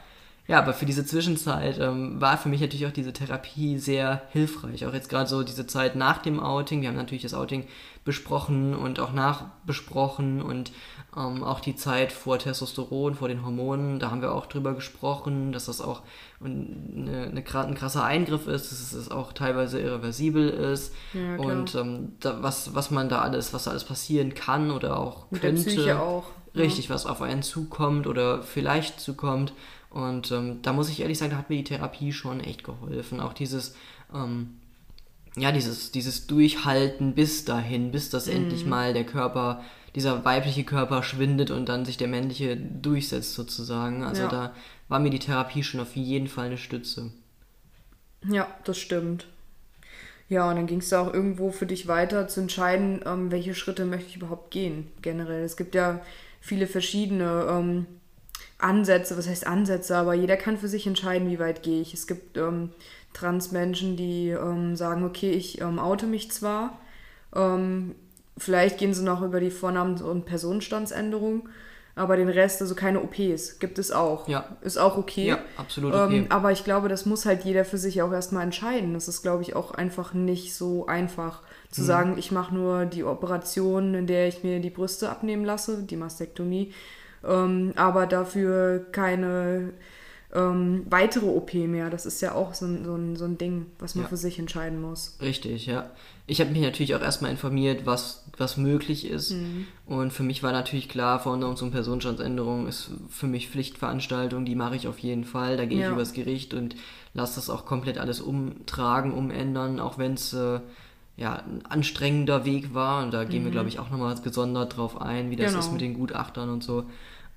Ja, 0.48 0.60
aber 0.60 0.74
für 0.74 0.86
diese 0.86 1.06
Zwischenzeit 1.06 1.80
ähm, 1.80 2.22
war 2.22 2.38
für 2.38 2.50
mich 2.50 2.62
natürlich 2.62 2.86
auch 2.86 2.92
diese 2.92 3.14
Therapie 3.14 3.80
sehr 3.80 4.22
hilfreich. 4.30 4.86
Auch 4.86 4.94
jetzt 4.94 5.10
gerade 5.10 5.28
so 5.28 5.42
diese 5.42 5.66
Zeit 5.66 5.96
nach 5.96 6.20
dem 6.20 6.40
Outing. 6.40 6.82
Wir 6.82 6.90
haben 6.90 6.96
natürlich 6.96 7.24
das 7.24 7.34
Outing 7.34 7.66
besprochen 8.04 8.76
und 8.76 9.00
auch 9.00 9.12
nachbesprochen 9.12 10.44
und 10.44 10.72
ähm, 11.18 11.44
auch 11.44 11.60
die 11.60 11.76
Zeit 11.76 12.12
vor 12.12 12.38
Testosteron, 12.38 13.16
vor 13.16 13.28
den 13.28 13.44
Hormonen. 13.44 13.98
Da 13.98 14.12
haben 14.12 14.22
wir 14.22 14.34
auch 14.34 14.46
drüber 14.46 14.76
gesprochen, 14.76 15.52
dass 15.52 15.66
das 15.66 15.82
auch 15.82 16.04
eine, 16.44 17.32
eine, 17.32 17.44
ein 17.44 17.76
krasser 17.76 18.04
Eingriff 18.04 18.46
ist, 18.46 18.72
dass 18.72 18.94
es 18.94 19.10
auch 19.10 19.34
teilweise 19.34 19.80
irreversibel 19.80 20.50
ist 20.50 20.94
Ja, 21.14 21.38
und 21.38 21.74
ähm, 21.74 22.14
da, 22.20 22.44
was, 22.44 22.76
was 22.76 22.92
man 22.92 23.10
da 23.10 23.22
alles, 23.22 23.52
was 23.52 23.64
da 23.64 23.72
alles 23.72 23.84
passieren 23.84 24.36
kann 24.36 24.70
oder 24.70 25.00
auch 25.00 25.32
Mit 25.32 25.42
der 25.42 25.54
könnte. 25.54 25.70
Psyche 25.70 26.00
auch. 26.00 26.26
Richtig, 26.56 26.90
was 26.90 27.06
auf 27.06 27.22
einen 27.22 27.42
zukommt 27.42 28.08
oder 28.08 28.42
vielleicht 28.42 29.02
zukommt. 29.02 29.52
Und 29.96 30.30
ähm, 30.34 30.62
da 30.62 30.74
muss 30.74 30.90
ich 30.90 31.00
ehrlich 31.00 31.18
sagen, 31.18 31.32
da 31.32 31.38
hat 31.38 31.50
mir 31.50 31.56
die 31.56 31.64
Therapie 31.64 32.12
schon 32.12 32.42
echt 32.42 32.66
geholfen. 32.66 33.22
Auch 33.22 33.32
dieses, 33.32 33.76
ähm, 34.14 34.58
ja, 35.38 35.54
dieses, 35.54 35.94
dieses 35.94 36.28
Durchhalten 36.28 37.16
bis 37.16 37.46
dahin, 37.46 37.92
bis 37.94 38.10
das 38.10 38.28
endlich 38.28 38.66
mal 38.66 38.94
der 38.94 39.06
Körper, 39.06 39.64
dieser 39.96 40.26
weibliche 40.26 40.66
Körper 40.66 41.02
schwindet 41.02 41.50
und 41.50 41.70
dann 41.70 41.86
sich 41.86 41.96
der 41.96 42.10
männliche 42.10 42.58
durchsetzt 42.58 43.36
sozusagen. 43.36 44.04
Also 44.04 44.24
Ja. 44.24 44.28
da 44.28 44.54
war 44.90 45.00
mir 45.00 45.12
die 45.12 45.20
Therapie 45.20 45.64
schon 45.64 45.80
auf 45.80 45.96
jeden 45.96 46.28
Fall 46.28 46.48
eine 46.48 46.58
Stütze. 46.58 47.14
Ja, 48.30 48.48
das 48.66 48.78
stimmt. 48.78 49.28
Ja, 50.28 50.50
und 50.50 50.58
dann 50.58 50.68
ging 50.68 50.80
es 50.80 50.90
da 50.90 51.00
auch 51.02 51.14
irgendwo 51.14 51.52
für 51.52 51.68
dich 51.68 51.88
weiter 51.88 52.28
zu 52.28 52.42
entscheiden, 52.42 53.00
ähm, 53.06 53.32
welche 53.32 53.56
Schritte 53.56 53.86
möchte 53.86 54.10
ich 54.10 54.18
überhaupt 54.18 54.52
gehen, 54.52 54.92
generell. 55.02 55.46
Es 55.46 55.56
gibt 55.56 55.74
ja 55.74 56.02
viele 56.42 56.68
verschiedene 56.68 57.46
ähm, 57.50 57.86
Ansätze, 58.58 59.18
was 59.18 59.28
heißt 59.28 59.46
Ansätze, 59.48 59.96
aber 59.98 60.14
jeder 60.14 60.38
kann 60.38 60.58
für 60.58 60.68
sich 60.68 60.88
entscheiden, 60.88 61.30
wie 61.30 61.40
weit 61.40 61.62
gehe 61.64 61.82
ich. 61.82 61.94
Es 61.94 62.08
gibt 62.08 62.38
ähm, 62.38 62.70
Transmenschen, 63.14 63.98
die 63.98 64.30
ähm, 64.30 64.76
sagen, 64.76 65.04
okay, 65.06 65.32
ich 65.32 65.62
ähm, 65.62 65.80
oute 65.80 66.06
mich 66.08 66.32
zwar, 66.32 66.80
ähm, 67.36 67.96
vielleicht 68.38 68.78
gehen 68.78 68.94
sie 68.94 69.04
noch 69.04 69.22
über 69.22 69.40
die 69.40 69.52
Vornamen- 69.52 70.02
und 70.02 70.26
Personenstandsänderung, 70.26 71.50
aber 71.98 72.18
den 72.18 72.28
Rest, 72.28 72.62
also 72.62 72.76
keine 72.76 73.02
OPs, 73.02 73.60
gibt 73.60 73.80
es 73.80 73.92
auch. 73.92 74.28
Ja. 74.28 74.50
Ist 74.62 74.78
auch 74.78 74.98
okay. 74.98 75.28
Ja, 75.28 75.40
absolut 75.56 75.94
okay. 75.94 76.18
Ähm, 76.18 76.26
aber 76.28 76.52
ich 76.52 76.66
glaube, 76.66 76.90
das 76.90 77.06
muss 77.06 77.26
halt 77.26 77.46
jeder 77.46 77.64
für 77.64 77.78
sich 77.78 78.02
auch 78.02 78.12
erstmal 78.12 78.44
entscheiden. 78.44 78.94
Das 78.94 79.08
ist, 79.08 79.22
glaube 79.22 79.44
ich, 79.44 79.56
auch 79.56 79.72
einfach 79.72 80.14
nicht 80.14 80.56
so 80.56 80.88
einfach 80.88 81.42
zu 81.72 81.82
Mhm. 81.82 81.86
sagen, 81.86 82.18
ich 82.18 82.32
mache 82.32 82.54
nur 82.54 82.86
die 82.86 83.06
Operation, 83.06 83.94
in 83.94 84.08
der 84.08 84.28
ich 84.28 84.44
mir 84.44 84.60
die 84.60 84.70
Brüste 84.70 85.10
abnehmen 85.10 85.46
lasse, 85.46 85.84
die 85.84 85.96
Mastektomie, 85.96 86.74
ähm, 87.28 87.74
aber 87.76 88.06
dafür 88.08 88.86
keine 88.92 89.74
ähm, 90.34 90.86
weitere 90.90 91.28
OP 91.28 91.54
mehr. 91.54 91.90
Das 91.90 92.06
ist 92.06 92.22
ja 92.22 92.34
auch 92.34 92.54
so 92.54 92.66
ein, 92.66 92.84
so 92.84 92.96
ein, 92.96 93.16
so 93.16 93.24
ein 93.26 93.38
Ding, 93.38 93.68
was 93.80 93.96
man 93.96 94.04
Ja. 94.04 94.10
für 94.10 94.18
sich 94.18 94.38
entscheiden 94.38 94.82
muss. 94.82 95.18
Richtig, 95.22 95.66
ja. 95.66 95.90
Ich 96.28 96.42
habe 96.42 96.52
mich 96.52 96.62
natürlich 96.62 96.94
auch 96.96 97.02
erstmal 97.02 97.32
informiert, 97.32 97.86
was, 97.86 98.26
was 98.38 98.58
möglich 98.58 99.08
ist. 99.10 99.34
Und 99.86 100.12
für 100.12 100.24
mich 100.24 100.44
war 100.44 100.52
natürlich 100.52 100.90
klar, 100.90 101.22
Veränderungs- 101.24 101.62
und 101.64 101.72
Personenstandsänderung 101.72 102.68
ist 102.68 102.90
für 103.10 103.28
mich 103.28 103.48
Pflichtveranstaltung, 103.50 104.44
die 104.44 104.56
mache 104.56 104.76
ich 104.76 104.88
auf 104.90 105.00
jeden 105.00 105.24
Fall. 105.24 105.56
Da 105.56 105.66
gehe 105.66 105.80
Ja. 105.80 105.88
ich 105.88 105.94
übers 105.94 106.12
Gericht 106.14 106.54
und 106.54 106.76
lasse 107.14 107.36
das 107.36 107.50
auch 107.50 107.66
komplett 107.66 107.98
alles 107.98 108.20
umtragen, 108.20 109.14
umändern, 109.14 109.80
auch 109.80 109.98
wenn 109.98 110.16
es 110.16 110.34
äh, 110.34 110.60
ja, 111.16 111.36
ein 111.36 111.64
anstrengender 111.70 112.44
Weg 112.44 112.74
war. 112.74 113.04
Und 113.06 113.14
da 113.14 113.24
gehen 113.24 113.46
wir, 113.46 113.52
glaube 113.52 113.70
ich, 113.70 113.80
auch 113.80 113.90
nochmal 113.90 114.16
gesondert 114.22 114.76
drauf 114.76 115.00
ein, 115.00 115.30
wie 115.30 115.36
das 115.38 115.52
Genau. 115.52 115.60
ist 115.64 115.72
mit 115.72 115.80
den 115.82 115.94
Gutachtern 115.94 116.50
und 116.50 116.62
so. 116.64 116.84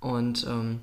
Und 0.01 0.47
ähm, 0.49 0.81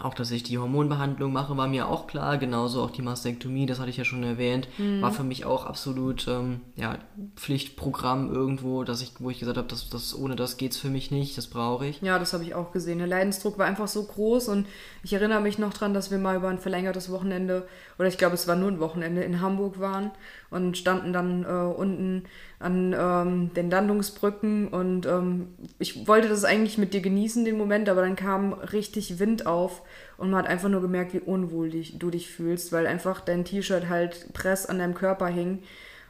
auch, 0.00 0.14
dass 0.14 0.30
ich 0.30 0.42
die 0.42 0.58
Hormonbehandlung 0.58 1.32
mache, 1.32 1.56
war 1.56 1.68
mir 1.68 1.86
auch 1.86 2.06
klar. 2.06 2.38
Genauso 2.38 2.82
auch 2.82 2.90
die 2.90 3.02
Mastektomie, 3.02 3.66
das 3.66 3.78
hatte 3.78 3.90
ich 3.90 3.98
ja 3.98 4.04
schon 4.04 4.22
erwähnt, 4.22 4.66
war 5.00 5.12
für 5.12 5.22
mich 5.22 5.44
auch 5.44 5.66
absolut 5.66 6.26
ähm, 6.28 6.60
ja, 6.76 6.96
Pflichtprogramm 7.36 8.32
irgendwo, 8.32 8.84
dass 8.84 9.02
ich, 9.02 9.12
wo 9.18 9.28
ich 9.28 9.38
gesagt 9.38 9.58
habe, 9.58 9.68
das, 9.68 9.90
das, 9.90 10.18
ohne 10.18 10.34
das 10.34 10.56
geht's 10.56 10.78
für 10.78 10.88
mich 10.88 11.10
nicht, 11.10 11.36
das 11.36 11.46
brauche 11.46 11.86
ich. 11.86 12.00
Ja, 12.00 12.18
das 12.18 12.32
habe 12.32 12.42
ich 12.42 12.54
auch 12.54 12.72
gesehen. 12.72 12.98
Der 12.98 13.06
Leidensdruck 13.06 13.58
war 13.58 13.66
einfach 13.66 13.88
so 13.88 14.02
groß 14.02 14.48
und 14.48 14.66
ich 15.02 15.12
erinnere 15.12 15.42
mich 15.42 15.58
noch 15.58 15.74
dran, 15.74 15.92
dass 15.92 16.10
wir 16.10 16.18
mal 16.18 16.36
über 16.36 16.48
ein 16.48 16.58
verlängertes 16.58 17.10
Wochenende, 17.10 17.68
oder 17.98 18.08
ich 18.08 18.16
glaube, 18.16 18.34
es 18.34 18.48
war 18.48 18.56
nur 18.56 18.70
ein 18.70 18.80
Wochenende, 18.80 19.22
in 19.22 19.42
Hamburg 19.42 19.78
waren 19.78 20.10
und 20.48 20.78
standen 20.78 21.12
dann 21.12 21.44
äh, 21.44 21.48
unten 21.48 22.24
an 22.62 22.94
ähm, 22.96 23.54
den 23.54 23.70
Landungsbrücken 23.70 24.68
und 24.68 25.06
ähm, 25.06 25.48
ich 25.78 26.06
wollte 26.06 26.28
das 26.28 26.44
eigentlich 26.44 26.78
mit 26.78 26.94
dir 26.94 27.00
genießen, 27.00 27.44
den 27.44 27.58
Moment, 27.58 27.88
aber 27.88 28.02
dann 28.02 28.16
kam 28.16 28.52
richtig 28.52 29.18
Wind 29.18 29.46
auf 29.46 29.82
und 30.16 30.30
man 30.30 30.44
hat 30.44 30.50
einfach 30.50 30.68
nur 30.68 30.80
gemerkt, 30.80 31.14
wie 31.14 31.20
unwohl 31.20 31.70
dich, 31.70 31.98
du 31.98 32.10
dich 32.10 32.30
fühlst, 32.30 32.72
weil 32.72 32.86
einfach 32.86 33.20
dein 33.20 33.44
T-Shirt 33.44 33.88
halt 33.88 34.32
press 34.32 34.66
an 34.66 34.78
deinem 34.78 34.94
Körper 34.94 35.26
hing 35.26 35.62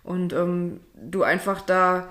und 0.04 0.32
ähm, 0.32 0.80
du 0.94 1.22
einfach 1.22 1.62
da 1.62 2.08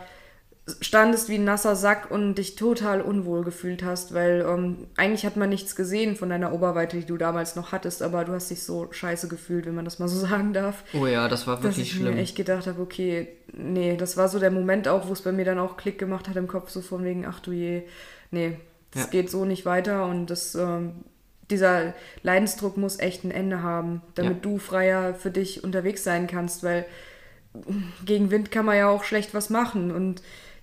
standest 0.79 1.27
wie 1.27 1.35
ein 1.35 1.43
nasser 1.43 1.75
Sack 1.75 2.11
und 2.11 2.35
dich 2.35 2.55
total 2.55 3.01
unwohl 3.01 3.43
gefühlt 3.43 3.83
hast, 3.83 4.13
weil 4.13 4.45
ähm, 4.47 4.87
eigentlich 4.95 5.25
hat 5.25 5.35
man 5.35 5.49
nichts 5.49 5.75
gesehen 5.75 6.15
von 6.15 6.29
deiner 6.29 6.53
Oberweite, 6.53 6.97
die 6.97 7.05
du 7.05 7.17
damals 7.17 7.55
noch 7.55 7.71
hattest, 7.71 8.01
aber 8.03 8.23
du 8.25 8.33
hast 8.33 8.51
dich 8.51 8.63
so 8.63 8.87
scheiße 8.91 9.27
gefühlt, 9.27 9.65
wenn 9.65 9.73
man 9.75 9.85
das 9.85 9.97
mal 9.99 10.07
so 10.07 10.19
sagen 10.27 10.53
darf. 10.53 10.83
Oh 10.93 11.07
ja, 11.07 11.27
das 11.27 11.47
war 11.47 11.57
wirklich 11.63 11.75
dass 11.77 11.83
ich 11.83 11.93
schlimm. 11.93 12.13
mir 12.15 12.21
echt 12.21 12.35
gedacht 12.35 12.67
habe, 12.67 12.79
okay, 12.81 13.27
nee, 13.53 13.97
das 13.97 14.17
war 14.17 14.29
so 14.29 14.37
der 14.39 14.51
Moment 14.51 14.87
auch, 14.87 15.07
wo 15.07 15.13
es 15.13 15.21
bei 15.23 15.31
mir 15.31 15.45
dann 15.45 15.59
auch 15.59 15.77
Klick 15.77 15.97
gemacht 15.97 16.29
hat 16.29 16.35
im 16.35 16.47
Kopf, 16.47 16.69
so 16.69 16.81
von 16.81 17.03
wegen, 17.03 17.25
ach 17.25 17.39
du 17.39 17.51
je, 17.51 17.83
nee, 18.29 18.57
das 18.91 19.03
Ja. 19.05 19.09
geht 19.09 19.31
so 19.31 19.45
nicht 19.45 19.65
weiter 19.65 20.05
und 20.05 20.27
das, 20.27 20.53
ähm, 20.55 20.91
dieser 21.49 21.93
Leidensdruck 22.23 22.77
muss 22.77 22.99
echt 22.99 23.23
ein 23.25 23.31
Ende 23.31 23.61
haben, 23.63 24.01
damit 24.15 24.35
Ja. 24.35 24.39
du 24.43 24.57
freier 24.59 25.15
für 25.15 25.31
dich 25.31 25.63
unterwegs 25.63 26.03
sein 26.03 26.27
kannst, 26.27 26.63
weil 26.63 26.85
gegen 28.05 28.31
Wind 28.31 28.51
kann 28.51 28.65
man 28.65 28.77
ja 28.77 28.89
auch 28.89 29.03
schlecht 29.03 29.33
was 29.33 29.49
machen 29.49 29.91
und 29.91 30.21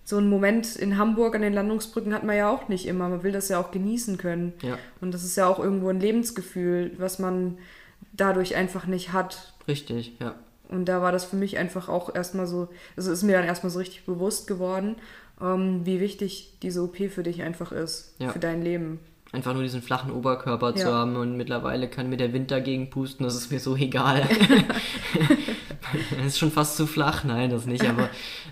so 0.08 0.16
einen 0.16 0.30
Moment 0.30 0.74
in 0.74 0.96
Hamburg 0.96 1.34
an 1.34 1.42
den 1.42 1.52
Landungsbrücken 1.52 2.14
hat 2.14 2.24
man 2.24 2.34
ja 2.34 2.48
auch 2.50 2.68
nicht 2.68 2.86
immer. 2.86 3.10
Man 3.10 3.22
will 3.22 3.30
das 3.32 3.50
ja 3.50 3.60
auch 3.60 3.70
genießen 3.72 4.16
können. 4.16 4.54
Ja. 4.62 4.78
Und 5.02 5.12
das 5.12 5.22
ist 5.22 5.36
ja 5.36 5.46
auch 5.46 5.58
irgendwo 5.58 5.90
ein 5.90 6.00
Lebensgefühl, 6.00 6.92
was 6.96 7.18
man 7.18 7.58
dadurch 8.14 8.56
einfach 8.56 8.86
nicht 8.86 9.12
hat. 9.12 9.52
Richtig, 9.68 10.14
ja. 10.18 10.34
Und 10.70 10.86
da 10.86 11.02
war 11.02 11.12
das 11.12 11.26
für 11.26 11.36
mich 11.36 11.58
einfach 11.58 11.90
auch 11.90 12.14
erstmal 12.14 12.46
so, 12.46 12.68
also 12.96 13.12
ist 13.12 13.22
mir 13.22 13.36
dann 13.36 13.44
erstmal 13.44 13.68
so 13.70 13.78
richtig 13.80 14.06
bewusst 14.06 14.46
geworden, 14.46 14.96
ähm, 15.42 15.84
wie 15.84 16.00
wichtig 16.00 16.54
diese 16.62 16.82
OP 16.84 17.10
für 17.10 17.22
dich 17.22 17.42
einfach 17.42 17.70
ist, 17.70 18.14
Ja. 18.18 18.30
für 18.30 18.38
dein 18.38 18.62
Leben. 18.62 19.00
Einfach 19.32 19.52
nur 19.52 19.62
diesen 19.62 19.82
flachen 19.82 20.10
Oberkörper 20.10 20.74
zu 20.74 20.86
Ja. 20.88 20.92
haben 20.94 21.16
und 21.16 21.36
mittlerweile 21.36 21.86
kann 21.86 22.08
mir 22.08 22.16
der 22.16 22.32
Wind 22.32 22.50
dagegen 22.50 22.88
pusten, 22.88 23.24
das 23.24 23.34
ist 23.34 23.52
mir 23.52 23.60
so 23.60 23.76
egal. 23.88 24.26
das 26.16 26.26
ist 26.26 26.38
schon 26.38 26.50
fast 26.50 26.76
zu 26.78 26.86
flach, 26.86 27.24
nein, 27.24 27.50
das 27.50 27.66
nicht, 27.66 27.84
aber 27.86 28.08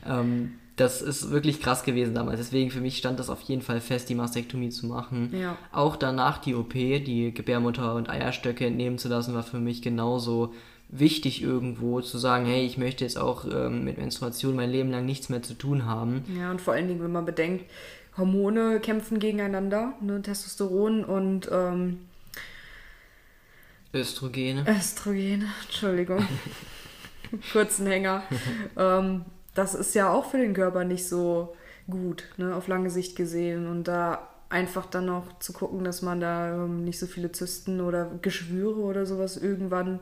ähm, 0.06 0.52
das 0.76 1.00
ist 1.00 1.30
wirklich 1.30 1.60
krass 1.60 1.84
gewesen 1.84 2.14
damals. 2.14 2.38
Deswegen 2.38 2.70
für 2.70 2.80
mich 2.80 2.98
stand 2.98 3.18
das 3.18 3.30
auf 3.30 3.40
jeden 3.42 3.62
Fall 3.62 3.80
fest, 3.80 4.08
die 4.10 4.14
Mastektomie 4.14 4.68
zu 4.68 4.86
machen. 4.86 5.34
Ja. 5.38 5.56
Auch 5.72 5.96
danach 5.96 6.38
die 6.38 6.54
OP, 6.54 6.74
die 6.74 7.32
Gebärmutter 7.34 7.94
und 7.94 8.10
Eierstöcke 8.10 8.66
entnehmen 8.66 8.98
zu 8.98 9.08
lassen, 9.08 9.34
war 9.34 9.42
für 9.42 9.58
mich 9.58 9.80
genauso 9.80 10.52
wichtig 10.88 11.42
irgendwo 11.42 12.00
zu 12.00 12.18
sagen, 12.18 12.44
hey, 12.44 12.64
ich 12.64 12.78
möchte 12.78 13.04
jetzt 13.04 13.18
auch 13.18 13.44
ähm, 13.46 13.84
mit 13.84 13.98
Menstruation 13.98 14.54
mein 14.54 14.70
Leben 14.70 14.90
lang 14.90 15.06
nichts 15.06 15.30
mehr 15.30 15.42
zu 15.42 15.54
tun 15.54 15.86
haben. 15.86 16.24
Ja, 16.38 16.50
und 16.50 16.60
vor 16.60 16.74
allen 16.74 16.88
Dingen, 16.88 17.02
wenn 17.02 17.12
man 17.12 17.24
bedenkt, 17.24 17.64
Hormone 18.16 18.78
kämpfen 18.80 19.18
gegeneinander, 19.18 19.94
ne, 20.00 20.22
Testosteron 20.22 21.04
und 21.04 21.48
ähm, 21.50 22.00
Östrogene. 23.94 24.64
Östrogen, 24.68 25.46
Entschuldigung, 25.64 26.26
kurzen 27.52 27.86
Hänger. 27.86 28.22
ähm, 28.76 29.24
das 29.56 29.74
ist 29.74 29.94
ja 29.96 30.12
auch 30.12 30.30
für 30.30 30.38
den 30.38 30.54
Körper 30.54 30.84
nicht 30.84 31.08
so 31.08 31.54
gut, 31.90 32.24
ne, 32.36 32.54
auf 32.54 32.68
lange 32.68 32.90
Sicht 32.90 33.16
gesehen. 33.16 33.66
Und 33.66 33.84
da 33.88 34.28
einfach 34.48 34.86
dann 34.86 35.08
auch 35.08 35.24
zu 35.40 35.52
gucken, 35.52 35.82
dass 35.82 36.02
man 36.02 36.20
da 36.20 36.54
ähm, 36.64 36.84
nicht 36.84 36.98
so 37.00 37.06
viele 37.06 37.32
Zysten 37.32 37.80
oder 37.80 38.08
Geschwüre 38.22 38.78
oder 38.80 39.04
sowas 39.06 39.36
irgendwann. 39.36 39.98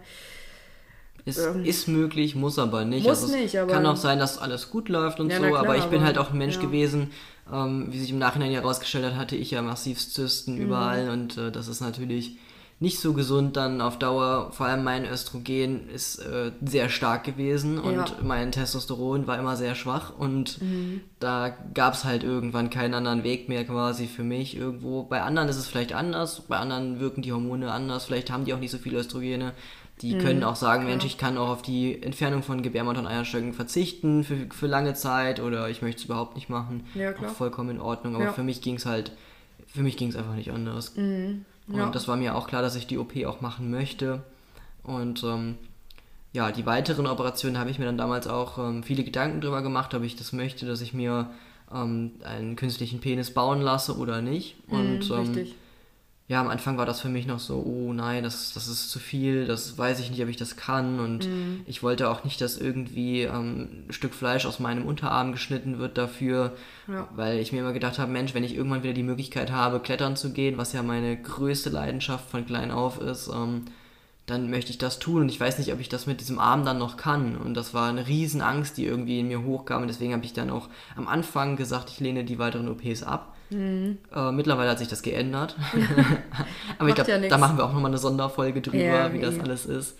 Ist, 1.26 1.38
Ähm, 1.38 1.64
ist 1.64 1.88
möglich, 1.88 2.34
muss 2.34 2.58
aber 2.58 2.84
nicht. 2.84 3.06
muss 3.06 3.22
es 3.22 3.32
nicht, 3.32 3.58
aber- 3.58 3.72
Kann 3.72 3.86
auch 3.86 3.96
sein, 3.96 4.18
dass 4.18 4.36
alles 4.36 4.68
gut 4.70 4.90
läuft 4.90 5.20
und 5.20 5.30
Ja, 5.30 5.38
so, 5.38 5.44
klar, 5.46 5.60
aber 5.60 5.76
ich 5.78 5.84
bin 5.84 5.98
aber- 6.00 6.06
halt 6.06 6.18
auch 6.18 6.32
ein 6.32 6.36
Mensch 6.38 6.56
ja. 6.56 6.60
gewesen, 6.60 7.12
ähm, 7.50 7.86
wie 7.90 7.98
sich 7.98 8.10
im 8.10 8.18
Nachhinein 8.18 8.50
herausgestellt 8.52 9.06
hat, 9.06 9.14
hatte 9.16 9.34
ich 9.36 9.50
ja 9.52 9.62
massiv 9.62 9.96
Mhm. 9.96 10.10
Zysten 10.10 10.58
überall 10.58 11.08
und 11.08 11.38
äh, 11.38 11.50
das 11.50 11.68
ist 11.68 11.80
natürlich 11.80 12.36
nicht 12.80 12.98
so 12.98 13.12
gesund 13.14 13.56
dann 13.56 13.80
auf 13.80 13.98
Dauer. 13.98 14.50
Vor 14.52 14.66
allem 14.66 14.84
mein 14.84 15.06
Östrogen 15.06 15.88
ist 15.88 16.18
äh, 16.18 16.50
sehr 16.64 16.88
stark 16.88 17.24
gewesen 17.24 17.78
und 17.78 17.94
Ja. 17.94 18.06
mein 18.22 18.52
Testosteron 18.52 19.26
war 19.26 19.38
immer 19.38 19.56
sehr 19.56 19.74
schwach 19.74 20.12
und 20.18 20.60
Mhm. 20.60 21.00
da 21.20 21.56
gab 21.72 21.94
es 21.94 22.04
halt 22.04 22.24
irgendwann 22.24 22.70
keinen 22.70 22.94
anderen 22.94 23.22
Weg 23.24 23.48
mehr 23.48 23.64
quasi 23.64 24.06
für 24.06 24.24
mich 24.24 24.56
irgendwo. 24.56 25.04
Bei 25.04 25.22
anderen 25.22 25.48
ist 25.48 25.56
es 25.56 25.66
vielleicht 25.68 25.92
anders, 25.92 26.42
bei 26.48 26.56
anderen 26.58 27.00
wirken 27.00 27.22
die 27.22 27.32
Hormone 27.32 27.70
anders, 27.72 28.04
vielleicht 28.06 28.30
haben 28.30 28.44
die 28.44 28.52
auch 28.52 28.58
nicht 28.60 28.72
so 28.72 28.78
viele 28.78 28.98
Östrogene. 28.98 29.52
Die 30.02 30.18
können 30.18 30.42
auch 30.42 30.56
sagen, 30.56 30.86
Mensch, 30.86 31.04
ich 31.04 31.16
kann 31.18 31.38
auch 31.38 31.48
auf 31.48 31.62
die 31.62 32.02
Entfernung 32.02 32.42
von 32.42 32.62
Gebärmutter 32.62 32.98
und 32.98 33.06
Eierstöcken 33.06 33.52
verzichten 33.52 34.24
für, 34.24 34.48
für 34.50 34.66
lange 34.66 34.94
Zeit 34.94 35.38
oder 35.38 35.68
ich 35.70 35.82
möchte 35.82 36.00
es 36.00 36.04
überhaupt 36.06 36.34
nicht 36.34 36.50
machen. 36.50 36.82
Ja, 36.96 37.12
klar. 37.12 37.30
Auch 37.30 37.34
vollkommen 37.34 37.70
in 37.70 37.80
Ordnung. 37.80 38.16
Aber 38.16 38.24
Ja. 38.24 38.32
für 38.32 38.42
mich 38.42 38.60
ging 38.60 38.74
es 38.74 38.84
halt, 38.86 39.12
für 39.68 39.82
mich 39.84 39.96
ging 39.96 40.08
es 40.08 40.16
einfach 40.16 40.34
nicht 40.34 40.50
anders. 40.50 40.88
Und 40.96 41.44
Ja. 41.68 41.90
das 41.90 42.08
war 42.08 42.16
mir 42.16 42.34
auch 42.34 42.46
klar, 42.46 42.62
dass 42.62 42.76
ich 42.76 42.86
die 42.86 42.98
OP 42.98 43.16
auch 43.24 43.40
machen 43.40 43.70
möchte. 43.70 44.22
Und 44.82 45.24
ähm, 45.24 45.56
ja, 46.32 46.52
die 46.52 46.66
weiteren 46.66 47.06
Operationen 47.06 47.58
habe 47.58 47.70
ich 47.70 47.78
mir 47.78 47.86
dann 47.86 47.96
damals 47.96 48.26
auch 48.26 48.58
ähm, 48.58 48.82
viele 48.82 49.04
Gedanken 49.04 49.40
drüber 49.40 49.62
gemacht, 49.62 49.94
ob 49.94 50.02
ich 50.02 50.16
das 50.16 50.32
möchte, 50.32 50.66
dass 50.66 50.80
ich 50.80 50.92
mir 50.92 51.30
ähm, 51.72 52.12
einen 52.24 52.56
künstlichen 52.56 53.00
Penis 53.00 53.32
bauen 53.32 53.62
lasse 53.62 53.96
oder 53.96 54.20
nicht. 54.20 54.56
Und 54.68 55.10
richtig. 55.10 55.54
Ja, 56.26 56.40
am 56.40 56.48
Anfang 56.48 56.78
war 56.78 56.86
das 56.86 57.02
für 57.02 57.10
mich 57.10 57.26
noch 57.26 57.38
so, 57.38 57.56
oh 57.66 57.92
nein, 57.92 58.22
das, 58.24 58.54
das 58.54 58.66
ist 58.66 58.90
zu 58.90 58.98
viel, 58.98 59.46
das 59.46 59.76
weiß 59.76 60.00
ich 60.00 60.10
nicht, 60.10 60.22
ob 60.22 60.28
ich 60.30 60.38
das 60.38 60.56
kann. 60.56 60.98
Und 60.98 61.28
Mhm. 61.28 61.60
ich 61.66 61.82
wollte 61.82 62.08
auch 62.08 62.24
nicht, 62.24 62.40
dass 62.40 62.56
irgendwie 62.56 63.22
ähm, 63.22 63.84
ein 63.88 63.92
Stück 63.92 64.14
Fleisch 64.14 64.46
aus 64.46 64.58
meinem 64.58 64.86
Unterarm 64.86 65.32
geschnitten 65.32 65.78
wird 65.78 65.98
dafür, 65.98 66.54
Ja. 66.88 67.08
weil 67.14 67.38
ich 67.40 67.52
mir 67.52 67.58
immer 67.60 67.74
gedacht 67.74 67.98
habe, 67.98 68.10
Mensch, 68.10 68.32
wenn 68.32 68.42
ich 68.44 68.54
irgendwann 68.56 68.82
wieder 68.82 68.94
die 68.94 69.02
Möglichkeit 69.02 69.52
habe, 69.52 69.80
klettern 69.80 70.16
zu 70.16 70.32
gehen, 70.32 70.56
was 70.56 70.72
ja 70.72 70.82
meine 70.82 71.14
größte 71.20 71.68
Leidenschaft 71.68 72.30
von 72.30 72.46
klein 72.46 72.70
auf 72.70 73.02
ist, 73.02 73.28
ähm, 73.28 73.66
dann 74.24 74.48
möchte 74.48 74.70
ich 74.70 74.78
das 74.78 74.98
tun 74.98 75.20
und 75.20 75.28
ich 75.28 75.38
weiß 75.38 75.58
nicht, 75.58 75.70
ob 75.74 75.80
ich 75.80 75.90
das 75.90 76.06
mit 76.06 76.20
diesem 76.22 76.38
Arm 76.38 76.64
dann 76.64 76.78
noch 76.78 76.96
kann. 76.96 77.36
Und 77.36 77.52
das 77.52 77.74
war 77.74 77.90
eine 77.90 78.06
riesen 78.08 78.40
Angst, 78.40 78.78
die 78.78 78.86
irgendwie 78.86 79.20
in 79.20 79.28
mir 79.28 79.42
hochkam 79.42 79.82
und 79.82 79.88
deswegen 79.88 80.14
habe 80.14 80.24
ich 80.24 80.32
dann 80.32 80.48
auch 80.48 80.70
am 80.96 81.06
Anfang 81.06 81.56
gesagt, 81.56 81.90
ich 81.90 82.00
lehne 82.00 82.24
die 82.24 82.38
weiteren 82.38 82.68
OPs 82.70 83.02
ab. 83.02 83.33
Äh, 84.14 84.32
mittlerweile 84.32 84.70
hat 84.70 84.78
sich 84.78 84.88
das 84.88 85.02
geändert. 85.02 85.56
aber 86.78 86.88
ich 86.88 86.94
glaube, 86.94 87.10
ja 87.10 87.18
da 87.18 87.38
machen 87.38 87.56
wir 87.56 87.64
auch 87.64 87.72
nochmal 87.72 87.90
eine 87.90 87.98
Sonderfolge 87.98 88.60
drüber, 88.60 88.76
Ja, 88.78 89.12
wie 89.12 89.20
das 89.20 89.36
eh. 89.36 89.40
alles 89.40 89.66
ist. 89.66 89.96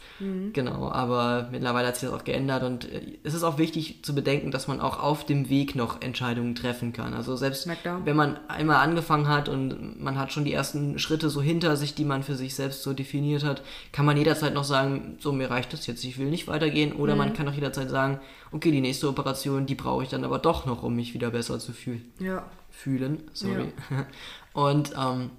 Genau, 0.53 0.91
aber 0.91 1.49
mittlerweile 1.51 1.89
hat 1.89 1.97
sich 1.97 2.09
das 2.09 2.19
auch 2.19 2.25
geändert 2.25 2.63
und 2.63 2.91
äh, 2.91 3.19
es 3.23 3.35
ist 3.35 3.43
auch 3.45 3.59
wichtig 3.59 4.01
zu 4.03 4.15
bedenken, 4.15 4.51
dass 4.51 4.69
man 4.69 4.81
auch 4.81 5.03
auf 5.03 5.25
dem 5.27 5.49
Weg 5.49 5.75
noch 5.77 6.03
Entscheidungen 6.03 6.55
treffen 6.55 6.93
kann. 6.93 7.15
Also 7.15 7.37
selbst 7.37 7.69
wenn 8.05 8.17
man 8.17 8.39
einmal 8.49 8.77
angefangen 8.77 9.29
hat 9.29 9.49
und 9.49 10.01
man 10.03 10.19
hat 10.19 10.33
schon 10.33 10.45
die 10.45 10.53
ersten 10.53 10.99
Schritte 10.99 11.31
so 11.31 11.41
hinter 11.43 11.77
sich, 11.77 11.95
die 11.95 12.05
man 12.05 12.23
für 12.23 12.35
sich 12.35 12.55
selbst 12.55 12.83
so 12.83 12.93
definiert 12.93 13.45
hat, 13.45 13.63
kann 13.93 14.05
man 14.07 14.17
jederzeit 14.17 14.55
noch 14.55 14.65
sagen, 14.65 15.17
so 15.21 15.33
mir 15.33 15.51
reicht 15.51 15.73
das 15.73 15.87
jetzt, 15.87 16.05
ich 16.05 16.19
will 16.19 16.31
nicht 16.31 16.49
weitergehen. 16.49 16.93
Oder 16.93 17.13
Mhm. 17.15 17.19
man 17.19 17.33
kann 17.35 17.49
auch 17.49 17.53
jederzeit 17.55 17.91
sagen, 17.91 18.19
okay, 18.53 18.71
die 18.71 18.81
nächste 18.81 19.09
Operation, 19.09 19.67
die 19.67 19.75
brauche 19.75 20.03
ich 20.05 20.09
dann 20.09 20.25
aber 20.25 20.39
doch 20.39 20.67
noch, 20.67 20.83
um 20.83 20.95
mich 20.97 21.15
wieder 21.15 21.31
besser 21.31 21.59
zu 21.59 21.73
fühlen 21.73 22.13
Ja. 22.19 22.45
Fühlen, 22.77 23.23
sorry. 23.33 23.73
Und 24.53 24.93
ähm, 24.99 25.31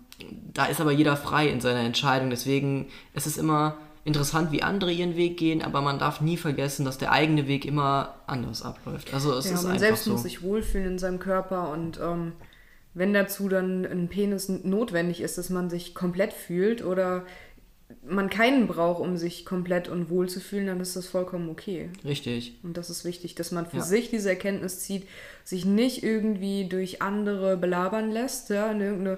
da 0.53 0.65
ist 0.65 0.81
aber 0.81 0.91
jeder 0.91 1.17
frei 1.17 1.47
in 1.49 1.61
seiner 1.61 1.81
Entscheidung. 1.81 2.29
Deswegen 2.29 2.87
ist 3.13 3.27
es 3.27 3.37
immer 3.37 3.77
interessant, 4.05 4.51
wie 4.51 4.61
andere 4.61 4.91
ihren 4.91 5.15
Weg 5.15 5.37
gehen, 5.37 5.61
aber 5.63 5.81
man 5.81 5.97
darf 5.99 6.21
nie 6.21 6.37
vergessen, 6.37 6.85
dass 6.85 6.97
der 6.97 7.11
eigene 7.11 7.47
Weg 7.47 7.65
immer 7.65 8.15
anders 8.27 8.61
abläuft. 8.61 9.13
Also 9.13 9.33
es 9.33 9.45
Ja, 9.49 9.55
ist 9.55 9.63
man 9.63 9.71
einfach 9.73 9.79
selbst 9.87 10.03
so. 10.05 10.11
muss 10.11 10.23
sich 10.23 10.41
wohlfühlen 10.43 10.87
in 10.93 10.99
seinem 10.99 11.19
Körper 11.19 11.71
und 11.71 11.99
ähm, 12.01 12.33
wenn 12.93 13.13
dazu 13.13 13.49
dann 13.49 13.83
ein 13.85 14.07
Penis 14.07 14.47
notwendig 14.47 15.21
ist, 15.21 15.37
dass 15.37 15.49
man 15.49 15.69
sich 15.69 15.95
komplett 15.95 16.33
fühlt 16.33 16.83
oder 16.85 17.25
man 18.07 18.29
keinen 18.29 18.67
braucht, 18.67 18.99
um 19.01 19.17
sich 19.17 19.45
komplett 19.45 19.87
und 19.89 20.09
wohl 20.09 20.27
zu 20.29 20.39
fühlen, 20.39 20.67
dann 20.67 20.79
ist 20.79 20.95
das 20.95 21.07
vollkommen 21.07 21.49
okay. 21.49 21.89
Richtig. 22.03 22.57
Und 22.63 22.77
das 22.77 22.89
ist 22.89 23.05
wichtig, 23.05 23.35
dass 23.35 23.51
man 23.51 23.65
für 23.67 23.77
Ja. 23.77 23.83
sich 23.83 24.09
diese 24.09 24.29
Erkenntnis 24.29 24.79
zieht, 24.79 25.07
sich 25.43 25.65
nicht 25.65 26.03
irgendwie 26.03 26.67
durch 26.67 27.01
andere 27.01 27.57
belabern 27.57 28.11
lässt, 28.11 28.49
ja, 28.49 28.71
in 28.71 28.81
irgendeine 28.81 29.17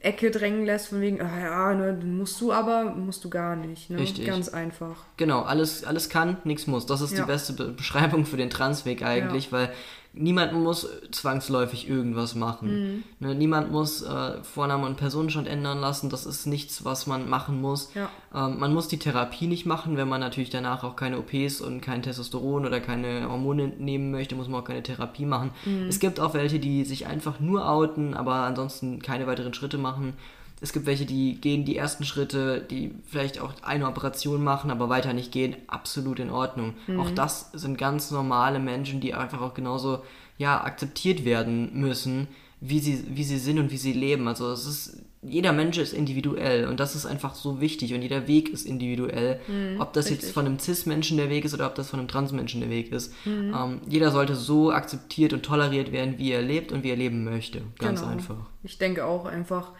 Ecke 0.00 0.30
drängen 0.30 0.64
lässt, 0.64 0.88
von 0.88 1.00
wegen, 1.00 1.20
ah 1.20 1.40
ja, 1.40 1.74
ne, 1.74 1.92
musst 2.04 2.40
du 2.40 2.52
aber, 2.52 2.84
musst 2.94 3.24
du 3.24 3.30
gar 3.30 3.56
nicht. 3.56 3.90
Ne? 3.90 3.98
Richtig. 3.98 4.26
Ganz 4.26 4.48
einfach. 4.48 5.04
Genau, 5.16 5.42
alles, 5.42 5.82
alles 5.84 6.08
kann, 6.08 6.36
nichts 6.44 6.66
muss. 6.66 6.86
Das 6.86 7.00
ist 7.00 7.12
Ja. 7.12 7.22
die 7.24 7.26
beste 7.26 7.52
Be 7.52 7.68
Beschreibung 7.72 8.24
für 8.24 8.36
den 8.36 8.48
Transweg 8.50 9.02
eigentlich, 9.02 9.50
weil 9.52 9.72
niemand 10.18 10.52
muss 10.52 10.88
zwangsläufig 11.10 11.88
irgendwas 11.88 12.34
machen. 12.34 12.68
Mhm. 12.68 13.04
Ne, 13.20 13.34
niemand 13.34 13.70
muss 13.70 14.02
äh, 14.02 14.42
Vorname 14.42 14.86
und 14.86 14.96
Personenstand 14.96 15.48
ändern 15.48 15.80
lassen. 15.80 16.10
Das 16.10 16.26
ist 16.26 16.46
nichts, 16.46 16.84
was 16.84 17.06
man 17.06 17.28
machen 17.28 17.60
muss. 17.60 17.92
Ja. 17.94 18.10
Ähm, 18.34 18.58
man 18.58 18.74
muss 18.74 18.88
die 18.88 18.98
Therapie 18.98 19.46
nicht 19.46 19.66
machen, 19.66 19.96
wenn 19.96 20.08
man 20.08 20.20
natürlich 20.20 20.50
danach 20.50 20.84
auch 20.84 20.96
keine 20.96 21.18
OPs 21.18 21.60
und 21.60 21.80
kein 21.80 22.02
Testosteron 22.02 22.66
oder 22.66 22.80
keine 22.80 23.28
Hormone 23.28 23.68
nehmen 23.78 24.10
möchte, 24.10 24.34
muss 24.34 24.48
man 24.48 24.60
auch 24.60 24.66
keine 24.66 24.82
Therapie 24.82 25.24
machen. 25.24 25.50
Es 25.88 25.98
gibt 26.00 26.20
auch 26.20 26.34
welche, 26.34 26.58
die 26.58 26.84
sich 26.84 27.06
einfach 27.06 27.40
nur 27.40 27.68
outen, 27.68 28.14
aber 28.14 28.34
ansonsten 28.34 29.00
keine 29.00 29.26
weiteren 29.26 29.54
Schritte 29.54 29.78
machen. 29.78 30.14
Es 30.60 30.72
gibt 30.72 30.86
welche, 30.86 31.06
die 31.06 31.40
gehen 31.40 31.64
die 31.64 31.76
ersten 31.76 32.04
Schritte, 32.04 32.60
die 32.60 32.92
vielleicht 33.06 33.40
auch 33.40 33.52
eine 33.62 33.86
Operation 33.86 34.42
machen, 34.42 34.70
aber 34.70 34.88
weiter 34.88 35.12
nicht 35.12 35.30
gehen, 35.30 35.56
absolut 35.68 36.18
in 36.18 36.30
Ordnung. 36.30 36.74
Auch 36.98 37.10
das 37.10 37.52
sind 37.52 37.78
ganz 37.78 38.10
normale 38.10 38.58
Menschen, 38.58 39.00
die 39.00 39.14
einfach 39.14 39.40
auch 39.40 39.54
genauso 39.54 40.02
ja, 40.36 40.62
akzeptiert 40.62 41.24
werden 41.24 41.70
müssen, 41.74 42.26
wie 42.60 42.80
sie, 42.80 43.04
wie 43.10 43.24
sie 43.24 43.38
sind 43.38 43.58
und 43.58 43.70
wie 43.70 43.76
sie 43.76 43.92
leben. 43.92 44.26
Also 44.26 44.50
es 44.50 44.66
ist 44.66 45.02
jeder 45.22 45.52
Mensch 45.52 45.78
ist 45.78 45.92
individuell 45.92 46.66
und 46.66 46.78
das 46.78 46.94
ist 46.94 47.04
einfach 47.04 47.34
so 47.34 47.60
wichtig 47.60 47.92
und 47.92 48.02
jeder 48.02 48.28
Weg 48.28 48.50
ist 48.50 48.66
individuell. 48.66 49.40
Mhm, 49.48 49.80
ob 49.80 49.92
das 49.92 50.06
richtig. 50.06 50.22
jetzt 50.22 50.32
von 50.32 50.46
einem 50.46 50.58
Cis-Menschen 50.58 51.16
der 51.16 51.28
Weg 51.28 51.44
ist 51.44 51.54
oder 51.54 51.66
ob 51.66 51.74
das 51.74 51.90
von 51.90 51.98
einem 51.98 52.08
Trans-Menschen 52.08 52.60
der 52.60 52.70
Weg 52.70 52.92
ist. 52.92 53.12
Ähm, 53.26 53.80
jeder 53.88 54.12
sollte 54.12 54.36
so 54.36 54.70
akzeptiert 54.70 55.32
und 55.32 55.42
toleriert 55.42 55.90
werden, 55.90 56.18
wie 56.18 56.30
er 56.30 56.42
lebt 56.42 56.70
und 56.70 56.84
wie 56.84 56.90
er 56.90 56.96
leben 56.96 57.24
möchte. 57.24 57.62
Ganz 57.78 58.00
Genau. 58.00 58.12
einfach. 58.12 58.36
Ich 58.62 58.78
denke 58.78 59.04
auch 59.04 59.24
einfach, 59.24 59.72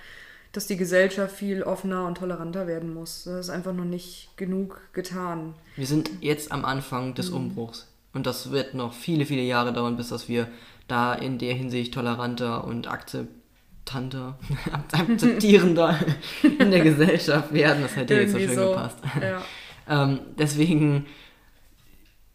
dass 0.53 0.67
die 0.67 0.77
Gesellschaft 0.77 1.35
viel 1.37 1.63
offener 1.63 2.07
und 2.07 2.17
toleranter 2.17 2.67
werden 2.67 2.95
muss. 2.95 3.25
Das 3.25 3.47
ist 3.47 3.51
einfach 3.51 3.75
noch 3.75 3.85
nicht 3.85 4.31
genug 4.37 4.81
getan. 4.93 5.55
Wir 5.77 5.87
sind 5.87 6.11
jetzt 6.21 6.53
am 6.53 6.65
Anfang 6.65 7.15
des 7.15 7.31
Umbruchs. 7.31 7.87
Und 8.15 8.27
das 8.27 8.51
wird 8.51 8.75
noch 8.75 8.95
viele, 8.95 9.27
viele 9.27 9.43
Jahre 9.43 9.73
dauern, 9.73 9.97
bis 9.97 10.09
dass 10.09 10.29
wir 10.29 10.49
da 10.89 11.15
in 11.15 11.39
der 11.39 11.55
Hinsicht 11.55 11.93
toleranter 11.93 12.65
und 12.65 12.89
akzeptanter, 12.89 14.39
akzeptierender 14.93 15.99
in 16.59 16.71
der 16.71 16.81
Gesellschaft 16.81 17.53
werden. 17.53 17.83
Das 17.83 17.97
hätte 17.97 18.15
jetzt 18.15 18.33
so 18.33 18.39
schön 18.39 18.57
gepasst. 18.57 18.99
Ja. 19.21 19.43
Ähm, 19.91 20.21
deswegen, 20.39 21.07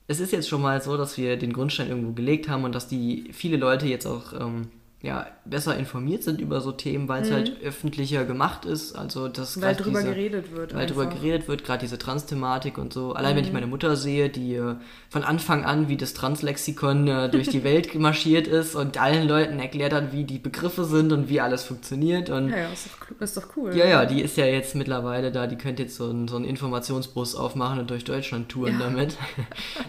es 0.07 0.19
ist 0.19 0.31
jetzt 0.31 0.49
schon 0.49 0.59
mal 0.59 0.81
so, 0.81 0.97
dass 0.97 1.19
wir 1.19 1.37
den 1.37 1.53
Grundstein 1.53 1.87
irgendwo 1.87 2.13
gelegt 2.13 2.49
haben 2.49 2.63
und 2.63 2.73
dass 2.73 2.87
die 2.87 3.29
viele 3.31 3.57
Leute 3.57 3.85
jetzt 3.85 4.07
auch 4.07 4.33
ähm, 4.33 4.69
ja, 5.05 5.27
besser 5.43 5.75
informiert 5.77 6.23
sind 6.23 6.39
über 6.39 6.61
so 6.61 6.71
Themen, 6.71 7.09
weil 7.09 7.23
es 7.23 7.31
halt 7.31 7.61
öffentlicher 7.61 8.23
gemacht 8.23 8.63
ist. 8.63 8.95
Also 8.95 9.27
das 9.27 9.57
Mhm. 9.57 9.61
Weil 9.61 9.75
drüber 9.75 9.99
diese- 9.99 10.13
geredet 10.13 10.55
wird. 10.55 10.73
weil 10.73 10.81
einfach. 10.89 11.09
geredet 11.09 11.47
wird, 11.49 11.65
gerade 11.65 11.81
diese 11.81 11.97
Trans-Thematik 11.97 12.77
und 12.77 12.93
so. 12.93 13.11
Allein 13.11 13.33
Mhm. 13.33 13.37
wenn 13.39 13.45
ich 13.45 13.51
meine 13.51 13.67
Mutter 13.67 13.97
sehe, 13.97 14.29
die 14.29 14.55
äh, 14.55 14.75
von 15.09 15.25
Anfang 15.25 15.65
an 15.65 15.89
wie 15.89 15.97
das 15.97 16.13
Translexikon 16.13 17.07
äh, 17.09 17.29
durch 17.29 17.49
die 17.49 17.63
Welt 17.65 17.91
gemarschiert 17.91 18.47
ist 18.47 18.75
und 18.75 18.97
allen 18.97 19.27
Leuten 19.27 19.59
erklärt 19.59 19.91
hat, 19.91 20.13
wie 20.13 20.23
die 20.23 20.39
Begriffe 20.39 20.85
sind 20.85 21.11
und 21.11 21.27
wie 21.27 21.41
alles 21.41 21.63
funktioniert. 21.63 22.29
Und 22.29 22.49
Ja, 22.51 22.57
ja, 22.59 22.69
ist 22.71 22.87
doch, 22.87 23.21
ist 23.21 23.35
doch 23.35 23.43
cool. 23.57 23.75
ja, 23.75 23.85
ja, 23.85 24.05
die 24.05 24.21
ist 24.21 24.37
ja 24.37 24.45
jetzt 24.45 24.73
mittlerweile 24.73 25.33
da, 25.33 25.47
die 25.47 25.57
könnte 25.57 25.83
jetzt 25.83 25.97
so 25.97 26.09
einen, 26.09 26.29
so 26.29 26.37
einen 26.37 26.45
Informationsbus 26.45 27.35
aufmachen 27.35 27.79
und 27.79 27.89
durch 27.89 28.05
Deutschland 28.05 28.47
touren 28.47 28.77
damit. 28.79 29.17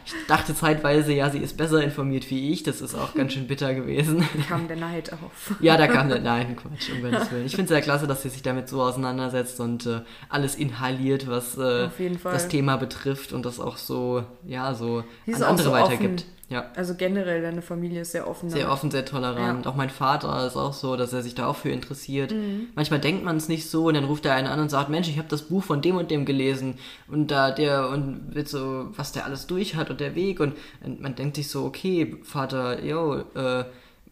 Ich 0.07 0.13
dachte 0.27 0.55
zeitweise, 0.55 1.13
ja, 1.13 1.31
sie 1.31 1.39
ist 1.39 1.57
besser 1.57 1.83
informiert 1.83 2.29
wie 2.31 2.51
ich, 2.51 2.63
das 2.65 2.81
ist 2.81 2.95
auch 2.97 3.15
ganz 3.15 3.33
schön 3.33 3.47
bitter 3.47 3.75
gewesen. 3.75 4.25
Kam 4.49 4.67
der 4.69 4.77
Neid 4.77 5.04
auf. 5.13 5.55
Ja, 5.61 5.77
da 5.77 5.87
kam 5.87 6.09
der, 6.09 6.21
nein, 6.21 6.57
Quatsch, 6.57 6.91
um 6.95 7.03
Gottes 7.03 7.31
Willen. 7.31 7.47
Ich 7.47 7.55
finde 7.55 7.65
es 7.65 7.69
sehr 7.71 7.83
klasse, 7.83 8.07
dass 8.07 8.23
sie 8.23 8.29
sich 8.29 8.43
damit 8.43 8.69
so 8.69 8.83
auseinandersetzt 8.83 9.61
und 9.61 9.87
äh, 9.87 10.01
alles 10.29 10.55
inhaliert, 10.55 11.29
was 11.29 11.57
äh, 11.59 11.89
das 12.23 12.49
Thema 12.49 12.77
betrifft 12.77 13.33
und 13.33 13.45
das 13.45 13.61
auch 13.61 13.77
so, 13.77 14.25
ja, 14.47 14.75
so 14.75 15.05
an 15.27 15.43
andere 15.43 15.67
so 15.67 15.73
weitergibt. 15.73 16.23
offen. 16.23 16.35
Ja. 16.51 16.71
Also 16.77 16.95
generell, 16.95 17.43
deine 17.43 17.63
Familie 17.63 18.03
ist 18.03 18.13
sehr 18.13 18.29
offen. 18.29 18.51
Sehr 18.51 18.63
damit. 18.63 18.75
offen, 18.75 18.91
sehr 18.91 19.05
tolerant. 19.05 19.65
Ja. 19.65 19.71
Auch 19.71 19.77
mein 19.77 19.91
Vater 19.91 20.47
ist 20.47 20.57
auch 20.57 20.73
so, 20.73 20.97
dass 20.97 21.13
er 21.13 21.23
sich 21.23 21.35
da 21.35 21.47
auch 21.47 21.57
für 21.57 21.71
interessiert. 21.71 22.33
Mhm. 22.33 22.69
Manchmal 22.75 23.01
denkt 23.01 23.25
man 23.25 23.37
es 23.37 23.49
nicht 23.49 23.69
so 23.71 23.87
und 23.87 23.95
dann 23.95 24.05
ruft 24.05 24.27
er 24.27 24.35
einen 24.35 24.47
an 24.47 24.61
und 24.61 24.71
sagt, 24.71 24.91
Mensch, 24.91 25.09
ich 25.09 25.19
habe 25.19 25.29
das 25.29 25.43
Buch 25.43 25.65
von 25.65 25.81
dem 25.81 25.97
und 25.97 26.11
dem 26.11 26.25
gelesen 26.25 26.79
und 27.09 27.31
da 27.31 27.51
der 27.51 27.89
und 27.89 28.35
wird 28.35 28.49
so, 28.49 28.89
was 28.97 29.13
der 29.13 29.25
alles 29.25 29.47
durch 29.47 29.75
hat 29.75 29.91
und 29.91 30.01
der 30.01 30.15
Weg 30.15 30.39
und, 30.41 30.55
und 30.85 31.01
man 31.01 31.15
denkt 31.15 31.37
sich 31.37 31.49
so, 31.49 31.65
okay, 31.65 32.19
Vater, 32.23 32.85
yo, 32.85 33.23
äh, 33.35 33.65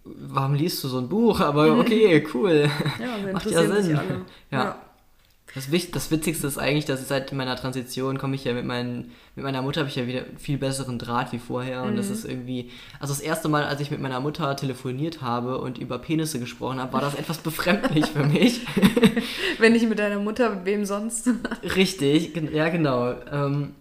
warum 0.04 0.54
liest 0.54 0.82
du 0.84 0.88
so 0.88 0.98
ein 0.98 1.08
Buch? 1.08 1.40
Aber 1.40 1.78
okay, 1.78 2.26
cool. 2.34 2.68
Ja, 3.00 3.32
Macht 3.32 3.50
ja 3.50 3.62
Sinn. 3.62 3.96
alle. 3.96 4.20
Ja. 4.50 4.76
Das, 5.54 5.68
das 5.92 6.10
Witzigste 6.10 6.46
ist 6.46 6.56
eigentlich, 6.56 6.86
dass 6.86 7.02
ich 7.02 7.06
seit 7.08 7.30
meiner 7.34 7.56
Transition 7.56 8.16
komme 8.16 8.36
ich 8.36 8.44
ja 8.44 8.54
mit, 8.54 8.64
meinen, 8.64 9.12
mit 9.36 9.44
meiner 9.44 9.60
Mutter 9.60 9.80
habe 9.80 9.90
ich 9.90 9.96
ja 9.96 10.06
wieder 10.06 10.20
einen 10.24 10.38
viel 10.38 10.56
besseren 10.56 10.98
Draht 10.98 11.30
wie 11.32 11.38
vorher 11.38 11.82
und 11.82 11.96
das 11.96 12.06
Mhm. 12.06 12.12
ist 12.14 12.24
irgendwie, 12.24 12.70
also 13.00 13.12
das 13.12 13.20
erste 13.20 13.50
Mal, 13.50 13.64
als 13.64 13.78
ich 13.82 13.90
mit 13.90 14.00
meiner 14.00 14.18
Mutter 14.20 14.56
telefoniert 14.56 15.20
habe 15.20 15.58
und 15.58 15.76
über 15.76 15.98
Penisse 15.98 16.40
gesprochen 16.40 16.80
habe, 16.80 16.94
war 16.94 17.02
das 17.02 17.16
etwas 17.16 17.36
befremdlich 17.36 18.06
für 18.06 18.24
mich. 18.24 18.62
Wenn 19.58 19.74
nicht 19.74 19.86
mit 19.86 19.98
deiner 19.98 20.20
Mutter, 20.20 20.48
mit 20.54 20.64
wem 20.64 20.86
sonst? 20.86 21.28
Richtig, 21.76 22.34
ja 22.50 22.70
genau. 22.70 23.12
Ähm, 23.30 23.74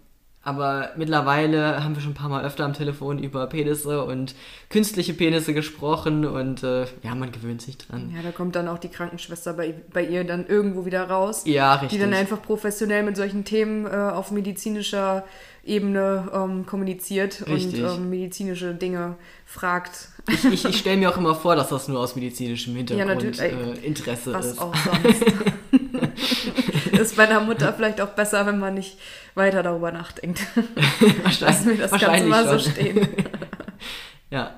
aber 0.44 0.90
mittlerweile 0.98 1.84
haben 1.84 1.96
wir 1.96 2.02
schon 2.02 2.12
ein 2.12 2.16
paar 2.16 2.30
Mal 2.30 2.44
öfter 2.44 2.66
am 2.66 2.74
Telefon 2.74 3.20
über 3.20 3.46
Penisse 3.48 4.04
und 4.04 4.34
künstliche 4.70 5.14
Penisse 5.14 5.54
gesprochen 5.54 6.26
und 6.26 6.64
äh, 6.64 6.86
ja, 7.04 7.14
man 7.14 7.32
gewöhnt 7.32 7.62
sich 7.62 7.78
dran. 7.78 8.12
Ja, 8.16 8.24
da 8.24 8.32
kommt 8.32 8.56
dann 8.56 8.68
auch 8.68 8.80
die 8.80 8.90
Krankenschwester 8.90 9.54
bei, 9.54 9.76
bei 9.94 10.04
ihr 10.04 10.24
dann 10.24 10.48
irgendwo 10.48 10.86
wieder 10.86 11.08
raus. 11.08 11.44
Ja, 11.46 11.78
Die 11.78 11.82
richtig. 11.86 12.02
dann 12.02 12.14
einfach 12.14 12.42
professionell 12.42 13.04
mit 13.04 13.18
solchen 13.18 13.46
Themen 13.46 13.86
äh, 13.86 13.90
auf 13.90 14.32
medizinischer 14.32 15.24
Ebene 15.64 16.28
ähm, 16.34 16.66
kommuniziert 16.66 17.48
Richtig. 17.48 17.84
und 17.84 17.90
ähm, 17.90 18.10
medizinische 18.10 18.74
Dinge 18.74 19.18
fragt. 19.46 20.08
Ich, 20.28 20.44
ich, 20.46 20.66
ich 20.66 20.78
stelle 20.80 20.98
mir 20.98 21.12
auch 21.12 21.18
immer 21.18 21.36
vor, 21.36 21.56
dass 21.56 21.70
das 21.70 21.88
nur 21.88 22.00
aus 22.00 22.16
medizinischem 22.16 22.76
Hintergrund 22.76 23.40
ey, 23.40 23.52
äh, 23.52 23.86
Interesse 23.86 24.34
Was 24.34 24.48
ist. 24.48 24.60
auch 24.60 24.74
sonst. 25.04 25.24
Ist 27.02 27.18
bei 27.18 27.24
einer 27.28 27.40
Mutter 27.42 27.74
vielleicht 27.74 28.00
auch 28.02 28.10
besser, 28.10 28.46
wenn 28.46 28.60
man 28.60 28.76
nicht 28.76 28.98
weiter 29.36 29.64
darüber 29.64 29.92
nachdenkt. 29.92 30.42
Lassen 31.40 31.70
wir 31.70 31.78
das 31.78 31.92
Ganze 31.92 32.06
wahrscheinlich 32.08 32.30
mal 32.30 32.48
so 32.48 32.60
stehen. 32.70 33.08
Ja. 34.30 34.56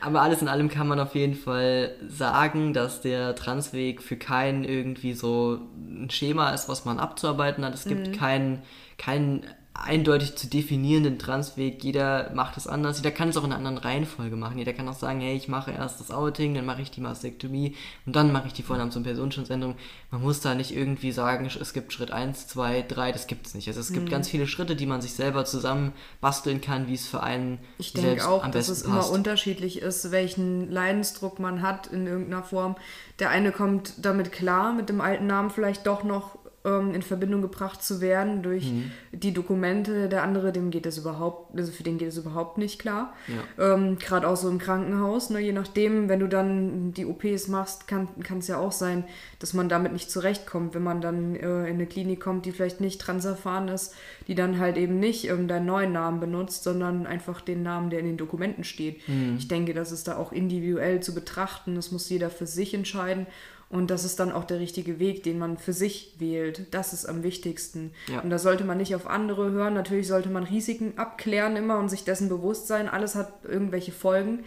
Aber 0.00 0.20
alles 0.22 0.42
in 0.42 0.48
allem 0.48 0.68
kann 0.68 0.86
man 0.88 0.98
auf 1.00 1.14
jeden 1.14 1.34
Fall 1.34 1.94
sagen, 2.08 2.74
dass 2.74 3.00
der 3.00 3.34
Transweg 3.34 4.02
für 4.02 4.16
keinen 4.16 4.64
irgendwie 4.64 5.14
so 5.14 5.60
ein 5.76 6.10
Schema 6.10 6.50
ist, 6.50 6.68
was 6.68 6.84
man 6.84 6.98
abzuarbeiten 6.98 7.64
hat. 7.64 7.74
Es 7.74 7.84
gibt 7.86 8.08
Mhm. 8.08 8.12
keinen, 8.12 8.62
keinen 8.98 9.46
eindeutig 9.74 10.36
zu 10.36 10.46
definierenden 10.46 11.18
Transweg. 11.18 11.82
Jeder 11.82 12.30
macht 12.32 12.56
es 12.56 12.66
anders. 12.68 12.98
Jeder 12.98 13.10
kann 13.10 13.28
es 13.28 13.36
auch 13.36 13.42
in 13.44 13.50
einer 13.52 13.56
anderen 13.56 13.78
Reihenfolge 13.78 14.36
machen. 14.36 14.56
Jeder 14.56 14.72
kann 14.72 14.88
auch 14.88 14.96
sagen, 14.96 15.20
hey, 15.20 15.36
ich 15.36 15.48
mache 15.48 15.72
erst 15.72 15.98
das 16.00 16.10
Outing, 16.12 16.54
dann 16.54 16.64
mache 16.64 16.80
ich 16.80 16.90
die 16.92 17.00
Mastektomie 17.00 17.74
und 18.06 18.14
dann 18.14 18.32
mache 18.32 18.46
ich 18.46 18.52
die 18.52 18.62
Vornahme 18.62 18.90
zum 18.90 19.02
Personenschutzänderung. 19.02 19.74
Man 20.12 20.22
muss 20.22 20.40
da 20.40 20.54
nicht 20.54 20.74
irgendwie 20.74 21.10
sagen, 21.10 21.44
es 21.46 21.72
gibt 21.72 21.92
Schritt 21.92 22.12
1, 22.12 22.46
2, 22.46 22.82
3, 22.82 23.10
das 23.12 23.26
gibt 23.26 23.46
es 23.48 23.54
nicht. 23.54 23.66
Also 23.66 23.80
es 23.80 23.90
Mhm. 23.90 23.94
gibt 23.94 24.10
ganz 24.10 24.28
viele 24.28 24.46
Schritte, 24.46 24.76
die 24.76 24.86
man 24.86 25.02
sich 25.02 25.14
selber 25.14 25.44
zusammen 25.44 25.92
basteln 26.20 26.60
kann, 26.60 26.86
wie 26.86 26.94
es 26.94 27.08
für 27.08 27.22
einen 27.22 27.58
Ich 27.78 27.92
denke 27.92 28.28
auch, 28.28 28.46
dass 28.48 28.68
es 28.68 28.82
immer 28.82 28.96
passt. 28.98 29.12
unterschiedlich 29.12 29.82
ist, 29.82 30.12
welchen 30.12 30.70
Leidensdruck 30.70 31.40
man 31.40 31.62
hat 31.62 31.88
in 31.88 32.06
irgendeiner 32.06 32.44
Form. 32.44 32.76
Der 33.18 33.30
eine 33.30 33.50
kommt 33.50 33.94
damit 34.04 34.30
klar, 34.30 34.72
mit 34.72 34.88
dem 34.88 35.00
alten 35.00 35.26
Namen 35.26 35.50
vielleicht 35.50 35.86
doch 35.86 36.04
noch 36.04 36.38
ähm, 36.64 36.94
in 36.94 37.02
Verbindung 37.02 37.42
gebracht 37.42 37.82
zu 37.82 38.00
werden 38.00 38.42
durch 38.42 38.70
Mhm. 38.72 38.90
die 39.12 39.32
Dokumente. 39.32 40.08
Der 40.08 40.22
andere, 40.22 40.50
dem 40.52 40.70
geht 40.70 40.86
es 40.86 40.98
überhaupt, 40.98 41.58
also 41.58 41.70
für 41.72 41.82
den 41.82 41.98
geht 41.98 42.08
es 42.08 42.16
überhaupt 42.16 42.56
nicht 42.58 42.78
klar. 42.78 43.12
Ja. 43.58 43.74
Ähm, 43.74 43.98
Gerade 43.98 44.26
auch 44.28 44.36
so 44.36 44.48
im 44.48 44.58
Krankenhaus, 44.58 45.30
ne? 45.30 45.40
je 45.40 45.52
nachdem, 45.52 46.08
wenn 46.08 46.20
du 46.20 46.28
dann 46.28 46.92
die 46.92 47.04
OPs 47.06 47.48
machst, 47.48 47.86
kann 47.86 48.08
es 48.38 48.48
ja 48.48 48.58
auch 48.58 48.72
sein, 48.72 49.04
dass 49.40 49.52
man 49.52 49.68
damit 49.68 49.92
nicht 49.92 50.10
zurechtkommt, 50.10 50.74
wenn 50.74 50.82
man 50.82 51.00
dann 51.00 51.34
äh, 51.36 51.66
in 51.68 51.74
eine 51.74 51.86
Klinik 51.86 52.20
kommt, 52.20 52.46
die 52.46 52.52
vielleicht 52.52 52.80
nicht 52.80 53.00
transerfahren 53.00 53.68
ist, 53.68 53.94
die 54.26 54.34
dann 54.34 54.58
halt 54.58 54.76
eben 54.78 54.98
nicht 54.98 55.28
ähm, 55.28 55.48
deinen 55.48 55.66
neuen 55.66 55.92
Namen 55.92 56.18
benutzt, 56.20 56.64
sondern 56.64 57.06
einfach 57.06 57.40
den 57.42 57.62
Namen, 57.62 57.90
der 57.90 57.98
in 58.00 58.06
den 58.06 58.16
Dokumenten 58.16 58.64
steht. 58.64 59.00
Ich 59.36 59.48
denke, 59.48 59.74
das 59.74 59.92
ist 59.92 60.08
da 60.08 60.16
auch 60.16 60.32
individuell 60.32 61.00
zu 61.00 61.14
betrachten. 61.14 61.74
Das 61.74 61.92
muss 61.92 62.08
jeder 62.08 62.30
für 62.30 62.46
sich 62.46 62.72
entscheiden. 62.74 63.26
Und 63.74 63.90
das 63.90 64.04
ist 64.04 64.20
dann 64.20 64.30
auch 64.30 64.44
der 64.44 64.60
richtige 64.60 65.00
Weg, 65.00 65.24
den 65.24 65.36
man 65.36 65.58
für 65.58 65.72
sich 65.72 66.14
wählt. 66.20 66.72
Das 66.72 66.92
ist 66.92 67.06
am 67.06 67.24
wichtigsten. 67.24 67.90
Ja. 68.06 68.20
Und 68.20 68.30
da 68.30 68.38
sollte 68.38 68.62
man 68.62 68.78
nicht 68.78 68.94
auf 68.94 69.08
andere 69.08 69.50
hören. 69.50 69.74
Natürlich 69.74 70.06
sollte 70.06 70.28
man 70.28 70.44
Risiken 70.44 70.96
abklären 70.96 71.56
immer 71.56 71.80
und 71.80 71.88
sich 71.88 72.04
dessen 72.04 72.28
bewusst 72.28 72.68
sein. 72.68 72.88
Alles 72.88 73.16
hat 73.16 73.32
irgendwelche 73.42 73.90
Folgen 73.90 74.44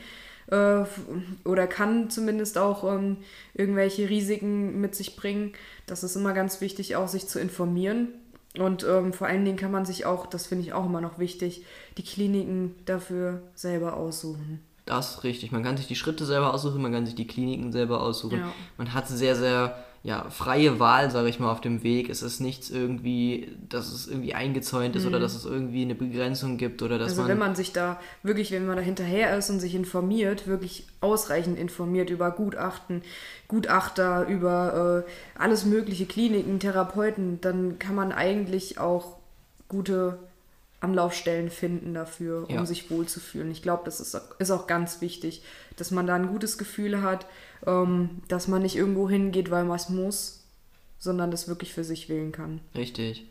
äh, 0.50 0.86
oder 1.44 1.68
kann 1.68 2.10
zumindest 2.10 2.58
auch 2.58 2.86
ähm, 2.90 3.18
irgendwelche 3.54 4.10
Risiken 4.10 4.80
mit 4.80 4.96
sich 4.96 5.18
bringen. 5.18 5.52
Das 5.88 6.06
ist 6.06 6.16
immer 6.16 6.32
ganz 6.32 6.62
wichtig, 6.62 6.96
auch 6.96 7.10
sich 7.10 7.28
zu 7.28 7.38
informieren. 7.38 8.08
Und 8.58 8.86
ähm, 8.86 9.12
vor 9.12 9.28
allen 9.28 9.44
Dingen 9.44 9.58
kann 9.58 9.72
man 9.74 9.86
sich 9.86 10.06
auch, 10.06 10.26
das 10.26 10.48
finde 10.48 10.64
ich 10.64 10.72
auch 10.72 10.86
immer 10.86 11.02
noch 11.02 11.20
wichtig, 11.20 11.66
die 11.98 12.04
Kliniken 12.04 12.76
dafür 12.86 13.42
selber 13.56 13.98
aussuchen. 13.98 14.62
Das 14.88 15.24
richtig. 15.24 15.52
Man 15.52 15.64
kann 15.64 15.78
sich 15.78 15.88
die 15.88 15.96
Schritte 15.96 16.26
selber 16.26 16.54
aussuchen, 16.54 16.82
man 16.82 16.92
kann 16.92 17.06
sich 17.06 17.16
die 17.16 17.28
Kliniken 17.28 17.72
selber 17.72 18.02
aussuchen. 18.02 18.40
Ja. 18.40 18.54
Man 18.78 18.94
hat 18.94 19.08
sehr, 19.08 19.36
sehr 19.36 19.76
ja, 20.04 20.30
freie 20.30 20.80
Wahl, 20.80 21.12
sage 21.12 21.28
ich 21.28 21.40
mal, 21.40 21.52
auf 21.52 21.60
dem 21.60 21.84
Weg. 21.84 22.10
Es 22.10 22.22
ist 22.22 22.40
nichts 22.40 22.70
irgendwie, 22.70 23.52
dass 23.68 23.92
es 23.92 24.08
irgendwie 24.08 24.34
eingezäunt 24.34 24.96
ist 24.96 25.06
oder 25.06 25.20
dass 25.20 25.36
es 25.36 25.44
irgendwie 25.44 25.82
eine 25.82 25.96
Begrenzung 25.96 26.56
gibt 26.58 26.82
oder 26.82 26.98
dass 26.98 27.08
Mhm. 27.08 27.12
Also 27.12 27.22
man. 27.24 27.32
wenn 27.32 27.38
man 27.40 27.56
sich 27.56 27.74
da 27.74 28.00
wirklich, 28.24 28.52
wenn 28.52 28.66
man 28.66 28.78
da 28.78 28.82
hinterher 28.82 29.38
ist 29.38 29.50
und 29.50 29.60
sich 29.60 29.76
informiert, 29.76 30.48
wirklich 30.48 30.88
ausreichend 31.02 31.60
informiert 31.60 32.10
über 32.10 32.32
Gutachten, 32.32 33.02
Gutachter, 33.50 34.26
über 34.28 35.04
äh, 35.06 35.40
alles 35.42 35.66
mögliche, 35.66 36.06
Kliniken, 36.06 36.60
Therapeuten, 36.60 37.42
dann 37.42 37.78
kann 37.78 37.96
man 37.96 38.14
eigentlich 38.14 38.80
auch 38.80 39.18
gute 39.68 40.20
Anlaufstellen 40.80 41.50
finden 41.50 41.94
dafür, 41.94 42.48
um 42.50 42.56
Ja. 42.56 42.66
sich 42.66 42.92
wohlzufühlen. 42.92 43.50
Ich 43.52 43.62
glaube, 43.64 43.84
das 43.86 44.00
ist, 44.00 44.20
ist 44.40 44.52
auch 44.52 44.68
ganz 44.68 45.02
wichtig, 45.02 45.42
dass 45.76 45.92
man 45.92 46.06
da 46.06 46.16
ein 46.16 46.28
gutes 46.28 46.58
Gefühl 46.58 47.02
hat, 47.02 47.26
ähm, 47.66 48.22
dass 48.28 48.48
man 48.48 48.62
nicht 48.62 48.76
irgendwo 48.76 49.10
hingeht, 49.10 49.50
weil 49.50 49.64
man 49.66 49.76
es 49.78 49.90
muss, 49.90 50.44
sondern 51.00 51.32
das 51.32 51.48
wirklich 51.48 51.74
für 51.74 51.84
sich 51.84 52.10
wählen 52.10 52.32
kann. 52.32 52.62
Richtig. 52.76 53.26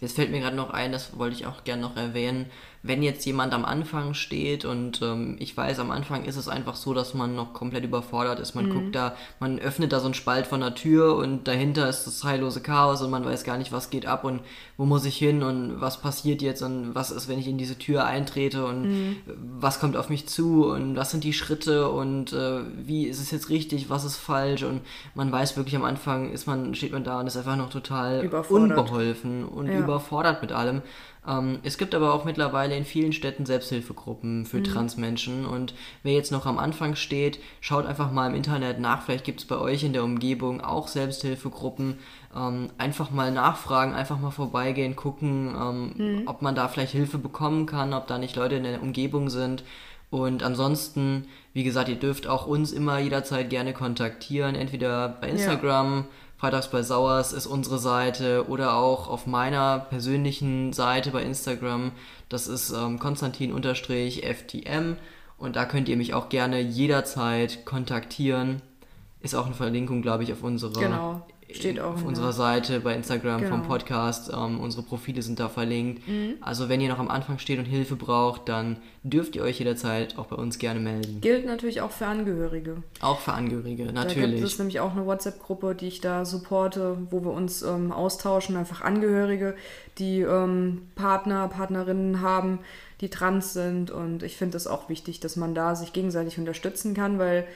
Jetzt 0.00 0.14
fällt 0.14 0.30
mir 0.30 0.40
gerade 0.40 0.56
noch 0.56 0.70
ein, 0.70 0.92
das 0.92 1.18
wollte 1.18 1.34
ich 1.36 1.46
auch 1.46 1.64
gerne 1.64 1.82
noch 1.82 1.96
erwähnen, 1.96 2.46
wenn 2.82 3.02
jetzt 3.02 3.24
jemand 3.26 3.52
am 3.54 3.64
Anfang 3.64 4.14
steht 4.14 4.64
und 4.64 5.02
ähm, 5.02 5.36
ich 5.40 5.56
weiß, 5.56 5.80
am 5.80 5.90
Anfang 5.90 6.24
ist 6.24 6.36
es 6.36 6.48
einfach 6.48 6.76
so, 6.76 6.94
dass 6.94 7.12
man 7.12 7.34
noch 7.34 7.52
komplett 7.52 7.84
überfordert 7.84 8.38
ist. 8.38 8.54
Man 8.54 8.66
mhm. 8.66 8.72
guckt 8.72 8.94
da, 8.94 9.16
man 9.40 9.58
öffnet 9.58 9.92
da 9.92 9.98
so 9.98 10.06
einen 10.06 10.14
Spalt 10.14 10.46
von 10.46 10.60
der 10.60 10.74
Tür 10.74 11.16
und 11.16 11.48
dahinter 11.48 11.88
ist 11.88 12.06
das 12.06 12.22
heillose 12.22 12.60
Chaos 12.60 13.02
und 13.02 13.10
man 13.10 13.24
weiß 13.24 13.42
gar 13.42 13.58
nicht, 13.58 13.72
was 13.72 13.90
geht 13.90 14.06
ab 14.06 14.24
und 14.24 14.40
wo 14.76 14.84
muss 14.84 15.04
ich 15.04 15.16
hin 15.16 15.42
und 15.42 15.80
was 15.80 16.00
passiert 16.00 16.40
jetzt 16.40 16.62
und 16.62 16.94
was 16.94 17.10
ist, 17.10 17.28
wenn 17.28 17.40
ich 17.40 17.48
in 17.48 17.58
diese 17.58 17.78
Tür 17.78 18.04
eintrete 18.04 18.64
und 18.64 18.82
mhm. 18.82 19.16
was 19.58 19.80
kommt 19.80 19.96
auf 19.96 20.08
mich 20.08 20.28
zu 20.28 20.66
und 20.66 20.94
was 20.94 21.10
sind 21.10 21.24
die 21.24 21.32
Schritte 21.32 21.90
und 21.90 22.32
äh, 22.32 22.60
wie 22.76 23.06
ist 23.06 23.20
es 23.20 23.32
jetzt 23.32 23.50
richtig, 23.50 23.90
was 23.90 24.04
ist 24.04 24.16
falsch 24.16 24.62
und 24.62 24.82
man 25.14 25.32
weiß 25.32 25.56
wirklich 25.56 25.74
am 25.74 25.84
Anfang 25.84 26.30
ist 26.30 26.46
man, 26.46 26.74
steht 26.76 26.92
man 26.92 27.02
da 27.02 27.18
und 27.18 27.26
ist 27.26 27.36
einfach 27.36 27.56
noch 27.56 27.70
total 27.70 28.28
unbeholfen 28.48 29.44
und 29.44 29.66
ja. 29.66 29.78
überfordert 29.78 30.42
mit 30.42 30.52
allem. 30.52 30.82
Ähm, 31.28 31.58
es 31.62 31.76
gibt 31.76 31.94
aber 31.94 32.14
auch 32.14 32.24
mittlerweile 32.24 32.76
in 32.76 32.84
vielen 32.84 33.12
Städten 33.12 33.44
Selbsthilfegruppen 33.44 34.46
für 34.46 34.58
mhm. 34.58 34.64
Transmenschen. 34.64 35.44
Und 35.44 35.74
wer 36.02 36.14
jetzt 36.14 36.32
noch 36.32 36.46
am 36.46 36.58
Anfang 36.58 36.96
steht, 36.96 37.38
schaut 37.60 37.86
einfach 37.86 38.10
mal 38.10 38.28
im 38.28 38.34
Internet 38.34 38.80
nach. 38.80 39.02
Vielleicht 39.02 39.24
gibt 39.24 39.40
es 39.40 39.46
bei 39.46 39.58
euch 39.58 39.84
in 39.84 39.92
der 39.92 40.04
Umgebung 40.04 40.62
auch 40.62 40.88
Selbsthilfegruppen. 40.88 41.98
Ähm, 42.34 42.70
einfach 42.78 43.10
mal 43.10 43.30
nachfragen, 43.30 43.92
einfach 43.94 44.18
mal 44.18 44.30
vorbeigehen, 44.30 44.96
gucken, 44.96 45.54
ähm, 45.54 45.92
mhm. 45.96 46.22
ob 46.26 46.40
man 46.40 46.54
da 46.54 46.68
vielleicht 46.68 46.92
Hilfe 46.92 47.18
bekommen 47.18 47.66
kann, 47.66 47.92
ob 47.92 48.06
da 48.06 48.18
nicht 48.18 48.36
Leute 48.36 48.56
in 48.56 48.64
der 48.64 48.82
Umgebung 48.82 49.28
sind. 49.28 49.64
Und 50.10 50.42
ansonsten, 50.42 51.26
wie 51.52 51.64
gesagt, 51.64 51.90
ihr 51.90 51.96
dürft 51.96 52.26
auch 52.26 52.46
uns 52.46 52.72
immer 52.72 52.98
jederzeit 52.98 53.50
gerne 53.50 53.74
kontaktieren, 53.74 54.54
entweder 54.54 55.08
bei 55.20 55.28
Instagram. 55.28 55.96
Ja 55.98 56.04
Freitags 56.38 56.68
bei 56.68 56.82
Sauers 56.82 57.32
ist 57.32 57.46
unsere 57.46 57.80
Seite 57.80 58.48
oder 58.48 58.74
auch 58.74 59.08
auf 59.08 59.26
meiner 59.26 59.80
persönlichen 59.80 60.72
Seite 60.72 61.10
bei 61.10 61.22
Instagram. 61.22 61.90
Das 62.28 62.46
ist 62.46 62.70
ähm, 62.70 63.00
Konstantin-FTM 63.00 64.96
und 65.36 65.56
da 65.56 65.64
könnt 65.64 65.88
ihr 65.88 65.96
mich 65.96 66.14
auch 66.14 66.28
gerne 66.28 66.60
jederzeit 66.60 67.64
kontaktieren. 67.64 68.62
Ist 69.20 69.34
auch 69.34 69.46
eine 69.46 69.54
Verlinkung, 69.56 70.00
glaube 70.00 70.22
ich, 70.22 70.32
auf 70.32 70.44
unsere 70.44 70.78
genau. 70.78 71.26
Steht 71.50 71.80
auch 71.80 71.94
auf 71.94 72.04
unserer 72.04 72.32
Seite 72.32 72.80
bei 72.80 72.94
Instagram 72.94 73.40
genau. 73.40 73.56
vom 73.56 73.62
Podcast. 73.62 74.30
Ähm, 74.32 74.60
unsere 74.60 74.82
Profile 74.82 75.22
sind 75.22 75.40
da 75.40 75.48
verlinkt. 75.48 76.06
Mhm. 76.06 76.34
Also 76.42 76.68
wenn 76.68 76.80
ihr 76.80 76.90
noch 76.90 76.98
am 76.98 77.08
Anfang 77.08 77.38
steht 77.38 77.58
und 77.58 77.64
Hilfe 77.64 77.96
braucht, 77.96 78.48
dann 78.48 78.76
dürft 79.02 79.34
ihr 79.34 79.42
euch 79.42 79.58
jederzeit 79.58 80.18
auch 80.18 80.26
bei 80.26 80.36
uns 80.36 80.58
gerne 80.58 80.78
melden. 80.78 81.22
Gilt 81.22 81.46
natürlich 81.46 81.80
auch 81.80 81.90
für 81.90 82.06
Angehörige. 82.06 82.82
Auch 83.00 83.20
für 83.20 83.32
Angehörige, 83.32 83.92
natürlich. 83.92 84.30
Da 84.30 84.36
gibt 84.36 84.46
es 84.46 84.58
nämlich 84.58 84.80
auch 84.80 84.92
eine 84.92 85.06
WhatsApp-Gruppe, 85.06 85.74
die 85.74 85.88
ich 85.88 86.00
da 86.02 86.26
supporte, 86.26 86.98
wo 87.10 87.24
wir 87.24 87.32
uns 87.32 87.62
ähm, 87.62 87.92
austauschen. 87.92 88.56
Einfach 88.56 88.82
Angehörige, 88.82 89.54
die 89.98 90.20
ähm, 90.20 90.82
Partner, 90.96 91.48
Partnerinnen 91.48 92.20
haben, 92.20 92.58
die 93.00 93.08
trans 93.08 93.54
sind. 93.54 93.90
Und 93.90 94.22
ich 94.22 94.36
finde 94.36 94.58
es 94.58 94.66
auch 94.66 94.90
wichtig, 94.90 95.20
dass 95.20 95.36
man 95.36 95.54
da 95.54 95.74
sich 95.74 95.94
gegenseitig 95.94 96.38
unterstützen 96.38 96.92
kann, 96.92 97.18
weil 97.18 97.46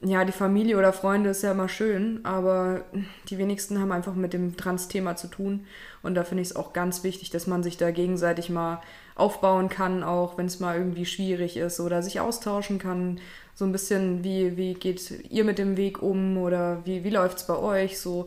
ja, 0.00 0.24
die 0.24 0.32
Familie 0.32 0.76
oder 0.76 0.92
Freunde 0.92 1.30
ist 1.30 1.42
ja 1.42 1.52
immer 1.52 1.68
schön, 1.68 2.20
aber 2.24 2.82
die 3.28 3.38
wenigsten 3.38 3.80
haben 3.80 3.92
einfach 3.92 4.14
mit 4.14 4.32
dem 4.32 4.56
Trans-Thema 4.56 5.16
zu 5.16 5.28
tun. 5.28 5.66
Und 6.02 6.14
da 6.14 6.24
finde 6.24 6.42
ich 6.42 6.50
es 6.50 6.56
auch 6.56 6.72
ganz 6.72 7.02
wichtig, 7.02 7.30
dass 7.30 7.46
man 7.46 7.62
sich 7.62 7.76
da 7.78 7.90
gegenseitig 7.90 8.50
mal 8.50 8.82
aufbauen 9.14 9.68
kann, 9.70 10.02
auch 10.02 10.36
wenn 10.36 10.46
es 10.46 10.60
mal 10.60 10.76
irgendwie 10.76 11.06
schwierig 11.06 11.56
ist 11.56 11.80
oder 11.80 12.02
sich 12.02 12.20
austauschen 12.20 12.78
kann. 12.78 13.20
So 13.54 13.64
ein 13.64 13.72
bisschen, 13.72 14.22
wie, 14.22 14.58
wie 14.58 14.74
geht 14.74 15.10
ihr 15.30 15.44
mit 15.44 15.58
dem 15.58 15.78
Weg 15.78 16.02
um 16.02 16.36
oder 16.36 16.84
wie, 16.84 17.02
wie 17.02 17.10
läuft 17.10 17.38
es 17.38 17.46
bei 17.46 17.56
euch? 17.56 17.98
So 17.98 18.26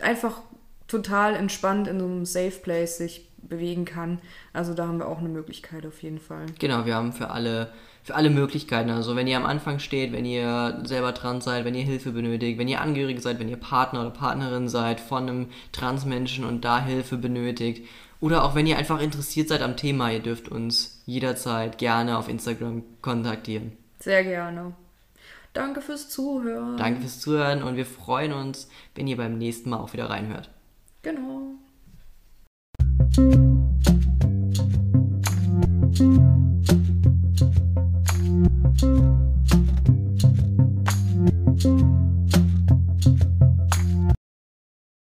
einfach 0.00 0.40
total 0.86 1.34
entspannt 1.34 1.88
in 1.88 1.98
so 1.98 2.06
einem 2.06 2.24
Safe 2.26 2.58
Place 2.62 2.98
sich 2.98 3.28
bewegen 3.42 3.84
kann. 3.84 4.20
Also 4.52 4.74
da 4.74 4.86
haben 4.86 4.98
wir 4.98 5.08
auch 5.08 5.18
eine 5.18 5.28
Möglichkeit 5.28 5.84
auf 5.84 6.02
jeden 6.02 6.20
Fall. 6.20 6.46
Genau, 6.58 6.86
wir 6.86 6.94
haben 6.94 7.12
für 7.12 7.30
alle 7.30 7.72
für 8.02 8.14
alle 8.14 8.30
Möglichkeiten. 8.30 8.90
Also 8.90 9.16
wenn 9.16 9.26
ihr 9.26 9.36
am 9.36 9.46
Anfang 9.46 9.78
steht, 9.78 10.12
wenn 10.12 10.24
ihr 10.24 10.80
selber 10.84 11.14
trans 11.14 11.44
seid, 11.44 11.64
wenn 11.64 11.74
ihr 11.74 11.84
Hilfe 11.84 12.12
benötigt, 12.12 12.58
wenn 12.58 12.68
ihr 12.68 12.80
Angehörige 12.80 13.20
seid, 13.20 13.38
wenn 13.38 13.48
ihr 13.48 13.56
Partner 13.56 14.00
oder 14.00 14.10
Partnerin 14.10 14.68
seid 14.68 15.00
von 15.00 15.28
einem 15.28 15.46
Transmenschen 15.72 16.44
und 16.44 16.64
da 16.64 16.82
Hilfe 16.82 17.16
benötigt. 17.16 17.86
Oder 18.20 18.44
auch 18.44 18.54
wenn 18.54 18.66
ihr 18.66 18.78
einfach 18.78 19.00
interessiert 19.00 19.48
seid 19.48 19.62
am 19.62 19.76
Thema, 19.76 20.10
ihr 20.10 20.20
dürft 20.20 20.48
uns 20.48 21.02
jederzeit 21.06 21.78
gerne 21.78 22.18
auf 22.18 22.28
Instagram 22.28 22.82
kontaktieren. 23.00 23.72
Sehr 24.00 24.24
gerne. 24.24 24.74
Danke 25.52 25.80
fürs 25.80 26.08
Zuhören. 26.08 26.76
Danke 26.76 27.00
fürs 27.00 27.20
Zuhören 27.20 27.62
und 27.62 27.76
wir 27.76 27.86
freuen 27.86 28.32
uns, 28.32 28.68
wenn 28.94 29.06
ihr 29.06 29.16
beim 29.16 29.38
nächsten 29.38 29.70
Mal 29.70 29.78
auch 29.78 29.92
wieder 29.92 30.10
reinhört. 30.10 30.50
Genau. 31.02 31.54